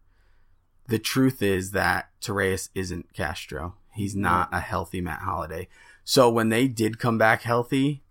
[0.87, 3.75] the truth is that Torreyes isn't Castro.
[3.93, 5.67] He's not a healthy Matt Holliday.
[6.03, 8.03] So when they did come back healthy,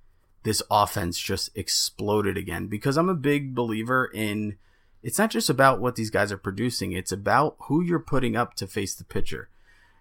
[0.43, 4.57] this offense just exploded again because I'm a big believer in
[5.03, 8.55] it's not just about what these guys are producing, it's about who you're putting up
[8.55, 9.49] to face the pitcher.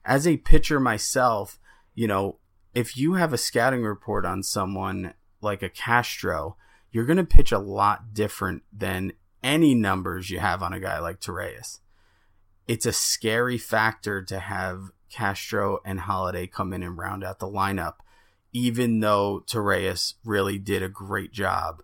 [0.03, 1.60] As a pitcher myself,
[1.93, 2.38] you know,
[2.73, 6.57] if you have a scouting report on someone like a Castro,
[6.91, 10.99] you're going to pitch a lot different than any numbers you have on a guy
[10.99, 11.80] like Torreyes.
[12.67, 17.47] It's a scary factor to have Castro and Holliday come in and round out the
[17.47, 17.95] lineup,
[18.51, 21.83] even though Torreyes really did a great job.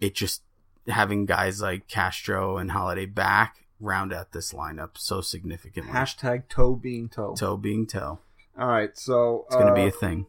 [0.00, 0.42] It just
[0.88, 5.92] having guys like Castro and Holiday back round out this lineup so significantly.
[5.92, 7.34] Hashtag toe being toe.
[7.34, 8.18] toe being toe.
[8.58, 10.26] All right, so It's going to uh, be a thing.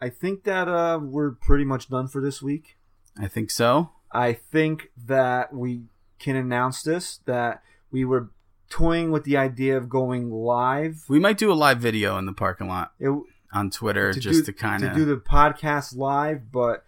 [0.00, 2.78] I think that uh, we're pretty much done for this week.
[3.18, 3.90] I think so.
[4.12, 5.82] I think that we
[6.18, 8.30] can announce this that we were
[8.68, 11.04] toying with the idea of going live.
[11.08, 13.10] We might do a live video in the parking lot It,
[13.52, 16.84] on Twitter to just do, to kind of do the podcast live, but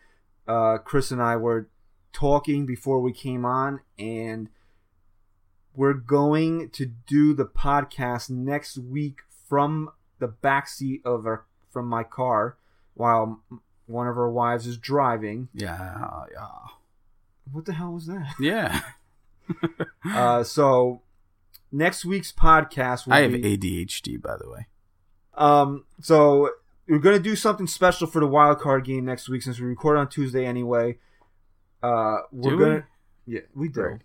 [0.47, 1.69] uh, Chris and I were
[2.13, 4.49] talking before we came on, and
[5.75, 11.87] we're going to do the podcast next week from the back seat of our from
[11.87, 12.57] my car
[12.95, 13.43] while
[13.87, 15.49] one of our wives is driving.
[15.55, 16.49] Yeah, yeah.
[17.51, 18.35] What the hell was that?
[18.39, 18.83] Yeah.
[20.05, 21.01] Uh, so
[21.71, 24.67] next week's podcast will I have be ADHD, by the way.
[25.35, 26.51] Um, so
[26.89, 29.97] we're gonna do something special for the wild card game next week since we record
[29.97, 30.99] on Tuesday anyway.
[31.83, 32.65] Uh, we're Do we?
[32.65, 32.85] gonna
[33.27, 33.81] yeah we do.
[33.83, 34.01] Right.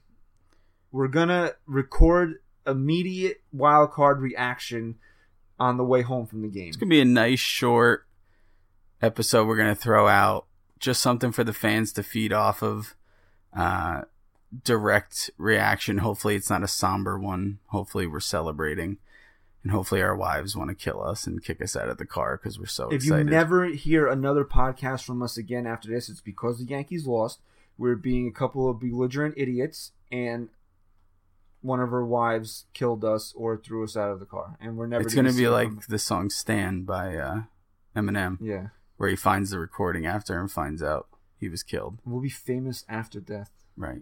[0.91, 2.35] We're gonna record
[2.65, 4.95] immediate wild card reaction
[5.59, 6.67] on the way home from the game.
[6.67, 8.05] It's going to be a nice, short
[9.01, 10.45] episode we're going to throw out.
[10.79, 12.95] Just something for the fans to feed off of.
[13.55, 14.01] Uh,
[14.63, 15.99] direct reaction.
[15.99, 17.59] Hopefully, it's not a somber one.
[17.67, 18.97] Hopefully, we're celebrating.
[19.63, 22.37] And hopefully, our wives want to kill us and kick us out of the car
[22.37, 26.21] because we're so If you never hear another podcast from us again after this, it's
[26.21, 27.39] because the Yankees lost.
[27.77, 30.49] We're being a couple of belligerent idiots, and
[31.61, 34.87] one of our wives killed us or threw us out of the car, and we're
[34.87, 35.03] never.
[35.03, 37.41] it's going to be like the song Stan by uh,
[37.95, 38.67] Eminem, yeah.
[38.97, 41.07] where he finds the recording after and finds out
[41.37, 41.99] he was killed.
[42.05, 43.51] We'll be famous after death.
[43.75, 44.01] Right.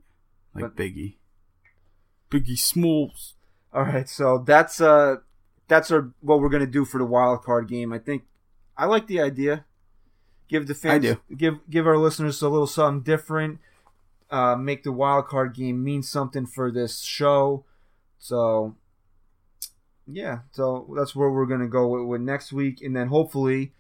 [0.56, 1.15] Like But- Biggie.
[2.32, 3.36] Biggie Smalls.
[3.73, 5.18] All right, so that's uh
[5.68, 7.91] that's our what we're gonna do for the wild card game.
[7.94, 8.23] I think
[8.77, 9.65] I like the idea.
[10.48, 11.18] Give the fans, do.
[11.36, 13.60] give give our listeners a little something different.
[14.30, 17.64] Uh, make the wild card game mean something for this show.
[18.18, 18.76] So
[20.07, 23.73] yeah, so that's where we're gonna go with, with next week, and then hopefully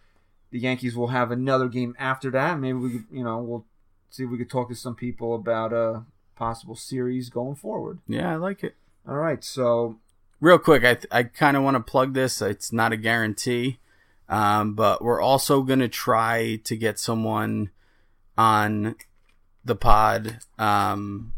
[0.51, 2.59] the Yankees will have another game after that.
[2.59, 3.65] Maybe we could, you know, we'll
[4.09, 6.03] see if we could talk to some people about a
[6.35, 7.99] possible series going forward.
[8.07, 8.75] Yeah, I like it.
[9.07, 9.97] All right, so
[10.41, 12.41] Real quick, I, I kind of want to plug this.
[12.41, 13.79] It's not a guarantee,
[14.27, 17.71] um, but we're also going to try to get someone
[18.37, 18.95] on
[19.63, 20.39] the pod.
[20.59, 21.33] Um,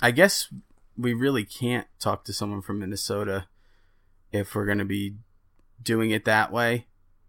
[0.00, 0.52] I guess
[0.94, 3.46] we really can't talk to someone from Minnesota
[4.32, 5.14] if we're going to be
[5.82, 6.86] doing it that way.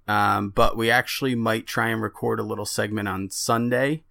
[0.08, 4.04] Um, but we actually might try and record a little segment on Sunday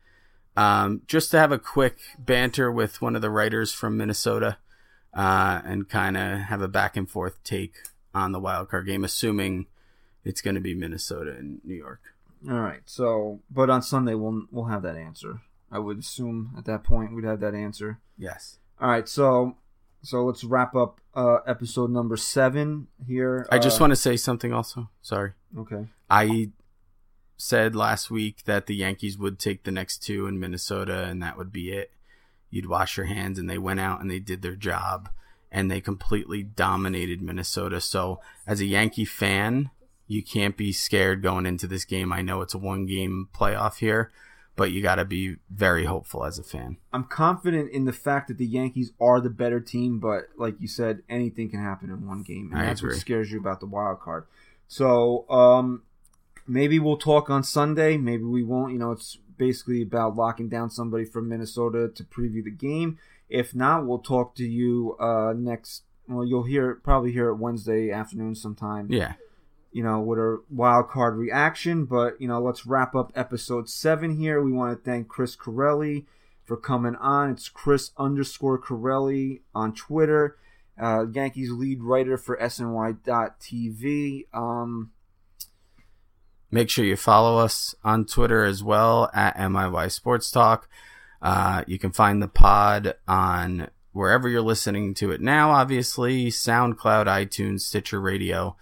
[0.57, 4.59] um, just to have a quick banter with one of the writers from Minnesota
[5.15, 7.75] uh, and kind of have a back and forth take
[8.15, 9.67] on the wild card game, assuming
[10.25, 12.01] it's going to be Minnesota and New York.
[12.49, 12.81] All right.
[12.87, 15.41] So, but on Sunday we'll we'll have that answer.
[15.71, 18.01] I would assume at that point we'd have that answer.
[18.19, 18.59] Yes.
[18.81, 19.09] All right.
[19.09, 19.57] So,
[20.03, 23.47] so let's wrap up uh, episode number seven here.
[23.53, 24.89] I just Uh, want to say something also.
[25.03, 25.33] Sorry.
[25.57, 25.87] Okay.
[26.09, 26.51] I
[27.41, 31.39] said last week that the Yankees would take the next two in Minnesota and that
[31.39, 31.93] would be it.
[32.51, 35.09] You'd wash your hands and they went out and they did their job
[35.51, 37.81] and they completely dominated Minnesota.
[37.81, 39.71] So, as a Yankee fan,
[40.07, 42.13] you can't be scared going into this game.
[42.13, 44.11] I know it's a one game playoff here,
[44.55, 46.77] but you got to be very hopeful as a fan.
[46.93, 50.69] I'm confident in the fact that the Yankees are the better team, but like you
[50.69, 53.67] said, anything can happen in one game, and I that's what scares you about the
[53.67, 54.27] wild card.
[54.69, 55.83] So, um,
[56.51, 57.97] maybe we'll talk on Sunday.
[57.97, 58.73] Maybe we won't.
[58.73, 62.99] You know, it's basically about locking down somebody from Minnesota to preview the game.
[63.29, 65.85] If not, we'll talk to you uh, next.
[66.09, 68.89] Well, you'll hear probably hear it Wednesday afternoon sometime.
[68.91, 69.15] Yeah.
[69.73, 71.85] You know, with a wild card reaction.
[71.85, 74.43] But you know, let's wrap up episode seven here.
[74.43, 76.07] We want to thank Chris Carelli
[76.45, 77.31] for coming on.
[77.31, 80.37] It's Chris underscore Carelli on Twitter.
[80.81, 84.25] Uh, Yankees lead writer for SNY.TV.
[84.33, 84.91] Um,
[86.51, 90.69] Make sure you follow us on Twitter as well at NYY Sports Talk.
[91.23, 97.07] Uh, you can find the pod on wherever you're listening to it now, obviously SoundCloud,
[97.07, 98.57] iTunes, Stitcher Radio.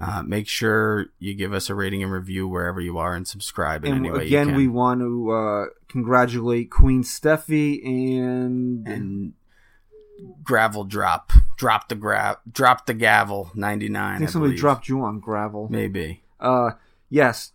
[0.00, 3.84] Uh, make sure you give us a rating and review wherever you are and subscribe
[3.84, 9.32] in and any way again, we want to uh, congratulate Queen Steffi and, and
[10.42, 14.16] gravel drop, drop the grab, drop the gavel, ninety nine.
[14.16, 15.68] I think somebody dropped you on gravel.
[15.70, 16.22] maybe.
[16.40, 16.72] Uh,
[17.12, 17.52] yes,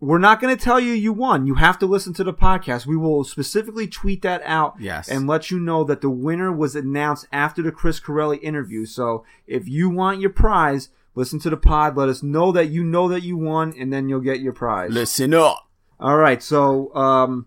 [0.00, 1.46] we're not going to tell you you won.
[1.46, 2.86] You have to listen to the podcast.
[2.86, 5.08] We will specifically tweet that out Yes.
[5.08, 8.86] and let you know that the winner was announced after the Chris Carelli interview.
[8.86, 11.96] So if you want your prize, listen to the pod.
[11.96, 14.92] Let us know that you know that you won, and then you'll get your prize.
[14.92, 15.66] Listen up.
[15.98, 17.46] All right, so um,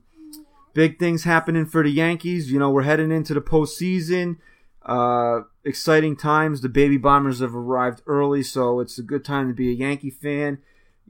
[0.73, 2.51] big things happening for the Yankees.
[2.51, 4.39] You know, we're heading into the postseason.
[4.85, 6.59] Uh, exciting times.
[6.59, 10.09] The baby bombers have arrived early, so it's a good time to be a Yankee
[10.09, 10.57] fan.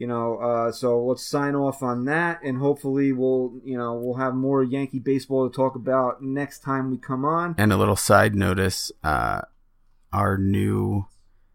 [0.02, 4.16] You know, uh, so let's sign off on that, and hopefully we'll, you know, we'll
[4.16, 7.54] have more Yankee baseball to talk about next time we come on.
[7.60, 9.42] And a little side notice: uh,
[10.12, 11.06] our new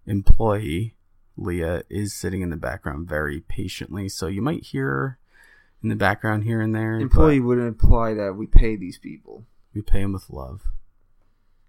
[0.07, 0.95] employee,
[1.37, 5.19] Leah, is sitting in the background very patiently, so you might hear her
[5.83, 7.01] in the background here and there.
[7.01, 9.45] Employee but would imply that we pay these people.
[9.75, 10.63] we pay them with love.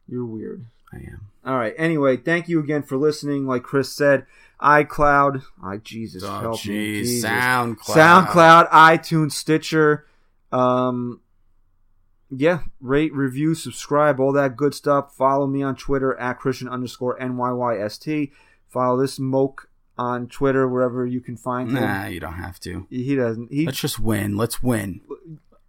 [0.08, 0.68] You're weird.
[0.94, 1.32] I am.
[1.46, 1.74] All right.
[1.78, 3.48] Anyway, thank you again for listening.
[3.48, 4.26] Like Chris said,
[4.62, 7.30] iCloud, I Jesus Oh, help me, Jesus.
[7.30, 7.78] SoundCloud.
[8.28, 10.08] SoundCloud, iTunes, Stitcher.
[10.52, 11.22] Um,
[12.30, 15.16] yeah, rate, review, subscribe, all that good stuff.
[15.16, 18.32] Follow me on Twitter at Christian underscore NYYST.
[18.68, 21.76] Follow this moke on Twitter wherever you can find him.
[21.76, 22.86] Nah, you don't have to.
[22.90, 23.52] He doesn't.
[23.52, 24.36] He Let's just win.
[24.36, 25.02] Let's win.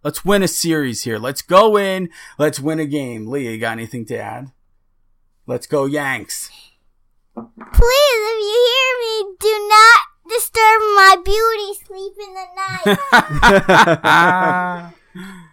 [0.03, 1.17] Let's win a series here.
[1.17, 2.09] Let's go in.
[2.37, 3.27] Let's win a game.
[3.27, 4.51] Leah, you got anything to add?
[5.45, 6.51] Let's go Yanks.
[7.73, 9.99] Please, if you hear me, do not
[10.29, 12.97] disturb my beauty sleep in the night.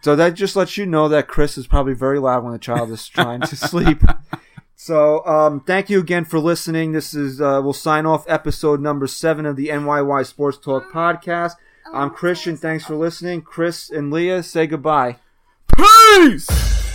[0.03, 2.91] So that just lets you know that Chris is probably very loud when the child
[2.91, 4.03] is trying to sleep.
[4.79, 6.93] So um, thank you again for listening.
[6.93, 11.53] This is uh, we'll sign off episode number seven of the NYY Sports Talk podcast.
[11.95, 12.59] I'm Christian.
[12.59, 13.41] Thanks for listening.
[13.41, 15.17] Chris and Leah, say goodbye.
[15.75, 16.86] Peace!